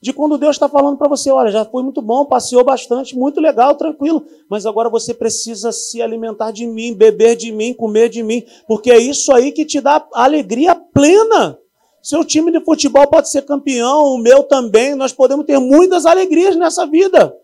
De 0.00 0.12
quando 0.12 0.36
Deus 0.36 0.56
está 0.56 0.68
falando 0.68 0.98
para 0.98 1.08
você, 1.08 1.30
olha, 1.30 1.50
já 1.50 1.64
foi 1.64 1.82
muito 1.82 2.02
bom, 2.02 2.26
passeou 2.26 2.62
bastante, 2.62 3.16
muito 3.16 3.40
legal, 3.40 3.74
tranquilo, 3.74 4.26
mas 4.48 4.66
agora 4.66 4.90
você 4.90 5.14
precisa 5.14 5.72
se 5.72 6.02
alimentar 6.02 6.50
de 6.50 6.66
mim, 6.66 6.92
beber 6.92 7.34
de 7.34 7.50
mim, 7.50 7.72
comer 7.72 8.10
de 8.10 8.22
mim, 8.22 8.44
porque 8.68 8.90
é 8.90 8.98
isso 8.98 9.32
aí 9.32 9.52
que 9.52 9.64
te 9.64 9.80
dá 9.80 10.06
alegria 10.12 10.74
plena. 10.74 11.58
Seu 12.06 12.24
time 12.24 12.52
de 12.52 12.60
futebol 12.60 13.04
pode 13.08 13.28
ser 13.28 13.42
campeão, 13.42 14.14
o 14.14 14.18
meu 14.18 14.44
também, 14.44 14.94
nós 14.94 15.12
podemos 15.12 15.44
ter 15.44 15.58
muitas 15.58 16.06
alegrias 16.06 16.54
nessa 16.54 16.86
vida, 16.86 17.36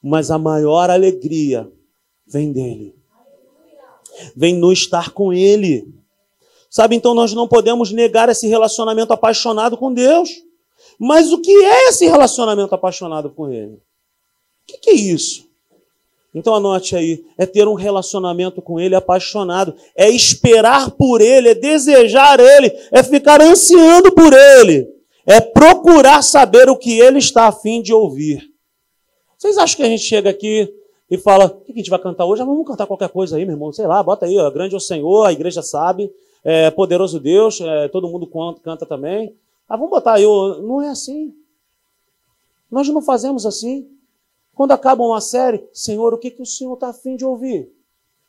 mas 0.00 0.30
a 0.30 0.38
maior 0.38 0.88
alegria 0.88 1.68
vem 2.24 2.52
dele, 2.52 2.94
vem 4.36 4.54
no 4.54 4.72
estar 4.72 5.10
com 5.10 5.32
ele. 5.32 5.92
Sabe, 6.70 6.94
então 6.94 7.16
nós 7.16 7.34
não 7.34 7.48
podemos 7.48 7.90
negar 7.90 8.28
esse 8.28 8.46
relacionamento 8.46 9.12
apaixonado 9.12 9.76
com 9.76 9.92
Deus. 9.92 10.30
Mas 10.96 11.32
o 11.32 11.40
que 11.40 11.50
é 11.50 11.88
esse 11.88 12.06
relacionamento 12.06 12.72
apaixonado 12.72 13.28
com 13.30 13.50
Ele? 13.50 13.74
O 13.74 14.80
que, 14.80 14.90
é 14.90 14.94
isso? 14.94 15.49
Então 16.34 16.54
anote 16.54 16.94
aí, 16.94 17.24
é 17.36 17.44
ter 17.44 17.66
um 17.66 17.74
relacionamento 17.74 18.62
com 18.62 18.78
Ele 18.78 18.94
apaixonado, 18.94 19.74
é 19.96 20.08
esperar 20.08 20.92
por 20.92 21.20
Ele, 21.20 21.48
é 21.48 21.54
desejar 21.54 22.38
Ele, 22.38 22.72
é 22.92 23.02
ficar 23.02 23.42
ansiando 23.42 24.12
por 24.12 24.32
Ele, 24.32 24.88
é 25.26 25.40
procurar 25.40 26.22
saber 26.22 26.68
o 26.68 26.76
que 26.76 27.00
Ele 27.00 27.18
está 27.18 27.48
a 27.48 27.52
fim 27.52 27.82
de 27.82 27.92
ouvir. 27.92 28.48
Vocês 29.36 29.58
acham 29.58 29.76
que 29.76 29.82
a 29.82 29.88
gente 29.88 30.04
chega 30.04 30.30
aqui 30.30 30.72
e 31.10 31.18
fala, 31.18 31.46
o 31.46 31.64
que 31.64 31.72
a 31.72 31.76
gente 31.76 31.90
vai 31.90 31.98
cantar 31.98 32.26
hoje? 32.26 32.42
Ah, 32.42 32.44
vamos 32.44 32.66
cantar 32.66 32.86
qualquer 32.86 33.08
coisa 33.08 33.36
aí, 33.36 33.44
meu 33.44 33.54
irmão, 33.54 33.72
sei 33.72 33.88
lá, 33.88 34.00
bota 34.00 34.26
aí, 34.26 34.38
ó, 34.38 34.48
grande 34.50 34.74
é 34.74 34.76
o 34.76 34.80
Senhor, 34.80 35.26
a 35.26 35.32
igreja 35.32 35.62
sabe, 35.62 36.12
é, 36.44 36.70
poderoso 36.70 37.18
Deus, 37.18 37.60
é, 37.60 37.88
todo 37.88 38.08
mundo 38.08 38.30
canta 38.62 38.86
também. 38.86 39.34
Ah, 39.68 39.76
vamos 39.76 39.90
botar 39.90 40.14
aí, 40.14 40.24
não 40.24 40.80
é 40.80 40.90
assim. 40.90 41.34
Nós 42.70 42.88
não 42.88 43.02
fazemos 43.02 43.44
assim. 43.44 43.88
Quando 44.54 44.72
acaba 44.72 45.04
uma 45.04 45.20
série, 45.20 45.64
Senhor, 45.72 46.12
o 46.12 46.18
que, 46.18 46.30
que 46.30 46.42
o 46.42 46.46
Senhor 46.46 46.74
está 46.74 46.88
afim 46.88 47.16
de 47.16 47.24
ouvir? 47.24 47.70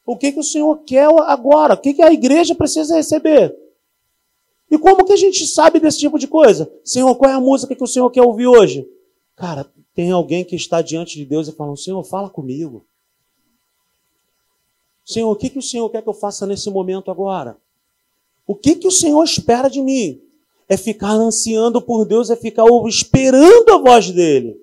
O 0.05 0.17
que, 0.17 0.31
que 0.31 0.39
o 0.39 0.43
Senhor 0.43 0.77
quer 0.85 1.07
agora? 1.27 1.73
O 1.73 1.77
que, 1.77 1.93
que 1.93 2.01
a 2.01 2.11
igreja 2.11 2.55
precisa 2.55 2.95
receber? 2.95 3.55
E 4.69 4.77
como 4.77 5.05
que 5.05 5.13
a 5.13 5.17
gente 5.17 5.45
sabe 5.45 5.79
desse 5.79 5.99
tipo 5.99 6.17
de 6.17 6.27
coisa? 6.27 6.71
Senhor, 6.83 7.13
qual 7.15 7.29
é 7.29 7.33
a 7.33 7.39
música 7.39 7.75
que 7.75 7.83
o 7.83 7.87
Senhor 7.87 8.09
quer 8.09 8.21
ouvir 8.21 8.47
hoje? 8.47 8.87
Cara, 9.35 9.69
tem 9.93 10.11
alguém 10.11 10.45
que 10.45 10.55
está 10.55 10.81
diante 10.81 11.17
de 11.17 11.25
Deus 11.25 11.47
e 11.47 11.51
fala: 11.51 11.75
Senhor, 11.75 12.01
fala 12.03 12.29
comigo. 12.29 12.85
Senhor, 15.05 15.29
o 15.29 15.35
que, 15.35 15.49
que 15.49 15.59
o 15.59 15.61
Senhor 15.61 15.89
quer 15.89 16.01
que 16.01 16.09
eu 16.09 16.13
faça 16.13 16.47
nesse 16.47 16.69
momento 16.69 17.11
agora? 17.11 17.57
O 18.47 18.55
que, 18.55 18.75
que 18.75 18.87
o 18.87 18.91
Senhor 18.91 19.23
espera 19.23 19.69
de 19.69 19.81
mim? 19.81 20.21
é 20.71 20.77
ficar 20.77 21.11
ansiando 21.11 21.81
por 21.81 22.05
Deus, 22.05 22.29
é 22.29 22.35
ficar 22.37 22.63
esperando 22.87 23.73
a 23.73 23.77
voz 23.77 24.09
dele. 24.09 24.55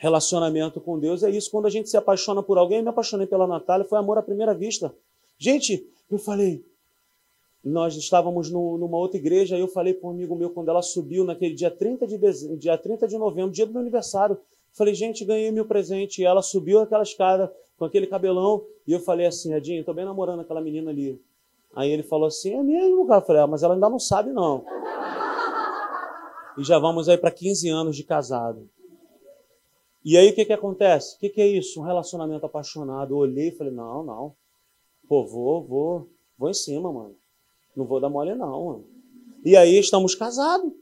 Relacionamento 0.00 0.80
com 0.80 0.98
Deus 0.98 1.22
é 1.22 1.28
isso. 1.28 1.50
Quando 1.50 1.66
a 1.66 1.70
gente 1.70 1.90
se 1.90 1.96
apaixona 1.98 2.42
por 2.42 2.56
alguém, 2.56 2.78
eu 2.78 2.82
me 2.82 2.88
apaixonei 2.88 3.26
pela 3.26 3.46
Natália, 3.46 3.84
foi 3.84 3.98
amor 3.98 4.16
à 4.16 4.22
primeira 4.22 4.54
vista. 4.54 4.94
Gente, 5.38 5.86
eu 6.10 6.16
falei, 6.16 6.64
nós 7.62 7.94
estávamos 7.94 8.50
no, 8.50 8.78
numa 8.78 8.96
outra 8.96 9.18
igreja, 9.18 9.58
e 9.58 9.60
eu 9.60 9.68
falei 9.68 9.92
para 9.92 10.08
um 10.08 10.12
amigo 10.12 10.34
meu, 10.34 10.48
quando 10.48 10.70
ela 10.70 10.80
subiu 10.80 11.22
naquele 11.22 11.54
dia 11.54 11.70
30 11.70 12.06
de, 12.06 12.16
dezembro, 12.16 12.56
dia 12.56 12.78
30 12.78 13.06
de 13.06 13.18
novembro, 13.18 13.50
dia 13.50 13.66
do 13.66 13.72
meu 13.72 13.82
aniversário, 13.82 14.38
falei, 14.72 14.94
gente, 14.94 15.22
ganhei 15.22 15.50
meu 15.50 15.66
presente. 15.66 16.22
E 16.22 16.24
ela 16.24 16.40
subiu 16.40 16.80
aquela 16.80 17.02
escada 17.02 17.52
com 17.76 17.84
aquele 17.84 18.06
cabelão, 18.06 18.64
e 18.86 18.92
eu 18.94 19.00
falei 19.00 19.26
assim, 19.26 19.52
Edinho, 19.52 19.80
estou 19.80 19.94
bem 19.94 20.06
namorando 20.06 20.40
aquela 20.40 20.62
menina 20.62 20.90
ali. 20.90 21.20
Aí 21.76 21.90
ele 21.90 22.02
falou 22.02 22.26
assim: 22.26 22.54
é 22.54 22.62
mesmo, 22.62 23.06
cara? 23.06 23.20
Eu 23.20 23.26
falei: 23.26 23.42
ah, 23.42 23.46
mas 23.46 23.62
ela 23.62 23.74
ainda 23.74 23.90
não 23.90 23.98
sabe, 23.98 24.32
não. 24.32 24.64
E 26.56 26.64
já 26.64 26.78
vamos 26.78 27.06
aí 27.06 27.18
para 27.18 27.30
15 27.30 27.68
anos 27.68 27.94
de 27.94 28.02
casado. 28.02 28.66
E 30.04 30.16
aí 30.16 30.30
o 30.30 30.34
que, 30.34 30.44
que 30.44 30.52
acontece? 30.52 31.16
O 31.16 31.18
que, 31.18 31.28
que 31.28 31.40
é 31.40 31.46
isso? 31.46 31.80
Um 31.80 31.84
relacionamento 31.84 32.46
apaixonado. 32.46 33.14
Eu 33.14 33.18
olhei 33.18 33.48
e 33.48 33.56
falei: 33.56 33.72
não, 33.72 34.02
não. 34.02 34.34
Pô, 35.08 35.26
vou, 35.26 35.64
vou, 35.64 36.08
vou 36.38 36.48
em 36.48 36.54
cima, 36.54 36.92
mano. 36.92 37.16
Não 37.76 37.84
vou 37.84 38.00
dar 38.00 38.08
mole, 38.08 38.34
não, 38.34 38.64
mano. 38.66 38.84
E 39.44 39.56
aí 39.56 39.78
estamos 39.78 40.14
casados. 40.14 40.72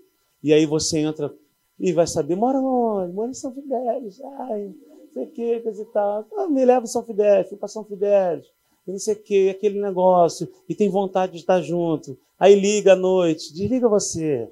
E 0.43 0.53
aí 0.53 0.67
você 0.67 0.99
entra 0.99 1.35
e 1.79 1.93
vai 1.93 2.07
saber: 2.07 2.37
mora 2.37 2.59
onde? 2.59 3.13
Mora 3.13 3.31
em 3.31 3.35
São 3.35 3.53
Fidélis. 3.53 4.21
Ai, 4.21 4.73
sei 5.13 5.25
o 5.25 5.31
que, 5.31 5.61
coisa 5.61 5.83
e 5.83 5.87
tal. 5.87 6.27
Ah, 6.37 6.49
me 6.49 6.65
leva 6.65 6.87
São 6.87 7.05
Fidélis, 7.05 7.49
fui 7.49 7.59
para 7.59 7.69
São 7.69 7.85
Fidélis 7.85 8.47
e 8.89 8.93
não 8.93 8.99
sei 8.99 9.15
o 9.15 9.23
que, 9.23 9.51
aquele 9.51 9.81
negócio, 9.81 10.49
e 10.67 10.75
tem 10.75 10.89
vontade 10.89 11.33
de 11.33 11.39
estar 11.39 11.61
junto. 11.61 12.19
Aí 12.39 12.59
liga 12.59 12.95
à 12.95 12.97
noite, 12.97 13.53
desliga 13.53 13.87
você. 13.87 14.51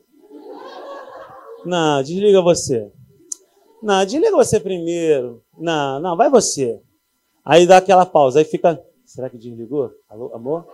Não, 1.65 2.03
desliga 2.03 2.43
você. 2.43 2.93
Não, 3.83 4.05
desliga 4.05 4.37
você 4.37 4.59
primeiro. 4.59 5.43
Não, 5.59 6.01
não, 6.01 6.17
vai 6.17 6.31
você. 6.31 6.81
Aí 7.45 7.67
dá 7.67 7.77
aquela 7.77 8.05
pausa, 8.05 8.39
aí 8.39 8.45
fica. 8.45 8.81
Será 9.05 9.31
que 9.31 9.39
desligou? 9.39 9.91
Alô, 10.09 10.33
amor? 10.35 10.67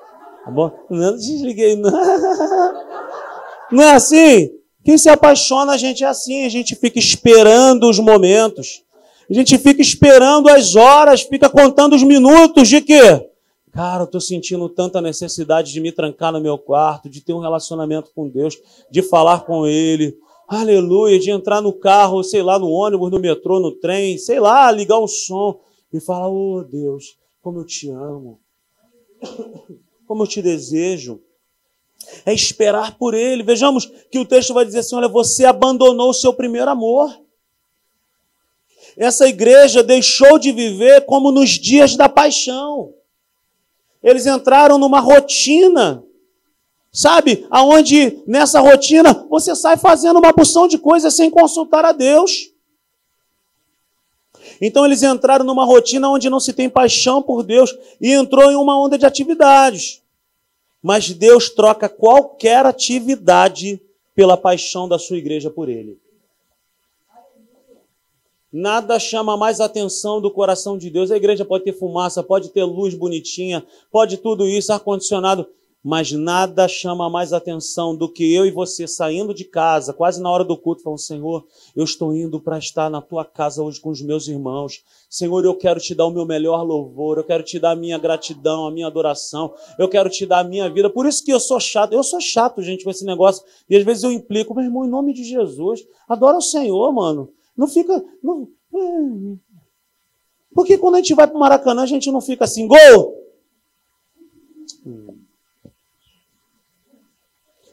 Amor? 0.45 0.73
Não, 0.91 1.15
desliguei, 1.15 1.77
não. 1.77 1.91
Não 3.71 3.83
é 3.83 3.93
assim? 3.95 4.51
Quem 4.85 4.99
se 4.99 5.09
apaixona, 5.09 5.73
a 5.73 5.77
gente 5.79 6.05
é 6.05 6.07
assim, 6.07 6.45
a 6.45 6.49
gente 6.49 6.75
fica 6.75 6.99
esperando 6.99 7.88
os 7.88 7.99
momentos. 7.99 8.83
A 9.31 9.33
gente 9.33 9.57
fica 9.57 9.81
esperando 9.81 10.49
as 10.51 10.77
horas, 10.77 11.23
fica 11.23 11.49
contando 11.49 11.95
os 11.95 12.03
minutos 12.03 12.69
de 12.69 12.83
quê? 12.83 13.27
Cara, 13.73 14.03
eu 14.03 14.05
estou 14.05 14.21
sentindo 14.21 14.69
tanta 14.69 15.01
necessidade 15.01 15.73
de 15.73 15.81
me 15.81 15.91
trancar 15.91 16.33
no 16.33 16.41
meu 16.41 16.59
quarto, 16.59 17.09
de 17.09 17.23
ter 17.23 17.33
um 17.33 17.38
relacionamento 17.38 18.11
com 18.15 18.29
Deus, 18.29 18.59
de 18.91 19.01
falar 19.01 19.47
com 19.47 19.67
Ele. 19.67 20.15
Aleluia, 20.55 21.19
de 21.19 21.31
entrar 21.31 21.62
no 21.62 21.73
carro, 21.73 22.23
sei 22.23 22.43
lá, 22.43 22.59
no 22.59 22.69
ônibus, 22.69 23.11
no 23.11 23.19
metrô, 23.19 23.59
no 23.59 23.73
trem, 23.73 24.19
sei 24.19 24.38
lá, 24.38 24.71
ligar 24.71 24.99
o 24.99 25.09
som 25.09 25.59
e 25.91 25.99
falar: 25.99 26.29
Oh 26.29 26.62
Deus, 26.62 27.17
como 27.41 27.61
eu 27.61 27.65
te 27.65 27.88
amo, 27.88 28.38
como 30.07 30.25
eu 30.25 30.27
te 30.27 30.43
desejo. 30.43 31.23
É 32.27 32.35
esperar 32.35 32.99
por 32.99 33.15
Ele. 33.15 33.43
Vejamos 33.43 33.87
que 34.11 34.19
o 34.19 34.27
texto 34.27 34.53
vai 34.53 34.67
dizer 34.67 34.81
assim: 34.81 34.95
Olha, 34.95 35.09
você 35.09 35.47
abandonou 35.47 36.11
o 36.11 36.15
seu 36.15 36.35
primeiro 36.35 36.71
amor. 36.71 37.19
Essa 38.95 39.27
igreja 39.27 39.83
deixou 39.83 40.38
de 40.38 40.53
viver 40.53 41.07
como 41.07 41.33
nos 41.33 41.49
dias 41.53 41.97
da 41.97 42.11
paixão. 42.11 42.93
Eles 44.03 44.27
entraram 44.27 44.77
numa 44.77 45.01
rotina, 45.01 46.05
sabe? 46.92 47.46
Aonde 47.50 48.22
nessa 48.26 48.61
rotina 48.61 49.26
você 49.31 49.57
sai 49.57 49.76
fazendo 49.76 50.18
uma 50.18 50.33
porção 50.33 50.68
de 50.68 50.76
coisas 50.76 51.14
sem 51.14 51.31
consultar 51.31 51.85
a 51.85 51.92
Deus. 51.92 52.52
Então 54.61 54.85
eles 54.85 55.02
entraram 55.02 55.44
numa 55.44 55.64
rotina 55.64 56.11
onde 56.11 56.28
não 56.28 56.38
se 56.38 56.52
tem 56.52 56.68
paixão 56.68 57.22
por 57.22 57.42
Deus 57.42 57.74
e 58.00 58.12
entrou 58.12 58.50
em 58.50 58.57
uma 58.57 58.78
onda 58.78 58.98
de 58.98 59.07
atividades. 59.07 60.02
Mas 60.83 61.11
Deus 61.11 61.48
troca 61.48 61.88
qualquer 61.88 62.66
atividade 62.66 63.81
pela 64.14 64.37
paixão 64.37 64.88
da 64.88 64.98
sua 64.98 65.16
igreja 65.16 65.48
por 65.48 65.68
Ele. 65.68 65.98
Nada 68.52 68.98
chama 68.98 69.35
mais 69.37 69.61
atenção 69.61 70.20
do 70.20 70.31
coração 70.31 70.76
de 70.76 70.90
Deus. 70.90 71.11
A 71.11 71.16
igreja 71.16 71.42
pode 71.42 71.64
ter 71.64 71.72
fumaça, 71.72 72.22
pode 72.22 72.50
ter 72.50 72.64
luz 72.64 72.94
bonitinha, 72.94 73.64
pode 73.90 74.18
tudo 74.18 74.46
isso, 74.46 74.72
ar-condicionado, 74.72 75.48
mas 75.83 76.12
nada 76.12 76.68
chama 76.68 77.11
mais 77.11 77.33
atenção 77.33 77.97
do 77.97 78.09
que 78.09 78.33
eu 78.33 78.47
e 78.47 78.53
você 78.53 78.87
saindo 78.87 79.35
de 79.35 79.45
casa, 79.45 79.92
quase 79.92 80.23
na 80.23 80.31
hora 80.31 80.45
do 80.45 80.57
culto, 80.57 80.83
falando: 80.83 81.01
Senhor, 81.01 81.45
eu 81.75 81.83
estou 81.83 82.14
indo 82.14 82.40
para 82.40 82.57
estar 82.57 82.88
na 82.88 83.03
tua 83.03 83.25
casa 83.25 83.62
hoje 83.62 83.81
com 83.81 83.90
os 83.90 84.01
meus 84.01 84.29
irmãos. 84.29 84.85
Senhor, 85.11 85.45
eu 85.45 85.55
quero 85.57 85.81
te 85.81 85.95
dar 85.95 86.07
o 86.07 86.11
meu 86.11 86.25
melhor 86.25 86.62
louvor, 86.62 87.18
eu 87.18 87.25
quero 87.25 87.42
te 87.42 87.59
dar 87.59 87.73
a 87.73 87.77
minha 87.77 87.99
gratidão, 87.99 88.66
a 88.66 88.71
minha 88.71 88.87
adoração, 88.87 89.53
eu 89.79 89.88
quero 89.88 90.09
te 90.09 90.25
dar 90.25 90.40
a 90.40 90.45
minha 90.45 90.71
vida. 90.71 90.88
Por 90.88 91.05
isso 91.05 91.25
que 91.25 91.33
eu 91.33 91.40
sou 91.40 91.59
chato, 91.59 91.92
eu 91.92 92.05
sou 92.05 92.21
chato, 92.21 92.62
gente, 92.62 92.85
com 92.85 92.90
esse 92.90 93.05
negócio, 93.05 93.45
e 93.68 93.77
às 93.77 93.85
vezes 93.85 94.05
eu 94.05 94.12
implico, 94.12 94.55
meu 94.55 94.64
irmão, 94.64 94.85
em 94.85 94.88
nome 94.88 95.12
de 95.12 95.25
Jesus, 95.25 95.85
adora 96.09 96.37
o 96.37 96.42
Senhor, 96.42 96.92
mano. 96.92 97.33
Não 97.57 97.66
fica. 97.66 98.03
Não, 98.23 98.49
é. 98.75 99.37
porque 100.55 100.79
quando 100.79 100.95
a 100.95 100.99
gente 100.99 101.14
vai 101.14 101.27
para 101.27 101.37
o 101.37 101.40
Maracanã, 101.40 101.83
a 101.83 101.87
gente 101.87 102.11
não 102.11 102.21
fica 102.21 102.45
assim, 102.45 102.66
gol! 102.66 103.23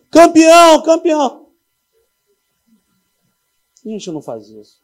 Campeão, 0.10 0.82
campeão. 0.82 1.50
A 3.86 3.90
gente 3.90 4.12
não 4.12 4.22
faz 4.22 4.50
isso. 4.50 4.80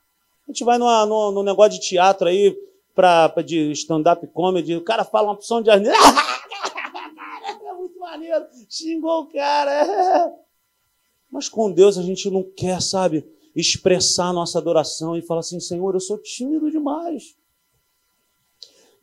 A 0.48 0.52
gente 0.52 0.64
vai 0.64 0.78
numa, 0.78 1.06
no, 1.06 1.32
no 1.32 1.44
negócio 1.44 1.72
de 1.72 1.80
teatro 1.80 2.28
aí, 2.28 2.56
pra, 2.94 3.30
pra 3.30 3.44
de 3.44 3.72
stand-up 3.72 4.26
comedy, 4.28 4.76
o 4.76 4.84
cara 4.84 5.04
fala 5.04 5.28
uma 5.28 5.34
opção 5.34 5.62
de 5.62 5.70
asneira. 5.70 5.98
é 7.68 7.74
muito 7.74 8.00
maneiro. 8.00 8.46
Xingou 8.70 9.24
o 9.24 9.26
cara. 9.28 10.34
Mas 11.32 11.50
com 11.50 11.72
Deus 11.72 11.98
a 11.98 12.04
gente 12.04 12.30
não 12.30 12.44
quer, 12.44 12.82
sabe, 12.82 13.28
expressar 13.56 14.32
nossa 14.32 14.60
adoração 14.60 15.18
e 15.18 15.22
falar 15.22 15.42
assim, 15.42 15.60
Senhor, 15.60 15.94
eu 15.94 16.00
sou 16.00 16.18
tímido 16.18 16.70
demais. 16.72 17.36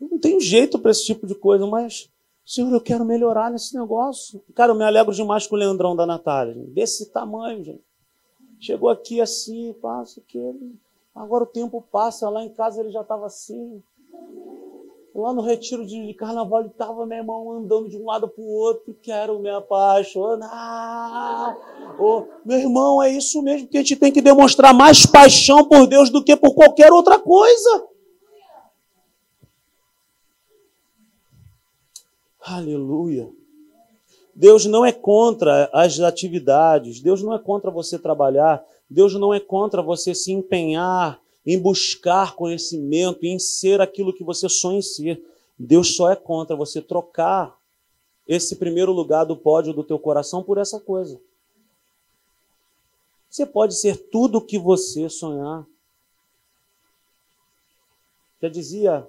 Eu 0.00 0.08
não 0.08 0.18
tenho 0.18 0.40
jeito 0.40 0.78
para 0.78 0.90
esse 0.90 1.04
tipo 1.04 1.26
de 1.26 1.35
coisa, 1.35 1.66
mas, 1.66 2.08
Senhor, 2.44 2.72
eu 2.72 2.81
quero 2.81 3.05
melhorar 3.05 3.50
nesse 3.50 3.78
negócio. 3.78 4.42
Cara, 4.55 4.72
eu 4.72 4.76
me 4.76 4.85
alegro 4.85 5.14
demais 5.14 5.46
com 5.46 5.55
o 5.55 5.59
Leandrão 5.59 5.94
da 5.94 6.05
Natália. 6.05 6.55
Desse 6.68 7.11
tamanho, 7.11 7.64
gente. 7.64 7.85
Chegou 8.61 8.90
aqui 8.90 9.20
assim, 9.20 9.72
passa 9.81 10.20
que 10.26 10.38
Agora 11.14 11.44
o 11.44 11.46
tempo 11.46 11.85
passa, 11.92 12.31
lá 12.31 12.42
em 12.42 12.48
casa 12.48 12.81
ele 12.81 12.90
já 12.90 13.02
estava 13.02 13.26
assim. 13.26 13.83
Lá 15.14 15.31
no 15.35 15.42
retiro 15.42 15.85
de 15.85 16.14
carnaval 16.14 16.61
ele 16.61 16.70
estava, 16.70 17.05
meu 17.05 17.18
irmão, 17.18 17.52
andando 17.52 17.90
de 17.90 17.98
um 17.98 18.07
lado 18.07 18.28
para 18.28 18.42
o 18.42 18.48
outro, 18.48 18.96
quero 19.02 19.38
me 19.38 19.50
apaixonar. 19.50 21.55
Oh, 22.00 22.24
meu 22.46 22.59
irmão, 22.59 23.02
é 23.02 23.11
isso 23.11 23.42
mesmo 23.42 23.68
que 23.68 23.76
a 23.76 23.81
gente 23.81 23.96
tem 23.96 24.11
que 24.11 24.22
demonstrar 24.22 24.72
mais 24.72 25.05
paixão 25.05 25.68
por 25.68 25.87
Deus 25.87 26.09
do 26.09 26.24
que 26.24 26.35
por 26.35 26.55
qualquer 26.55 26.90
outra 26.90 27.18
coisa. 27.18 27.87
Aleluia. 32.42 33.33
Deus 34.35 34.64
não 34.64 34.85
é 34.85 34.92
contra 34.92 35.70
as 35.72 36.00
atividades, 36.00 37.00
Deus 37.00 37.22
não 37.22 37.35
é 37.35 37.38
contra 37.38 37.70
você 37.70 37.98
trabalhar, 37.98 38.64
Deus 38.88 39.14
não 39.14 39.33
é 39.33 39.38
contra 39.38 39.83
você 39.83 40.14
se 40.14 40.33
empenhar 40.33 41.20
em 41.44 41.59
buscar 41.59 42.35
conhecimento, 42.35 43.24
em 43.24 43.38
ser 43.38 43.81
aquilo 43.81 44.12
que 44.12 44.24
você 44.24 44.48
sonha 44.48 44.78
em 44.78 44.83
ser. 44.83 45.22
Deus 45.59 45.94
só 45.94 46.11
é 46.11 46.16
contra 46.16 46.57
você 46.57 46.81
trocar 46.81 47.57
esse 48.26 48.57
primeiro 48.57 48.92
lugar 48.92 49.24
do 49.24 49.37
pódio 49.37 49.72
do 49.72 49.85
teu 49.85 49.98
coração 49.98 50.42
por 50.42 50.59
essa 50.59 50.81
coisa. 50.81 51.20
Você 53.28 53.46
pode 53.46 53.74
ser 53.74 53.96
tudo 54.11 54.38
o 54.38 54.44
que 54.44 54.59
você 54.59 55.09
sonhar. 55.09 55.66
Já 58.40 58.48
dizia 58.48 59.07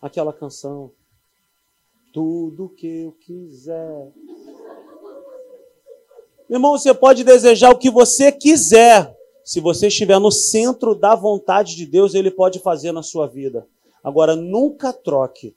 aquela 0.00 0.32
canção, 0.32 0.90
tudo 2.14 2.68
que 2.68 2.86
eu 2.86 3.12
quiser. 3.12 4.12
Meu 6.48 6.58
irmão, 6.58 6.78
você 6.78 6.94
pode 6.94 7.24
desejar 7.24 7.70
o 7.72 7.78
que 7.78 7.90
você 7.90 8.30
quiser. 8.30 9.12
Se 9.44 9.60
você 9.60 9.88
estiver 9.88 10.20
no 10.20 10.30
centro 10.30 10.94
da 10.94 11.16
vontade 11.16 11.74
de 11.74 11.84
Deus, 11.84 12.14
Ele 12.14 12.30
pode 12.30 12.60
fazer 12.60 12.92
na 12.92 13.02
sua 13.02 13.26
vida. 13.26 13.66
Agora, 14.02 14.36
nunca 14.36 14.92
troque 14.92 15.56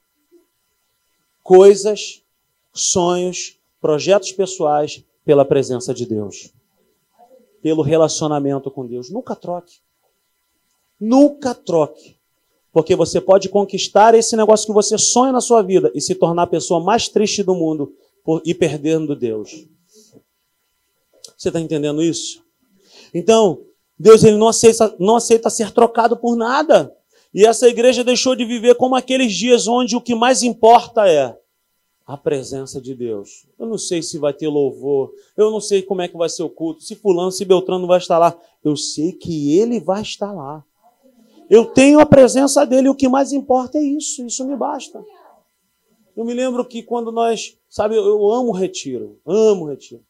coisas, 1.43 2.23
sonhos, 2.73 3.59
projetos 3.79 4.31
pessoais 4.31 5.05
pela 5.23 5.45
presença 5.45 5.93
de 5.93 6.07
Deus, 6.07 6.51
pelo 7.61 7.83
relacionamento 7.83 8.71
com 8.71 8.83
Deus. 8.83 9.11
Nunca 9.11 9.35
troque. 9.35 9.77
Nunca 10.99 11.53
troque. 11.53 12.16
Porque 12.71 12.95
você 12.95 13.19
pode 13.19 13.49
conquistar 13.49 14.13
esse 14.13 14.35
negócio 14.35 14.67
que 14.67 14.73
você 14.73 14.97
sonha 14.97 15.31
na 15.31 15.41
sua 15.41 15.61
vida 15.61 15.91
e 15.95 16.01
se 16.01 16.15
tornar 16.15 16.43
a 16.43 16.47
pessoa 16.47 16.79
mais 16.79 17.07
triste 17.07 17.43
do 17.43 17.55
mundo 17.55 17.93
por 18.23 18.41
ir 18.45 18.55
perdendo 18.55 19.15
Deus. 19.15 19.67
Você 21.37 21.49
está 21.49 21.59
entendendo 21.59 22.03
isso? 22.03 22.43
Então, 23.13 23.61
Deus 23.97 24.23
ele 24.23 24.37
não 24.37 24.47
aceita, 24.47 24.95
não 24.99 25.15
aceita 25.15 25.49
ser 25.49 25.71
trocado 25.71 26.17
por 26.17 26.35
nada. 26.35 26.93
E 27.33 27.45
essa 27.45 27.67
igreja 27.67 28.03
deixou 28.03 28.35
de 28.35 28.45
viver 28.45 28.75
como 28.75 28.95
aqueles 28.95 29.33
dias 29.33 29.67
onde 29.67 29.95
o 29.95 30.01
que 30.01 30.15
mais 30.15 30.43
importa 30.43 31.07
é 31.07 31.37
a 32.05 32.15
presença 32.15 32.79
de 32.79 32.95
Deus. 32.95 33.45
Eu 33.59 33.67
não 33.67 33.77
sei 33.77 34.01
se 34.01 34.17
vai 34.17 34.33
ter 34.33 34.47
louvor, 34.47 35.11
eu 35.35 35.51
não 35.51 35.59
sei 35.59 35.81
como 35.81 36.01
é 36.01 36.07
que 36.07 36.17
vai 36.17 36.29
ser 36.29 36.43
o 36.43 36.49
culto, 36.49 36.81
se 36.81 36.95
fulano, 36.95 37.31
se 37.31 37.43
Beltrano 37.43 37.85
vai 37.85 37.97
estar 37.97 38.17
lá. 38.17 38.39
Eu 38.63 38.77
sei 38.77 39.11
que 39.11 39.59
ele 39.59 39.79
vai 39.79 40.01
estar 40.01 40.31
lá. 40.31 40.63
Eu 41.49 41.65
tenho 41.65 41.99
a 41.99 42.05
presença 42.05 42.65
dele, 42.65 42.89
o 42.89 42.95
que 42.95 43.07
mais 43.07 43.31
importa 43.31 43.77
é 43.77 43.83
isso, 43.83 44.25
isso 44.25 44.45
me 44.45 44.55
basta. 44.55 45.03
Eu 46.15 46.25
me 46.25 46.33
lembro 46.33 46.65
que 46.65 46.83
quando 46.83 47.11
nós, 47.11 47.57
sabe, 47.69 47.95
eu 47.95 48.31
amo 48.31 48.51
retiro, 48.51 49.19
amo 49.25 49.65
retiro. 49.65 50.03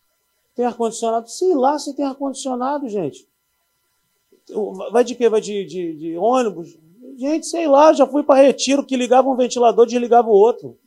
Tem 0.56 0.65
ar-condicionado? 0.65 1.30
Sim, 1.30 1.54
lá 1.54 1.78
se 1.78 1.95
tem 1.95 2.06
ar-condicionado, 2.06 2.89
gente. 2.89 3.28
Vai 4.91 5.04
de 5.04 5.13
quê? 5.13 5.30
Vai 5.30 5.41
de, 5.41 5.65
de, 5.65 5.93
de, 5.95 6.17
ônibus? 6.17 6.78
Gente, 7.17 7.45
sei 7.45 7.67
lá, 7.67 7.93
já 7.93 8.08
fui 8.08 8.23
para 8.23 8.41
retiro 8.41 8.86
que 8.86 8.95
ligava 8.95 9.30
um 9.30 9.36
ventilador, 9.36 9.86
desligava 9.86 10.30
o 10.30 10.32
outro. 10.32 10.78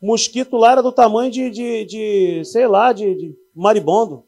O 0.00 0.06
mosquito 0.06 0.56
lá 0.56 0.72
era 0.72 0.82
do 0.82 0.90
tamanho 0.90 1.30
de, 1.30 1.50
de, 1.50 1.84
de 1.84 2.44
sei 2.44 2.66
lá, 2.66 2.92
de, 2.92 3.14
de 3.14 3.38
maribondo. 3.54 4.24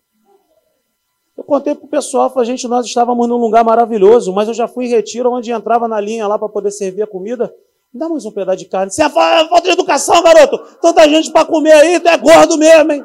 Eu 1.41 1.45
contei 1.45 1.75
para 1.75 1.87
o 1.87 1.89
pessoal, 1.89 2.29
falei, 2.29 2.49
gente, 2.49 2.69
nós 2.69 2.85
estávamos 2.85 3.27
num 3.27 3.39
lugar 3.39 3.65
maravilhoso, 3.65 4.31
mas 4.31 4.47
eu 4.47 4.53
já 4.53 4.69
fui 4.69 4.85
em 4.85 4.89
retiro 4.91 5.33
onde 5.33 5.51
entrava 5.51 5.89
na 5.89 5.99
linha 5.99 6.27
lá 6.27 6.39
para 6.39 6.51
poder 6.51 6.71
servir 6.71 7.01
a 7.01 7.07
comida. 7.07 7.51
Me 7.91 7.99
dá 7.99 8.11
mais 8.11 8.27
um 8.27 8.31
pedaço 8.31 8.59
de 8.59 8.67
carne. 8.67 8.93
Você 8.93 9.03
é 9.03 9.09
falta 9.09 9.63
de 9.63 9.71
educação, 9.71 10.23
garoto. 10.23 10.59
Tanta 10.83 11.09
gente 11.09 11.33
para 11.33 11.47
comer 11.47 11.73
aí, 11.73 11.99
tu 11.99 12.09
é 12.09 12.19
gordo 12.19 12.59
mesmo, 12.59 12.93
hein? 12.93 13.03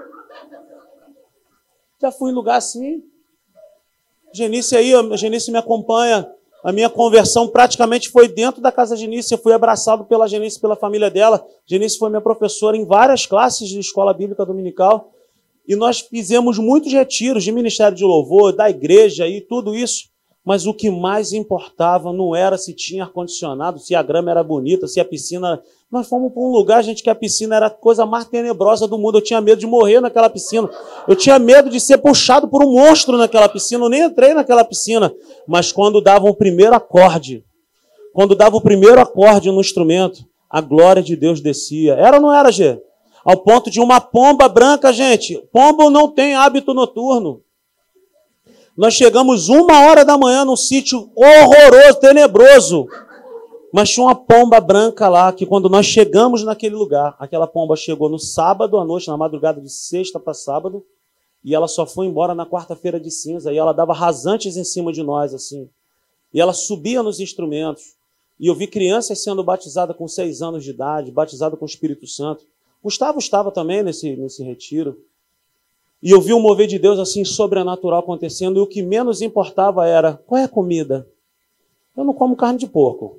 Já 2.02 2.12
fui 2.12 2.30
em 2.30 2.34
lugar 2.34 2.58
assim. 2.58 3.02
Genice 4.34 4.76
aí, 4.76 4.94
a 4.94 5.16
Genice 5.16 5.50
me 5.50 5.58
acompanha. 5.58 6.30
A 6.62 6.74
minha 6.74 6.90
conversão 6.90 7.48
praticamente 7.48 8.10
foi 8.10 8.28
dentro 8.28 8.62
da 8.62 8.70
casa 8.70 8.98
de 8.98 9.04
Genice. 9.04 9.34
Eu 9.34 9.38
fui 9.38 9.54
abraçado 9.54 10.04
pela 10.04 10.28
Genice, 10.28 10.60
pela 10.60 10.76
família 10.76 11.10
dela. 11.10 11.48
Genice 11.66 11.98
foi 11.98 12.10
minha 12.10 12.20
professora 12.22 12.76
em 12.76 12.84
várias 12.84 13.26
classes 13.26 13.70
de 13.70 13.80
escola 13.80 14.14
bíblica 14.14 14.46
dominical. 14.46 15.15
E 15.68 15.76
nós 15.76 16.00
fizemos 16.00 16.58
muitos 16.58 16.92
retiros 16.94 17.44
de 17.44 17.52
ministério 17.52 17.98
de 17.98 18.04
louvor, 18.04 18.54
da 18.54 18.70
igreja 18.70 19.28
e 19.28 19.42
tudo 19.42 19.76
isso. 19.76 20.10
Mas 20.46 20.68
o 20.68 20.74
que 20.74 20.92
mais 20.92 21.34
importava 21.34 22.14
não 22.14 22.36
era 22.36 22.56
se 22.56 22.72
tinha 22.72 23.04
ar-condicionado, 23.04 23.80
se 23.80 23.96
a 23.96 24.04
grama 24.04 24.30
era 24.30 24.44
bonita, 24.44 24.88
se 24.88 25.00
a 25.00 25.06
piscina. 25.06 25.60
Nós 25.92 26.08
fomos 26.08 26.32
para 26.32 26.44
um 26.44 26.52
lugar, 26.52 26.84
gente, 26.84 27.02
que 27.02 27.10
a 27.10 27.16
piscina 27.16 27.56
era 27.56 27.66
a 27.66 27.72
coisa 27.72 28.06
mais 28.06 28.26
tenebrosa 28.26 28.88
do 28.88 28.98
mundo. 28.98 29.18
Eu 29.18 29.24
tinha 29.24 29.42
medo 29.42 29.60
de 29.60 29.66
morrer 29.66 30.00
naquela 30.00 30.30
piscina. 30.30 30.70
Eu 31.08 31.16
tinha 31.16 31.40
medo 31.40 31.68
de 31.68 31.80
ser 31.80 31.98
puxado 31.98 32.48
por 32.48 32.64
um 32.64 32.74
monstro 32.74 33.18
naquela 33.18 33.50
piscina. 33.50 33.86
Eu 33.86 33.90
nem 33.90 34.04
entrei 34.04 34.36
naquela 34.36 34.64
piscina. 34.64 35.12
Mas 35.48 35.72
quando 35.72 36.00
dava 36.00 36.30
o 36.30 36.36
primeiro 36.36 36.76
acorde, 36.76 37.44
quando 38.14 38.36
dava 38.36 38.56
o 38.56 38.62
primeiro 38.62 39.02
acorde 39.02 39.50
no 39.50 39.62
instrumento, 39.62 40.24
a 40.50 40.62
glória 40.62 41.02
de 41.02 41.16
Deus 41.16 41.42
descia. 41.42 41.96
Era 41.96 42.18
ou 42.18 42.22
não 42.22 42.32
era, 42.32 42.52
Gê? 42.52 42.80
Ao 43.26 43.38
ponto 43.38 43.72
de 43.72 43.80
uma 43.82 44.00
pomba 44.00 44.48
branca, 44.48 44.94
gente. 44.94 45.36
Pombo 45.52 45.90
não 45.90 46.08
tem 46.08 46.36
hábito 46.36 46.76
noturno. 46.76 47.42
Nós 48.78 48.94
chegamos 48.94 49.50
uma 49.50 49.88
hora 49.88 50.06
da 50.06 50.16
manhã 50.16 50.46
num 50.46 50.56
sítio 50.56 51.10
horroroso, 51.16 52.00
tenebroso. 52.00 52.88
Mas 53.74 53.90
tinha 53.90 54.06
uma 54.06 54.14
pomba 54.14 54.60
branca 54.62 55.10
lá, 55.10 55.34
que 55.34 55.44
quando 55.44 55.68
nós 55.68 55.88
chegamos 55.88 56.44
naquele 56.44 56.76
lugar, 56.76 57.16
aquela 57.18 57.48
pomba 57.48 57.76
chegou 57.76 58.10
no 58.10 58.20
sábado 58.20 58.78
à 58.78 58.86
noite, 58.86 59.08
na 59.08 59.18
madrugada 59.18 59.60
de 59.60 59.72
sexta 59.72 60.20
para 60.20 60.34
sábado, 60.36 60.86
e 61.44 61.56
ela 61.56 61.68
só 61.68 61.86
foi 61.86 62.06
embora 62.06 62.36
na 62.36 62.46
quarta-feira 62.46 63.00
de 63.00 63.10
cinza, 63.10 63.52
e 63.52 63.58
ela 63.58 63.74
dava 63.74 63.94
rasantes 63.94 64.56
em 64.56 64.64
cima 64.64 64.94
de 64.94 65.02
nós, 65.02 65.34
assim. 65.34 65.68
E 66.32 66.40
ela 66.40 66.54
subia 66.54 67.02
nos 67.02 67.20
instrumentos. 67.20 67.96
E 68.40 68.48
eu 68.48 68.54
vi 68.54 68.68
crianças 68.68 69.24
sendo 69.24 69.44
batizadas 69.44 69.96
com 69.96 70.08
seis 70.08 70.42
anos 70.42 70.64
de 70.64 70.70
idade, 70.70 71.12
batizadas 71.12 71.58
com 71.58 71.66
o 71.66 71.68
Espírito 71.68 72.06
Santo. 72.06 72.46
Gustavo 72.86 73.18
estava 73.18 73.52
também 73.52 73.82
nesse, 73.82 74.16
nesse 74.16 74.44
retiro. 74.44 75.04
E 76.04 76.12
eu 76.12 76.22
vi 76.22 76.36
um 76.36 76.40
mover 76.40 76.68
de 76.68 76.78
Deus 76.78 77.00
assim 77.00 77.26
sobrenatural 77.26 78.02
acontecendo, 78.02 78.60
e 78.60 78.62
o 78.62 78.68
que 78.68 78.84
menos 78.84 79.24
importava 79.24 79.88
era: 79.88 80.22
qual 80.28 80.40
é 80.40 80.44
a 80.44 80.48
comida? 80.48 81.10
Eu 81.98 82.04
não 82.04 82.14
como 82.14 82.36
carne 82.36 82.60
de 82.60 82.68
porco. 82.68 83.18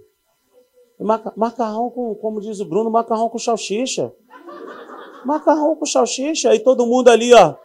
Macarrão 1.37 1.91
com, 1.91 2.15
como 2.15 2.41
diz 2.41 2.61
o 2.61 2.65
Bruno, 2.65 2.89
macarrão 2.89 3.29
com 3.29 3.41
salsicha. 3.41 4.15
Macarrão 5.25 5.75
com 5.75 5.85
salsicha. 5.85 6.55
E 6.55 6.61
todo 6.61 6.87
mundo 6.87 7.09
ali, 7.09 7.35
ó. 7.35 7.57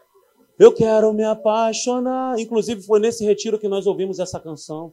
Eu 0.57 0.73
quero 0.73 1.13
me 1.13 1.23
apaixonar. 1.23 2.39
Inclusive, 2.39 2.81
foi 2.81 2.99
nesse 2.99 3.23
retiro 3.23 3.59
que 3.59 3.67
nós 3.67 3.85
ouvimos 3.85 4.17
essa 4.17 4.39
canção. 4.39 4.91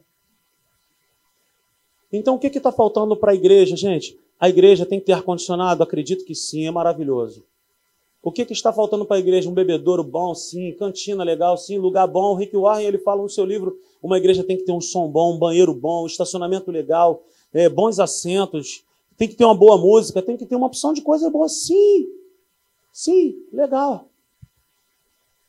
Então, 2.13 2.35
o 2.35 2.39
que 2.39 2.47
está 2.47 2.71
faltando 2.71 3.17
para 3.17 3.31
a 3.31 3.35
igreja, 3.35 3.75
gente? 3.75 4.15
A 4.39 4.47
igreja 4.47 4.85
tem 4.85 4.99
que 4.99 5.05
ter 5.07 5.13
ar-condicionado? 5.13 5.83
Acredito 5.83 6.23
que 6.23 6.33
sim, 6.33 6.65
é 6.65 6.71
maravilhoso. 6.71 7.43
O 8.21 8.31
que, 8.31 8.45
que 8.45 8.53
está 8.53 8.71
faltando 8.71 9.05
para 9.05 9.17
a 9.17 9.19
igreja? 9.19 9.49
Um 9.49 9.53
bebedouro 9.53 10.03
bom, 10.03 10.33
sim, 10.35 10.73
cantina 10.73 11.23
legal, 11.23 11.57
sim, 11.57 11.77
lugar 11.77 12.07
bom. 12.07 12.33
O 12.33 12.35
Rick 12.35 12.55
Warren 12.55 12.85
ele 12.85 12.97
fala 12.97 13.21
no 13.21 13.29
seu 13.29 13.45
livro: 13.45 13.77
uma 14.01 14.17
igreja 14.17 14.43
tem 14.43 14.57
que 14.57 14.63
ter 14.63 14.71
um 14.71 14.81
som 14.81 15.09
bom, 15.09 15.35
um 15.35 15.39
banheiro 15.39 15.73
bom, 15.73 16.03
um 16.03 16.07
estacionamento 16.07 16.71
legal, 16.71 17.23
é, 17.53 17.67
bons 17.67 17.99
assentos, 17.99 18.83
tem 19.17 19.27
que 19.27 19.35
ter 19.35 19.45
uma 19.45 19.55
boa 19.55 19.77
música, 19.77 20.21
tem 20.21 20.37
que 20.37 20.45
ter 20.45 20.55
uma 20.55 20.67
opção 20.67 20.93
de 20.93 21.01
coisa 21.01 21.29
boa, 21.29 21.47
sim, 21.49 22.07
sim, 22.91 23.35
legal. 23.51 24.09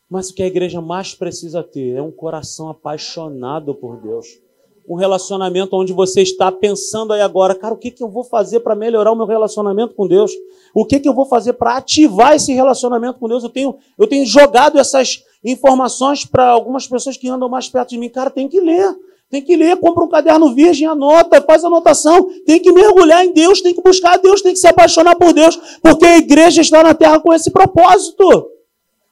Mas 0.09 0.29
o 0.29 0.33
que 0.33 0.43
a 0.43 0.47
igreja 0.47 0.81
mais 0.81 1.13
precisa 1.15 1.63
ter 1.63 1.95
é 1.95 2.01
um 2.01 2.11
coração 2.11 2.69
apaixonado 2.69 3.73
por 3.73 3.97
Deus. 4.01 4.41
Um 4.87 4.95
relacionamento 4.95 5.75
onde 5.75 5.93
você 5.93 6.21
está 6.21 6.51
pensando 6.51 7.13
aí 7.13 7.21
agora, 7.21 7.55
cara, 7.55 7.73
o 7.73 7.77
que, 7.77 7.91
que 7.91 8.03
eu 8.03 8.09
vou 8.09 8.23
fazer 8.23 8.59
para 8.61 8.75
melhorar 8.75 9.11
o 9.11 9.15
meu 9.15 9.25
relacionamento 9.25 9.93
com 9.93 10.07
Deus? 10.07 10.31
O 10.73 10.85
que, 10.85 10.99
que 10.99 11.07
eu 11.07 11.13
vou 11.13 11.25
fazer 11.25 11.53
para 11.53 11.77
ativar 11.77 12.35
esse 12.35 12.53
relacionamento 12.53 13.19
com 13.19 13.27
Deus? 13.27 13.43
Eu 13.43 13.49
tenho, 13.49 13.75
eu 13.97 14.07
tenho 14.07 14.25
jogado 14.25 14.79
essas 14.79 15.23
informações 15.43 16.25
para 16.25 16.49
algumas 16.49 16.87
pessoas 16.87 17.17
que 17.17 17.29
andam 17.29 17.49
mais 17.49 17.69
perto 17.69 17.89
de 17.89 17.97
mim. 17.97 18.09
Cara, 18.09 18.29
tem 18.29 18.47
que 18.47 18.59
ler. 18.59 18.95
Tem 19.29 19.41
que 19.41 19.55
ler, 19.55 19.77
compra 19.77 20.03
um 20.03 20.09
caderno 20.09 20.53
virgem, 20.53 20.85
anota, 20.85 21.41
faz 21.41 21.63
anotação. 21.63 22.29
Tem 22.45 22.59
que 22.59 22.69
mergulhar 22.69 23.25
em 23.25 23.31
Deus, 23.31 23.61
tem 23.61 23.73
que 23.73 23.81
buscar 23.81 24.17
Deus, 24.17 24.41
tem 24.41 24.51
que 24.51 24.59
se 24.59 24.67
apaixonar 24.67 25.15
por 25.15 25.31
Deus, 25.31 25.57
porque 25.81 26.05
a 26.05 26.17
igreja 26.17 26.59
está 26.61 26.83
na 26.83 26.93
terra 26.93 27.17
com 27.17 27.33
esse 27.33 27.49
propósito. 27.49 28.51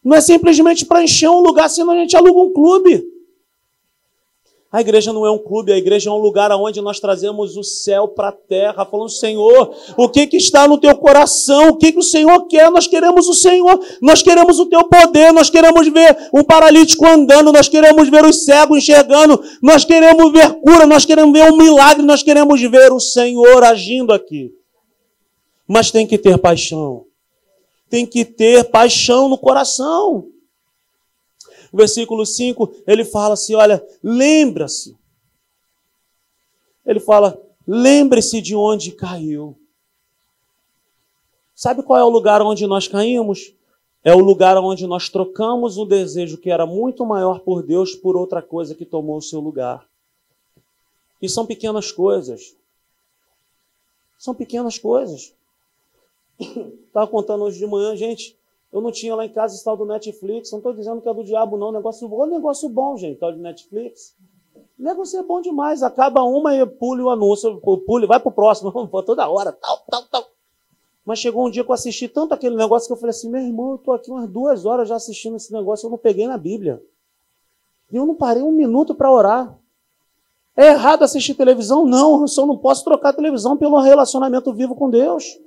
Não 0.03 0.17
é 0.17 0.19
simplesmente 0.21 0.85
para 0.85 1.01
encher 1.01 1.29
um 1.29 1.39
lugar, 1.39 1.69
senão 1.69 1.93
a 1.93 1.95
gente 1.95 2.17
aluga 2.17 2.37
um 2.37 2.51
clube. 2.51 3.01
A 4.71 4.81
igreja 4.81 5.11
não 5.11 5.25
é 5.25 5.31
um 5.31 5.39
clube, 5.39 5.73
a 5.73 5.77
igreja 5.77 6.09
é 6.09 6.13
um 6.13 6.17
lugar 6.17 6.51
onde 6.51 6.79
nós 6.79 6.99
trazemos 6.99 7.57
o 7.57 7.63
céu 7.63 8.07
para 8.07 8.29
a 8.29 8.31
terra, 8.31 8.85
falando, 8.85 9.09
Senhor, 9.09 9.75
o 9.97 10.07
que, 10.07 10.27
que 10.27 10.37
está 10.37 10.67
no 10.67 10.77
teu 10.77 10.95
coração? 10.95 11.69
O 11.69 11.75
que, 11.75 11.91
que 11.91 11.97
o 11.97 12.03
Senhor 12.03 12.45
quer? 12.45 12.69
Nós 12.69 12.85
queremos 12.85 13.27
o 13.27 13.33
Senhor, 13.33 13.79
nós 13.99 14.21
queremos 14.21 14.59
o 14.59 14.67
teu 14.67 14.83
poder, 14.83 15.33
nós 15.33 15.49
queremos 15.49 15.87
ver 15.87 16.15
um 16.31 16.43
paralítico 16.43 17.07
andando, 17.07 17.51
nós 17.51 17.67
queremos 17.67 18.09
ver 18.09 18.23
os 18.23 18.45
cegos 18.45 18.77
enxergando, 18.77 19.41
nós 19.61 19.83
queremos 19.83 20.31
ver 20.31 20.53
cura, 20.61 20.85
nós 20.85 21.03
queremos 21.03 21.33
ver 21.33 21.51
um 21.51 21.57
milagre, 21.57 22.05
nós 22.05 22.21
queremos 22.21 22.61
ver 22.61 22.91
o 22.91 22.99
Senhor 22.99 23.63
agindo 23.63 24.13
aqui. 24.13 24.53
Mas 25.67 25.89
tem 25.89 26.05
que 26.05 26.17
ter 26.17 26.37
paixão 26.37 27.05
tem 27.89 28.05
que 28.05 28.23
ter 28.23 28.65
paixão 28.65 29.27
no 29.27 29.37
coração. 29.37 30.27
Versículo 31.77 32.25
5, 32.25 32.83
ele 32.87 33.05
fala 33.05 33.33
assim: 33.33 33.55
olha, 33.55 33.85
lembra-se. 34.03 34.97
Ele 36.85 36.99
fala: 36.99 37.39
lembre-se 37.67 38.41
de 38.41 38.55
onde 38.55 38.91
caiu. 38.91 39.57
Sabe 41.53 41.83
qual 41.83 41.99
é 41.99 42.03
o 42.03 42.09
lugar 42.09 42.41
onde 42.41 42.65
nós 42.65 42.87
caímos? 42.87 43.53
É 44.01 44.15
o 44.15 44.19
lugar 44.19 44.57
onde 44.57 44.87
nós 44.87 45.09
trocamos 45.09 45.77
um 45.77 45.85
desejo 45.85 46.37
que 46.37 46.49
era 46.49 46.65
muito 46.65 47.05
maior 47.05 47.41
por 47.41 47.61
Deus 47.61 47.93
por 47.93 48.15
outra 48.15 48.41
coisa 48.41 48.73
que 48.73 48.85
tomou 48.85 49.17
o 49.17 49.21
seu 49.21 49.41
lugar. 49.41 49.85
E 51.21 51.27
são 51.27 51.45
pequenas 51.45 51.91
coisas. 51.91 52.55
São 54.17 54.33
pequenas 54.33 54.79
coisas. 54.79 55.33
Estava 56.87 57.07
contando 57.07 57.43
hoje 57.43 57.59
de 57.59 57.67
manhã, 57.67 57.93
gente. 57.97 58.38
Eu 58.71 58.81
não 58.81 58.91
tinha 58.91 59.15
lá 59.15 59.25
em 59.25 59.29
casa 59.29 59.55
esse 59.55 59.63
tal 59.63 59.75
do 59.75 59.85
Netflix. 59.85 60.51
Não 60.51 60.59
estou 60.59 60.73
dizendo 60.73 61.01
que 61.01 61.09
é 61.09 61.13
do 61.13 61.23
diabo, 61.23 61.57
não. 61.57 61.71
Negócio 61.71 62.07
bom, 62.07 62.25
negócio 62.25 62.69
bom, 62.69 62.95
gente, 62.97 63.19
tal 63.19 63.31
de 63.31 63.39
Netflix. 63.39 64.15
O 64.79 64.83
negócio 64.83 65.19
é 65.19 65.23
bom 65.23 65.41
demais. 65.41 65.81
Acaba 65.81 66.23
uma 66.23 66.55
e 66.55 66.65
pule 66.65 67.01
o 67.01 67.09
anúncio, 67.09 67.59
pule, 67.85 68.05
vai 68.05 68.19
pro 68.19 68.31
próximo, 68.31 68.71
toda 69.05 69.27
hora, 69.27 69.51
tal, 69.51 69.77
tal, 69.89 70.03
tal. 70.03 70.25
Mas 71.03 71.17
chegou 71.17 71.47
um 71.47 71.49
dia 71.49 71.63
que 71.63 71.71
eu 71.71 71.73
assisti 71.73 72.07
tanto 72.07 72.35
aquele 72.35 72.55
negócio 72.55 72.87
que 72.87 72.93
eu 72.93 72.97
falei 72.97 73.09
assim: 73.09 73.29
meu 73.29 73.41
irmão, 73.41 73.71
eu 73.71 73.75
estou 73.77 73.95
aqui 73.95 74.11
umas 74.11 74.29
duas 74.29 74.65
horas 74.65 74.87
já 74.87 74.95
assistindo 74.95 75.35
esse 75.35 75.51
negócio, 75.51 75.87
eu 75.87 75.89
não 75.89 75.97
peguei 75.97 76.27
na 76.27 76.37
Bíblia. 76.37 76.81
E 77.91 77.95
eu 77.95 78.05
não 78.05 78.13
parei 78.13 78.43
um 78.43 78.51
minuto 78.51 78.93
para 78.93 79.11
orar. 79.11 79.57
É 80.55 80.67
errado 80.67 81.03
assistir 81.03 81.33
televisão? 81.33 81.85
Não, 81.85 82.21
eu 82.21 82.27
só 82.27 82.45
não 82.45 82.57
posso 82.57 82.83
trocar 82.83 83.13
televisão 83.13 83.57
pelo 83.57 83.79
relacionamento 83.79 84.53
vivo 84.53 84.75
com 84.75 84.89
Deus. 84.89 85.39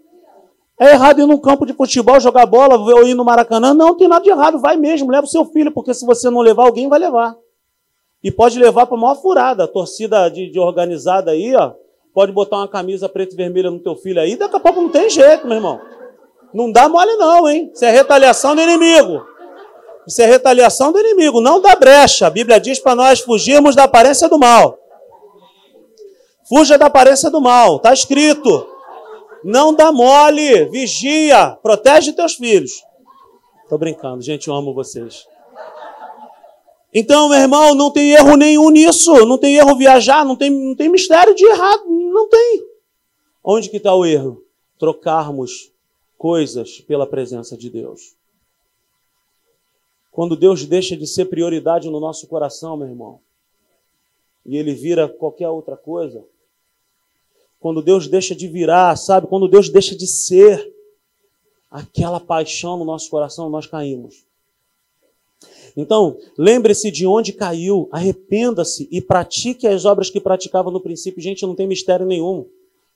É 0.82 0.94
errado 0.94 1.20
ir 1.20 1.26
num 1.26 1.38
campo 1.38 1.64
de 1.64 1.72
futebol, 1.72 2.18
jogar 2.18 2.44
bola, 2.44 2.76
ou 2.76 3.06
ir 3.06 3.14
no 3.14 3.24
Maracanã? 3.24 3.72
Não, 3.72 3.96
tem 3.96 4.08
nada 4.08 4.24
de 4.24 4.30
errado, 4.30 4.58
vai 4.58 4.76
mesmo, 4.76 5.12
leva 5.12 5.24
o 5.24 5.30
seu 5.30 5.44
filho, 5.44 5.70
porque 5.70 5.94
se 5.94 6.04
você 6.04 6.28
não 6.28 6.40
levar, 6.40 6.64
alguém 6.64 6.88
vai 6.88 6.98
levar. 6.98 7.36
E 8.20 8.32
pode 8.32 8.58
levar 8.58 8.86
para 8.86 8.96
a 8.96 9.00
maior 9.00 9.14
furada. 9.14 9.62
A 9.62 9.68
torcida 9.68 10.28
de, 10.28 10.50
de, 10.50 10.58
organizada 10.58 11.30
aí, 11.30 11.54
ó, 11.54 11.74
pode 12.12 12.32
botar 12.32 12.56
uma 12.56 12.66
camisa 12.66 13.08
preta 13.08 13.32
e 13.32 13.36
vermelha 13.36 13.70
no 13.70 13.78
teu 13.78 13.94
filho 13.94 14.20
aí, 14.20 14.34
daqui 14.34 14.56
a 14.56 14.58
pouco 14.58 14.82
não 14.82 14.88
tem 14.88 15.08
jeito, 15.08 15.46
meu 15.46 15.58
irmão. 15.58 15.80
Não 16.52 16.72
dá 16.72 16.88
mole 16.88 17.14
não, 17.14 17.48
hein? 17.48 17.70
Isso 17.72 17.84
é 17.84 17.90
retaliação 17.92 18.56
do 18.56 18.60
inimigo. 18.60 19.24
Isso 20.04 20.20
é 20.20 20.26
retaliação 20.26 20.90
do 20.90 20.98
inimigo, 20.98 21.40
não 21.40 21.60
dá 21.60 21.76
brecha. 21.76 22.26
A 22.26 22.30
Bíblia 22.30 22.58
diz 22.58 22.80
para 22.80 22.96
nós 22.96 23.20
fugirmos 23.20 23.76
da 23.76 23.84
aparência 23.84 24.28
do 24.28 24.36
mal. 24.36 24.76
Fuja 26.48 26.76
da 26.76 26.86
aparência 26.86 27.30
do 27.30 27.40
mal, 27.40 27.76
está 27.76 27.92
escrito. 27.92 28.71
Não 29.44 29.74
dá 29.74 29.90
mole, 29.90 30.66
vigia, 30.66 31.56
protege 31.62 32.12
teus 32.12 32.34
filhos. 32.34 32.82
Tô 33.68 33.76
brincando, 33.76 34.22
gente, 34.22 34.48
eu 34.48 34.54
amo 34.54 34.74
vocês. 34.74 35.26
Então, 36.94 37.28
meu 37.28 37.38
irmão, 37.38 37.74
não 37.74 37.90
tem 37.90 38.12
erro 38.12 38.36
nenhum 38.36 38.68
nisso. 38.68 39.24
Não 39.24 39.38
tem 39.38 39.56
erro 39.56 39.74
viajar, 39.76 40.24
não 40.24 40.36
tem, 40.36 40.50
não 40.50 40.76
tem 40.76 40.90
mistério 40.90 41.34
de 41.34 41.44
errado. 41.44 41.84
Não 41.88 42.28
tem. 42.28 42.66
Onde 43.42 43.70
que 43.70 43.78
está 43.78 43.94
o 43.94 44.04
erro? 44.04 44.44
Trocarmos 44.78 45.72
coisas 46.18 46.80
pela 46.80 47.06
presença 47.06 47.56
de 47.56 47.70
Deus. 47.70 48.14
Quando 50.10 50.36
Deus 50.36 50.66
deixa 50.66 50.94
de 50.94 51.06
ser 51.06 51.24
prioridade 51.24 51.88
no 51.88 51.98
nosso 51.98 52.26
coração, 52.26 52.76
meu 52.76 52.86
irmão, 52.86 53.20
e 54.44 54.58
ele 54.58 54.74
vira 54.74 55.08
qualquer 55.08 55.48
outra 55.48 55.76
coisa, 55.76 56.22
quando 57.62 57.80
Deus 57.80 58.08
deixa 58.08 58.34
de 58.34 58.48
virar, 58.48 58.96
sabe? 58.96 59.28
Quando 59.28 59.46
Deus 59.46 59.68
deixa 59.68 59.94
de 59.94 60.06
ser 60.06 60.74
aquela 61.70 62.18
paixão 62.18 62.76
no 62.76 62.84
nosso 62.84 63.08
coração, 63.08 63.48
nós 63.48 63.66
caímos. 63.66 64.26
Então, 65.76 66.18
lembre-se 66.36 66.90
de 66.90 67.06
onde 67.06 67.32
caiu, 67.32 67.88
arrependa-se 67.92 68.88
e 68.90 69.00
pratique 69.00 69.66
as 69.66 69.84
obras 69.84 70.10
que 70.10 70.20
praticava 70.20 70.70
no 70.70 70.80
princípio. 70.80 71.22
Gente, 71.22 71.46
não 71.46 71.54
tem 71.54 71.66
mistério 71.66 72.04
nenhum. 72.04 72.46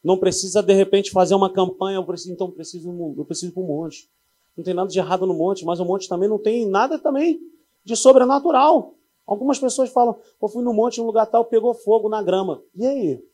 Não 0.02 0.18
precisa, 0.18 0.62
de 0.62 0.74
repente, 0.74 1.10
fazer 1.10 1.34
uma 1.34 1.50
campanha, 1.50 1.96
eu 1.96 2.04
preciso, 2.04 2.32
então 2.32 2.50
preciso, 2.50 3.14
eu 3.16 3.24
preciso 3.24 3.52
para 3.52 3.62
um 3.62 3.66
monte. 3.66 4.10
Não 4.56 4.64
tem 4.64 4.74
nada 4.74 4.90
de 4.90 4.98
errado 4.98 5.26
no 5.26 5.34
monte, 5.34 5.64
mas 5.64 5.80
o 5.80 5.84
monte 5.84 6.08
também 6.08 6.28
não 6.28 6.38
tem 6.38 6.66
nada 6.66 6.98
também 6.98 7.40
de 7.84 7.94
sobrenatural. 7.94 8.94
Algumas 9.26 9.58
pessoas 9.58 9.90
falam, 9.90 10.16
eu 10.42 10.48
fui 10.48 10.62
no 10.62 10.74
monte, 10.74 11.00
um 11.00 11.06
lugar 11.06 11.26
tal, 11.26 11.44
pegou 11.44 11.72
fogo 11.72 12.08
na 12.08 12.22
grama. 12.22 12.62
E 12.74 12.84
aí? 12.84 13.24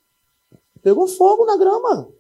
Pegou 0.82 1.06
fogo 1.06 1.44
na 1.44 1.56
grama. 1.56 2.12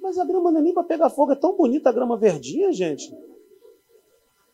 Mas 0.00 0.18
a 0.18 0.24
grama 0.24 0.50
não 0.50 0.60
é 0.60 0.62
nem 0.62 0.74
para 0.74 0.82
pegar 0.84 1.10
fogo, 1.10 1.32
é 1.32 1.36
tão 1.36 1.56
bonita 1.56 1.88
a 1.88 1.92
grama 1.92 2.16
verdinha, 2.16 2.72
gente. 2.72 3.14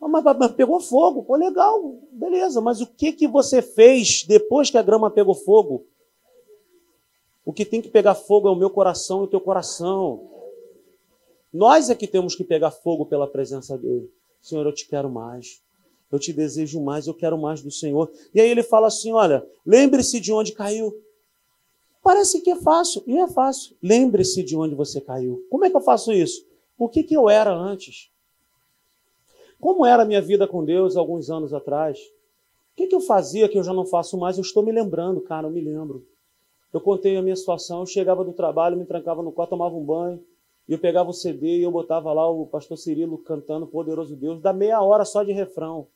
Mas, 0.01 0.23
mas, 0.23 0.53
pegou 0.53 0.81
fogo, 0.81 1.25
pô, 1.25 1.37
legal, 1.37 1.99
beleza. 2.13 2.61
Mas 2.61 2.81
o 2.81 2.87
que, 2.87 3.13
que 3.13 3.27
você 3.27 3.61
fez 3.61 4.25
depois 4.25 4.71
que 4.71 4.79
a 4.79 4.83
grama 4.83 5.11
pegou 5.11 5.35
fogo? 5.35 5.87
O 7.45 7.53
que 7.53 7.65
tem 7.65 7.81
que 7.81 7.89
pegar 7.89 8.15
fogo 8.15 8.47
é 8.47 8.51
o 8.51 8.57
meu 8.57 8.71
coração 8.71 9.23
e 9.23 9.25
o 9.25 9.29
teu 9.29 9.41
coração. 9.41 10.29
Nós 11.53 11.89
é 11.89 11.95
que 11.95 12.07
temos 12.07 12.35
que 12.35 12.45
pegar 12.45 12.71
fogo 12.71 13.07
pela 13.07 13.27
presença 13.27 13.77
dele. 13.77 14.13
Senhor, 14.41 14.67
eu 14.67 14.73
te 14.73 14.87
quero 14.87 15.11
mais. 15.11 15.63
Eu 16.11 16.19
te 16.19 16.33
desejo 16.33 16.81
mais, 16.81 17.07
eu 17.07 17.15
quero 17.15 17.37
mais 17.37 17.63
do 17.63 17.71
Senhor. 17.71 18.11
E 18.35 18.41
aí 18.41 18.49
ele 18.49 18.63
fala 18.63 18.87
assim: 18.87 19.13
olha, 19.13 19.47
lembre-se 19.67 20.21
de 20.21 20.33
onde 20.33 20.53
caiu. 20.53 20.95
Parece 22.09 22.41
que 22.41 22.51
é 22.51 22.57
fácil, 22.57 23.03
e 23.07 23.19
é 23.19 23.29
fácil. 23.29 23.77
Lembre-se 23.83 24.43
de 24.43 24.57
onde 24.57 24.75
você 24.75 24.99
caiu. 24.99 25.47
Como 25.51 25.67
é 25.67 25.69
que 25.69 25.77
eu 25.77 25.81
faço 25.83 26.11
isso? 26.11 26.43
O 26.79 26.89
que, 26.89 27.03
que 27.03 27.15
eu 27.15 27.29
era 27.29 27.55
antes? 27.55 28.11
Como 29.61 29.85
era 29.85 30.05
a 30.05 30.07
minha 30.07 30.23
vida 30.23 30.49
com 30.49 30.65
Deus 30.65 30.97
alguns 30.97 31.29
anos 31.29 31.53
atrás? 31.53 31.99
O 31.99 32.77
que, 32.77 32.87
que 32.87 32.95
eu 32.95 33.03
fazia 33.03 33.47
que 33.47 33.59
eu 33.59 33.63
já 33.63 33.75
não 33.75 33.85
faço 33.85 34.17
mais? 34.17 34.39
Eu 34.39 34.41
estou 34.41 34.63
me 34.63 34.73
lembrando, 34.73 35.21
cara, 35.21 35.49
eu 35.49 35.51
me 35.51 35.61
lembro. 35.61 36.03
Eu 36.73 36.81
contei 36.81 37.15
a 37.15 37.21
minha 37.21 37.37
situação, 37.37 37.81
eu 37.81 37.87
chegava 37.87 38.25
do 38.25 38.33
trabalho, 38.33 38.79
me 38.79 38.87
trancava 38.87 39.23
no 39.23 39.31
quarto, 39.31 39.51
tomava 39.51 39.77
um 39.77 39.85
banho, 39.85 40.25
e 40.67 40.73
eu 40.73 40.79
pegava 40.79 41.11
o 41.11 41.13
CD 41.13 41.59
e 41.59 41.63
eu 41.63 41.71
botava 41.71 42.11
lá 42.15 42.27
o 42.27 42.47
pastor 42.47 42.79
Cirilo 42.79 43.19
cantando 43.19 43.67
Poderoso 43.67 44.17
Deus, 44.17 44.41
da 44.41 44.55
meia 44.55 44.81
hora 44.81 45.05
só 45.05 45.23
de 45.23 45.33
refrão. 45.33 45.87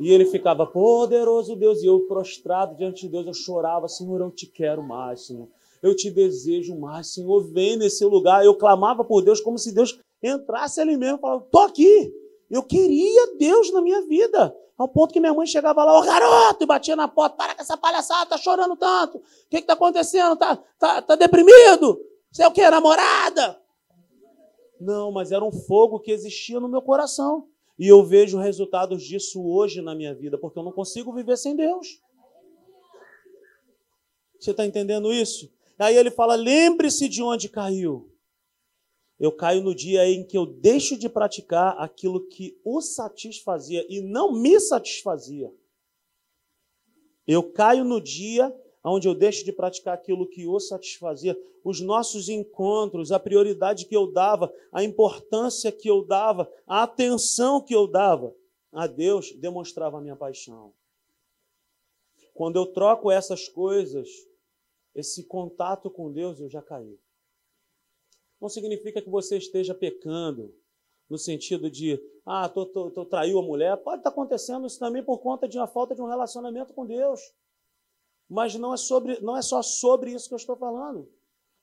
E 0.00 0.10
ele 0.10 0.24
ficava, 0.24 0.66
poderoso 0.66 1.54
Deus, 1.54 1.82
e 1.82 1.86
eu 1.86 2.00
prostrado 2.00 2.76
diante 2.76 3.02
de 3.02 3.08
Deus, 3.08 3.26
eu 3.26 3.34
chorava, 3.34 3.88
Senhor, 3.88 4.20
eu 4.20 4.30
te 4.30 4.46
quero 4.46 4.82
mais, 4.82 5.26
Senhor. 5.26 5.48
Eu 5.82 5.94
te 5.94 6.10
desejo 6.10 6.76
mais, 6.78 7.12
Senhor, 7.12 7.40
vem 7.52 7.76
nesse 7.76 8.04
lugar. 8.04 8.44
Eu 8.44 8.56
clamava 8.56 9.04
por 9.04 9.22
Deus 9.22 9.40
como 9.40 9.58
se 9.58 9.72
Deus 9.72 10.00
entrasse 10.22 10.80
ali 10.80 10.96
mesmo 10.96 11.18
falava, 11.18 11.46
tô 11.50 11.58
aqui. 11.58 12.12
Eu 12.50 12.62
queria 12.62 13.36
Deus 13.36 13.72
na 13.72 13.80
minha 13.80 14.00
vida. 14.06 14.54
Ao 14.76 14.88
ponto 14.88 15.12
que 15.12 15.20
minha 15.20 15.32
mãe 15.32 15.46
chegava 15.46 15.84
lá, 15.84 15.98
ô 15.98 16.02
garoto, 16.02 16.64
e 16.64 16.66
batia 16.66 16.96
na 16.96 17.06
porta, 17.06 17.36
para 17.36 17.54
com 17.54 17.62
essa 17.62 17.76
palhaçada, 17.76 18.30
tá 18.30 18.36
chorando 18.36 18.76
tanto. 18.76 19.18
O 19.18 19.22
que 19.48 19.60
que 19.60 19.66
tá 19.66 19.74
acontecendo? 19.74 20.36
Tá, 20.36 20.56
tá, 20.78 21.00
tá 21.00 21.14
deprimido? 21.14 22.00
Você 22.32 22.42
é 22.42 22.48
o 22.48 22.50
quê? 22.50 22.68
Namorada? 22.68 23.60
Não, 24.80 25.12
mas 25.12 25.30
era 25.30 25.44
um 25.44 25.52
fogo 25.52 26.00
que 26.00 26.10
existia 26.10 26.58
no 26.58 26.68
meu 26.68 26.82
coração. 26.82 27.46
E 27.78 27.88
eu 27.88 28.04
vejo 28.04 28.38
resultados 28.38 29.02
disso 29.02 29.44
hoje 29.44 29.82
na 29.82 29.94
minha 29.94 30.14
vida, 30.14 30.38
porque 30.38 30.58
eu 30.58 30.62
não 30.62 30.72
consigo 30.72 31.12
viver 31.12 31.36
sem 31.36 31.56
Deus. 31.56 32.00
Você 34.38 34.52
está 34.52 34.64
entendendo 34.64 35.12
isso? 35.12 35.52
Aí 35.78 35.96
ele 35.96 36.10
fala: 36.10 36.34
lembre-se 36.34 37.08
de 37.08 37.22
onde 37.22 37.48
caiu. 37.48 38.10
Eu 39.18 39.32
caio 39.32 39.62
no 39.62 39.74
dia 39.74 40.06
em 40.08 40.26
que 40.26 40.36
eu 40.36 40.44
deixo 40.44 40.96
de 40.98 41.08
praticar 41.08 41.76
aquilo 41.78 42.26
que 42.28 42.60
o 42.64 42.80
satisfazia 42.80 43.84
e 43.88 44.00
não 44.00 44.32
me 44.32 44.58
satisfazia. 44.60 45.52
Eu 47.26 47.52
caio 47.52 47.84
no 47.84 48.00
dia 48.00 48.54
onde 48.84 49.08
eu 49.08 49.14
deixo 49.14 49.44
de 49.44 49.52
praticar 49.52 49.94
aquilo 49.94 50.28
que 50.28 50.46
o 50.46 50.60
satisfazia. 50.60 51.38
Os 51.64 51.80
nossos 51.80 52.28
encontros, 52.28 53.10
a 53.10 53.18
prioridade 53.18 53.86
que 53.86 53.96
eu 53.96 54.12
dava, 54.12 54.52
a 54.70 54.84
importância 54.84 55.72
que 55.72 55.88
eu 55.88 56.04
dava, 56.04 56.50
a 56.66 56.82
atenção 56.82 57.60
que 57.60 57.74
eu 57.74 57.86
dava 57.86 58.34
a 58.70 58.86
Deus 58.86 59.32
demonstrava 59.32 59.98
a 59.98 60.00
minha 60.00 60.16
paixão. 60.16 60.74
Quando 62.34 62.56
eu 62.56 62.66
troco 62.66 63.10
essas 63.10 63.48
coisas, 63.48 64.08
esse 64.94 65.24
contato 65.24 65.90
com 65.90 66.12
Deus, 66.12 66.40
eu 66.40 66.50
já 66.50 66.60
caí. 66.60 66.98
Não 68.40 68.48
significa 68.48 69.00
que 69.00 69.08
você 69.08 69.38
esteja 69.38 69.74
pecando, 69.74 70.54
no 71.08 71.16
sentido 71.16 71.70
de, 71.70 72.00
ah, 72.26 72.48
tô, 72.48 72.66
tô, 72.66 72.90
tô 72.90 73.04
traiu 73.06 73.38
a 73.38 73.42
mulher. 73.42 73.76
Pode 73.78 74.00
estar 74.00 74.10
acontecendo 74.10 74.66
isso 74.66 74.78
também 74.78 75.02
por 75.02 75.18
conta 75.18 75.46
de 75.46 75.56
uma 75.56 75.66
falta 75.66 75.94
de 75.94 76.02
um 76.02 76.06
relacionamento 76.06 76.74
com 76.74 76.84
Deus. 76.84 77.20
Mas 78.28 78.54
não 78.54 78.72
é, 78.72 78.76
sobre, 78.76 79.20
não 79.20 79.36
é 79.36 79.42
só 79.42 79.62
sobre 79.62 80.12
isso 80.12 80.28
que 80.28 80.34
eu 80.34 80.38
estou 80.38 80.56
falando. 80.56 81.08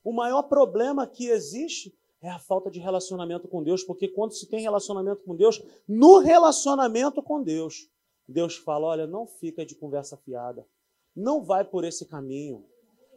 O 0.04 0.12
maior 0.12 0.42
problema 0.44 1.06
que 1.06 1.26
existe 1.26 1.94
é 2.20 2.30
a 2.30 2.38
falta 2.38 2.70
de 2.70 2.78
relacionamento 2.78 3.48
com 3.48 3.62
Deus, 3.62 3.82
porque 3.82 4.08
quando 4.08 4.32
se 4.32 4.48
tem 4.48 4.60
relacionamento 4.60 5.22
com 5.24 5.34
Deus, 5.34 5.62
no 5.88 6.18
relacionamento 6.18 7.22
com 7.22 7.42
Deus, 7.42 7.88
Deus 8.28 8.56
fala: 8.56 8.86
olha, 8.86 9.06
não 9.06 9.26
fica 9.26 9.66
de 9.66 9.74
conversa 9.74 10.16
fiada, 10.16 10.66
não 11.14 11.42
vai 11.42 11.64
por 11.64 11.84
esse 11.84 12.06
caminho. 12.06 12.64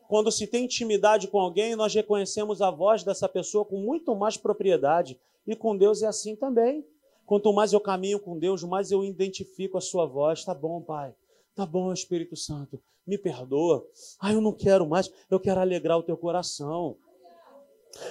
Quando 0.07 0.31
se 0.31 0.45
tem 0.45 0.65
intimidade 0.65 1.27
com 1.27 1.39
alguém, 1.39 1.75
nós 1.75 1.93
reconhecemos 1.93 2.61
a 2.61 2.69
voz 2.69 3.03
dessa 3.03 3.27
pessoa 3.27 3.65
com 3.65 3.77
muito 3.77 4.15
mais 4.15 4.37
propriedade. 4.37 5.19
E 5.47 5.55
com 5.55 5.77
Deus 5.77 6.01
é 6.01 6.07
assim 6.07 6.35
também. 6.35 6.85
Quanto 7.25 7.51
mais 7.51 7.73
eu 7.73 7.79
caminho 7.79 8.19
com 8.19 8.37
Deus, 8.37 8.63
mais 8.63 8.91
eu 8.91 9.03
identifico 9.03 9.77
a 9.77 9.81
sua 9.81 10.05
voz. 10.05 10.43
Tá 10.43 10.53
bom, 10.53 10.81
Pai. 10.81 11.15
Tá 11.55 11.65
bom, 11.65 11.93
Espírito 11.93 12.35
Santo. 12.35 12.83
Me 13.07 13.17
perdoa. 13.17 13.87
Ah, 14.19 14.33
eu 14.33 14.41
não 14.41 14.51
quero 14.51 14.85
mais. 14.85 15.09
Eu 15.29 15.39
quero 15.39 15.61
alegrar 15.61 15.97
o 15.97 16.03
teu 16.03 16.17
coração. 16.17 16.97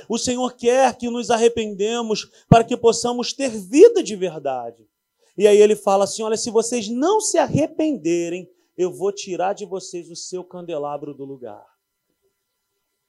O 0.08 0.16
Senhor 0.16 0.54
quer 0.54 0.96
que 0.96 1.10
nos 1.10 1.30
arrependemos 1.30 2.30
para 2.48 2.64
que 2.64 2.74
possamos 2.74 3.34
ter 3.34 3.50
vida 3.50 4.02
de 4.02 4.16
verdade. 4.16 4.88
E 5.36 5.46
aí 5.46 5.58
ele 5.58 5.76
fala 5.76 6.04
assim: 6.04 6.22
olha, 6.22 6.38
se 6.38 6.50
vocês 6.50 6.88
não 6.88 7.20
se 7.20 7.36
arrependerem, 7.36 8.50
eu 8.76 8.90
vou 8.90 9.12
tirar 9.12 9.52
de 9.52 9.66
vocês 9.66 10.10
o 10.10 10.16
seu 10.16 10.42
candelabro 10.42 11.12
do 11.12 11.24
lugar. 11.24 11.64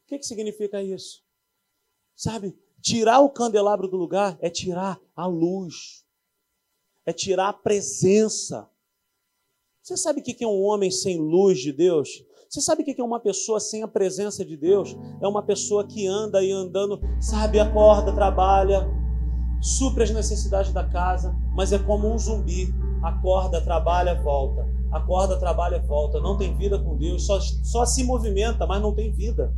O 0.04 0.08
que, 0.08 0.20
que 0.20 0.26
significa 0.26 0.84
isso? 0.84 1.24
Sabe, 2.16 2.58
tirar 2.82 3.22
o 3.22 3.30
candelabro 3.30 3.88
do 3.88 3.98
lugar 3.98 4.38
é 4.42 4.50
tirar 4.50 5.00
a 5.16 5.26
luz, 5.26 6.06
é 7.06 7.14
tirar 7.14 7.50
a 7.50 7.54
presença. 7.54 8.70
Você 9.86 9.96
sabe 9.98 10.20
o 10.20 10.24
que 10.24 10.44
é 10.44 10.48
um 10.48 10.64
homem 10.64 10.90
sem 10.90 11.20
luz 11.20 11.60
de 11.60 11.72
Deus? 11.72 12.10
Você 12.50 12.60
sabe 12.60 12.82
o 12.82 12.86
que 12.86 13.00
é 13.00 13.04
uma 13.04 13.20
pessoa 13.20 13.60
sem 13.60 13.84
a 13.84 13.88
presença 13.88 14.44
de 14.44 14.58
Deus? 14.58 14.98
É 15.22 15.28
uma 15.28 15.44
pessoa 15.44 15.86
que 15.86 16.08
anda 16.08 16.44
e 16.44 16.52
andando, 16.52 17.00
sabe, 17.22 17.60
acorda, 17.60 18.12
trabalha, 18.12 18.90
supre 19.62 20.02
as 20.02 20.10
necessidades 20.10 20.74
da 20.74 20.84
casa, 20.90 21.36
mas 21.56 21.72
é 21.72 21.78
como 21.78 22.12
um 22.12 22.18
zumbi. 22.18 22.74
Acorda, 23.04 23.62
trabalha, 23.62 24.20
volta. 24.24 24.68
Acorda, 24.92 25.38
trabalha, 25.38 25.78
volta. 25.84 26.20
Não 26.20 26.36
tem 26.36 26.58
vida 26.58 26.80
com 26.80 26.98
Deus, 26.98 27.24
só, 27.24 27.40
só 27.40 27.86
se 27.86 28.04
movimenta, 28.04 28.66
mas 28.66 28.82
não 28.82 28.92
tem 28.92 29.12
vida. 29.12 29.56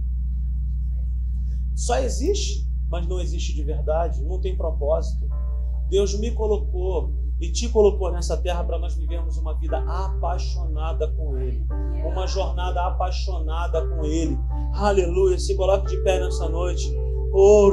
Só 1.73 1.99
existe, 1.99 2.67
mas 2.89 3.07
não 3.07 3.21
existe 3.21 3.55
de 3.55 3.63
verdade, 3.63 4.21
não 4.25 4.41
tem 4.41 4.57
propósito. 4.57 5.25
Deus 5.89 6.19
me 6.19 6.32
colocou 6.32 7.13
e 7.39 7.51
te 7.51 7.69
colocou 7.69 8.11
nessa 8.11 8.35
terra 8.38 8.63
para 8.63 8.79
nós 8.79 8.95
vivermos 8.95 9.38
uma 9.38 9.53
vida 9.59 9.77
apaixonada 9.77 11.07
com 11.11 11.38
Ele, 11.38 11.63
uma 12.03 12.25
jornada 12.25 12.81
apaixonada 12.88 13.85
com 13.88 14.03
Ele. 14.03 14.38
Aleluia. 14.73 15.38
Se 15.38 15.55
coloque 15.55 15.88
de 15.88 15.97
pé 16.03 16.19
nessa 16.19 16.49
noite. 16.49 16.91
Oh, 17.33 17.71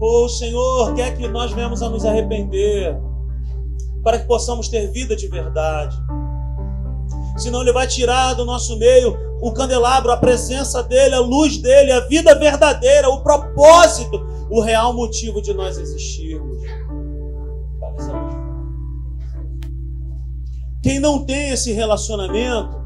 Oh, 0.00 0.28
Senhor, 0.28 0.94
quer 0.94 1.16
que 1.16 1.26
nós 1.28 1.52
venhamos 1.52 1.82
a 1.82 1.88
nos 1.88 2.04
arrepender, 2.04 3.00
para 4.02 4.18
que 4.18 4.26
possamos 4.26 4.68
ter 4.68 4.90
vida 4.92 5.16
de 5.16 5.26
verdade. 5.28 5.96
Senão 7.36 7.60
Ele 7.62 7.72
vai 7.72 7.86
tirar 7.86 8.34
do 8.34 8.44
nosso 8.44 8.78
meio 8.78 9.16
o 9.40 9.52
candelabro, 9.52 10.10
a 10.10 10.16
presença 10.16 10.82
dele, 10.82 11.14
a 11.14 11.20
luz 11.20 11.58
dele, 11.58 11.92
a 11.92 12.00
vida 12.00 12.34
verdadeira, 12.34 13.08
o 13.10 13.22
propósito, 13.22 14.26
o 14.50 14.60
real 14.60 14.94
motivo 14.94 15.42
de 15.42 15.52
nós 15.52 15.76
existirmos. 15.76 16.62
Quem 20.82 20.98
não 20.98 21.24
tem 21.24 21.50
esse 21.50 21.72
relacionamento 21.72 22.76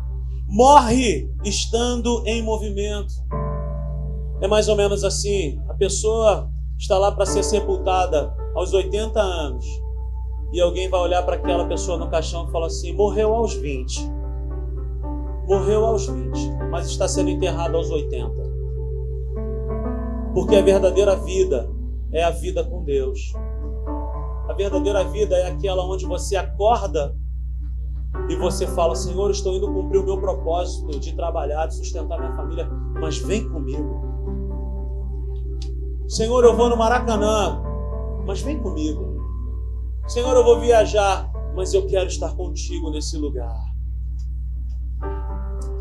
morre 0.48 1.30
estando 1.44 2.22
em 2.26 2.42
movimento. 2.42 3.12
É 4.40 4.48
mais 4.48 4.68
ou 4.68 4.76
menos 4.76 5.04
assim: 5.04 5.60
a 5.68 5.74
pessoa 5.74 6.50
está 6.78 6.98
lá 6.98 7.12
para 7.12 7.26
ser 7.26 7.44
sepultada 7.44 8.34
aos 8.54 8.72
80 8.72 9.20
anos 9.20 9.64
e 10.52 10.60
alguém 10.60 10.88
vai 10.88 11.00
olhar 11.00 11.22
para 11.22 11.36
aquela 11.36 11.66
pessoa 11.66 11.98
no 11.98 12.08
caixão 12.08 12.48
e 12.48 12.50
fala 12.50 12.66
assim: 12.66 12.92
morreu 12.94 13.34
aos 13.34 13.54
20 13.54 14.19
morreu 15.50 15.84
aos 15.84 16.06
20, 16.06 16.48
mas 16.70 16.86
está 16.86 17.08
sendo 17.08 17.28
enterrado 17.28 17.76
aos 17.76 17.90
80. 17.90 18.30
Porque 20.32 20.54
a 20.54 20.62
verdadeira 20.62 21.16
vida 21.16 21.68
é 22.12 22.22
a 22.22 22.30
vida 22.30 22.62
com 22.62 22.84
Deus. 22.84 23.32
A 24.48 24.52
verdadeira 24.52 25.02
vida 25.02 25.34
é 25.36 25.48
aquela 25.48 25.84
onde 25.84 26.06
você 26.06 26.36
acorda 26.36 27.16
e 28.28 28.36
você 28.36 28.64
fala: 28.64 28.94
Senhor, 28.94 29.28
estou 29.32 29.52
indo 29.52 29.72
cumprir 29.72 29.98
o 29.98 30.04
meu 30.04 30.20
propósito 30.20 31.00
de 31.00 31.16
trabalhar, 31.16 31.66
de 31.66 31.74
sustentar 31.74 32.20
minha 32.20 32.36
família, 32.36 32.70
mas 33.00 33.18
vem 33.18 33.48
comigo. 33.48 34.08
Senhor, 36.06 36.44
eu 36.44 36.56
vou 36.56 36.68
no 36.68 36.76
Maracanã, 36.76 37.60
mas 38.24 38.40
vem 38.40 38.60
comigo. 38.60 39.18
Senhor, 40.06 40.36
eu 40.36 40.44
vou 40.44 40.60
viajar, 40.60 41.28
mas 41.56 41.74
eu 41.74 41.88
quero 41.88 42.06
estar 42.06 42.36
contigo 42.36 42.90
nesse 42.90 43.16
lugar. 43.16 43.69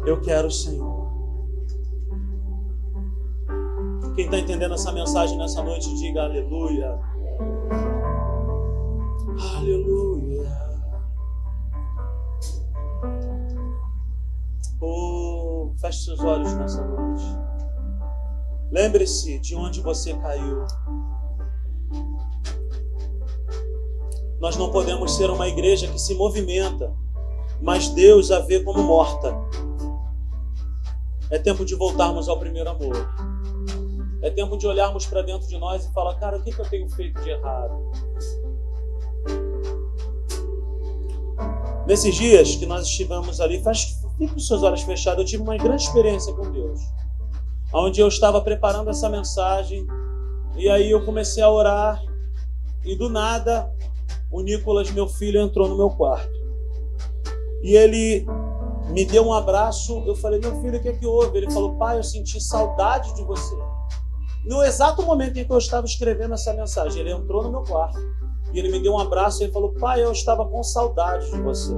Eu 0.10 0.20
quero 0.22 0.48
o 0.48 0.52
Senhor. 0.52 1.08
Quem 4.16 4.26
está 4.26 4.40
entendendo 4.40 4.74
essa 4.74 4.92
mensagem 4.92 5.38
nessa 5.38 5.62
noite, 5.62 5.88
diga 6.00 6.24
aleluia. 6.24 7.00
Aleluia. 9.56 10.50
Oh, 14.82 15.76
feche 15.80 16.06
seus 16.06 16.20
olhos 16.22 16.56
nessa 16.56 16.84
noite. 16.84 17.26
Lembre-se 18.72 19.38
de 19.38 19.56
onde 19.56 19.80
você 19.80 20.16
caiu. 20.16 20.66
Nós 24.40 24.58
não 24.58 24.72
podemos 24.72 25.16
ser 25.16 25.30
uma 25.30 25.48
igreja 25.48 25.88
que 25.88 26.00
se 26.00 26.16
movimenta, 26.16 26.92
mas 27.62 27.90
Deus 27.90 28.32
a 28.32 28.40
vê 28.40 28.64
como 28.64 28.82
morta. 28.82 29.69
É 31.32 31.38
tempo 31.38 31.64
de 31.64 31.76
voltarmos 31.76 32.28
ao 32.28 32.40
primeiro 32.40 32.70
amor. 32.70 32.96
É 34.22 34.30
tempo 34.30 34.58
de 34.58 34.68
olharmos 34.68 35.06
para 35.06 35.22
dentro 35.22 35.48
de 35.48 35.58
nós 35.58 35.86
e 35.86 35.94
falar: 35.94 36.16
cara, 36.16 36.38
o 36.38 36.44
que, 36.44 36.52
que 36.52 36.60
eu 36.60 36.70
tenho 36.70 36.90
feito 36.90 37.22
de 37.22 37.30
errado? 37.30 37.92
Nesses 41.88 42.16
dias 42.16 42.56
que 42.56 42.66
nós 42.66 42.86
estivemos 42.86 43.40
ali, 43.40 43.62
faz, 43.64 44.00
com 44.18 44.40
seus 44.40 44.62
olhos 44.62 44.82
fechados, 44.82 45.24
eu 45.24 45.26
tive 45.26 45.44
uma 45.44 45.58
grande 45.58 45.84
experiência 45.84 46.34
com 46.34 46.52
Deus. 46.52 46.80
Onde 47.74 48.00
eu 48.00 48.08
estava 48.08 48.42
preparando 48.42 48.90
essa 48.90 49.10
mensagem, 49.10 49.88
e 50.56 50.70
aí 50.70 50.92
eu 50.92 51.04
comecei 51.06 51.42
a 51.42 51.50
orar, 51.50 52.04
e 52.86 52.96
do 52.96 53.10
nada, 53.10 53.72
o 54.32 54.42
Nicolas, 54.42 54.92
meu 54.92 55.08
filho, 55.08 55.40
entrou 55.42 55.68
no 55.68 55.78
meu 55.78 55.90
quarto. 55.90 56.30
E 57.62 57.76
ele 57.76 58.26
me 58.90 59.06
deu 59.06 59.26
um 59.26 59.34
abraço. 59.34 60.04
Eu 60.06 60.16
falei, 60.16 60.40
meu 60.40 60.60
filho, 60.62 60.78
o 60.78 60.82
que 60.82 60.90
é 60.90 60.94
que 60.94 61.06
houve? 61.06 61.38
Ele 61.38 61.52
falou, 61.52 61.76
pai, 61.76 61.98
eu 61.98 62.04
senti 62.04 62.42
saudade 62.42 63.14
de 63.16 63.24
você. 63.24 63.56
No 64.46 64.64
exato 64.64 65.04
momento 65.04 65.38
em 65.38 65.46
que 65.46 65.52
eu 65.52 65.58
estava 65.58 65.86
escrevendo 65.86 66.34
essa 66.34 66.54
mensagem, 66.54 67.02
ele 67.02 67.12
entrou 67.12 67.44
no 67.44 67.52
meu 67.52 67.64
quarto 67.64 68.00
e 68.54 68.60
ele 68.60 68.70
me 68.72 68.80
deu 68.80 68.94
um 68.94 69.00
abraço 69.00 69.42
e 69.42 69.46
ele 69.46 69.54
falou, 69.54 69.74
pai, 69.74 70.04
eu 70.04 70.12
estava 70.12 70.46
com 70.46 70.64
saudade 70.64 71.30
de 71.32 71.40
você. 71.42 71.74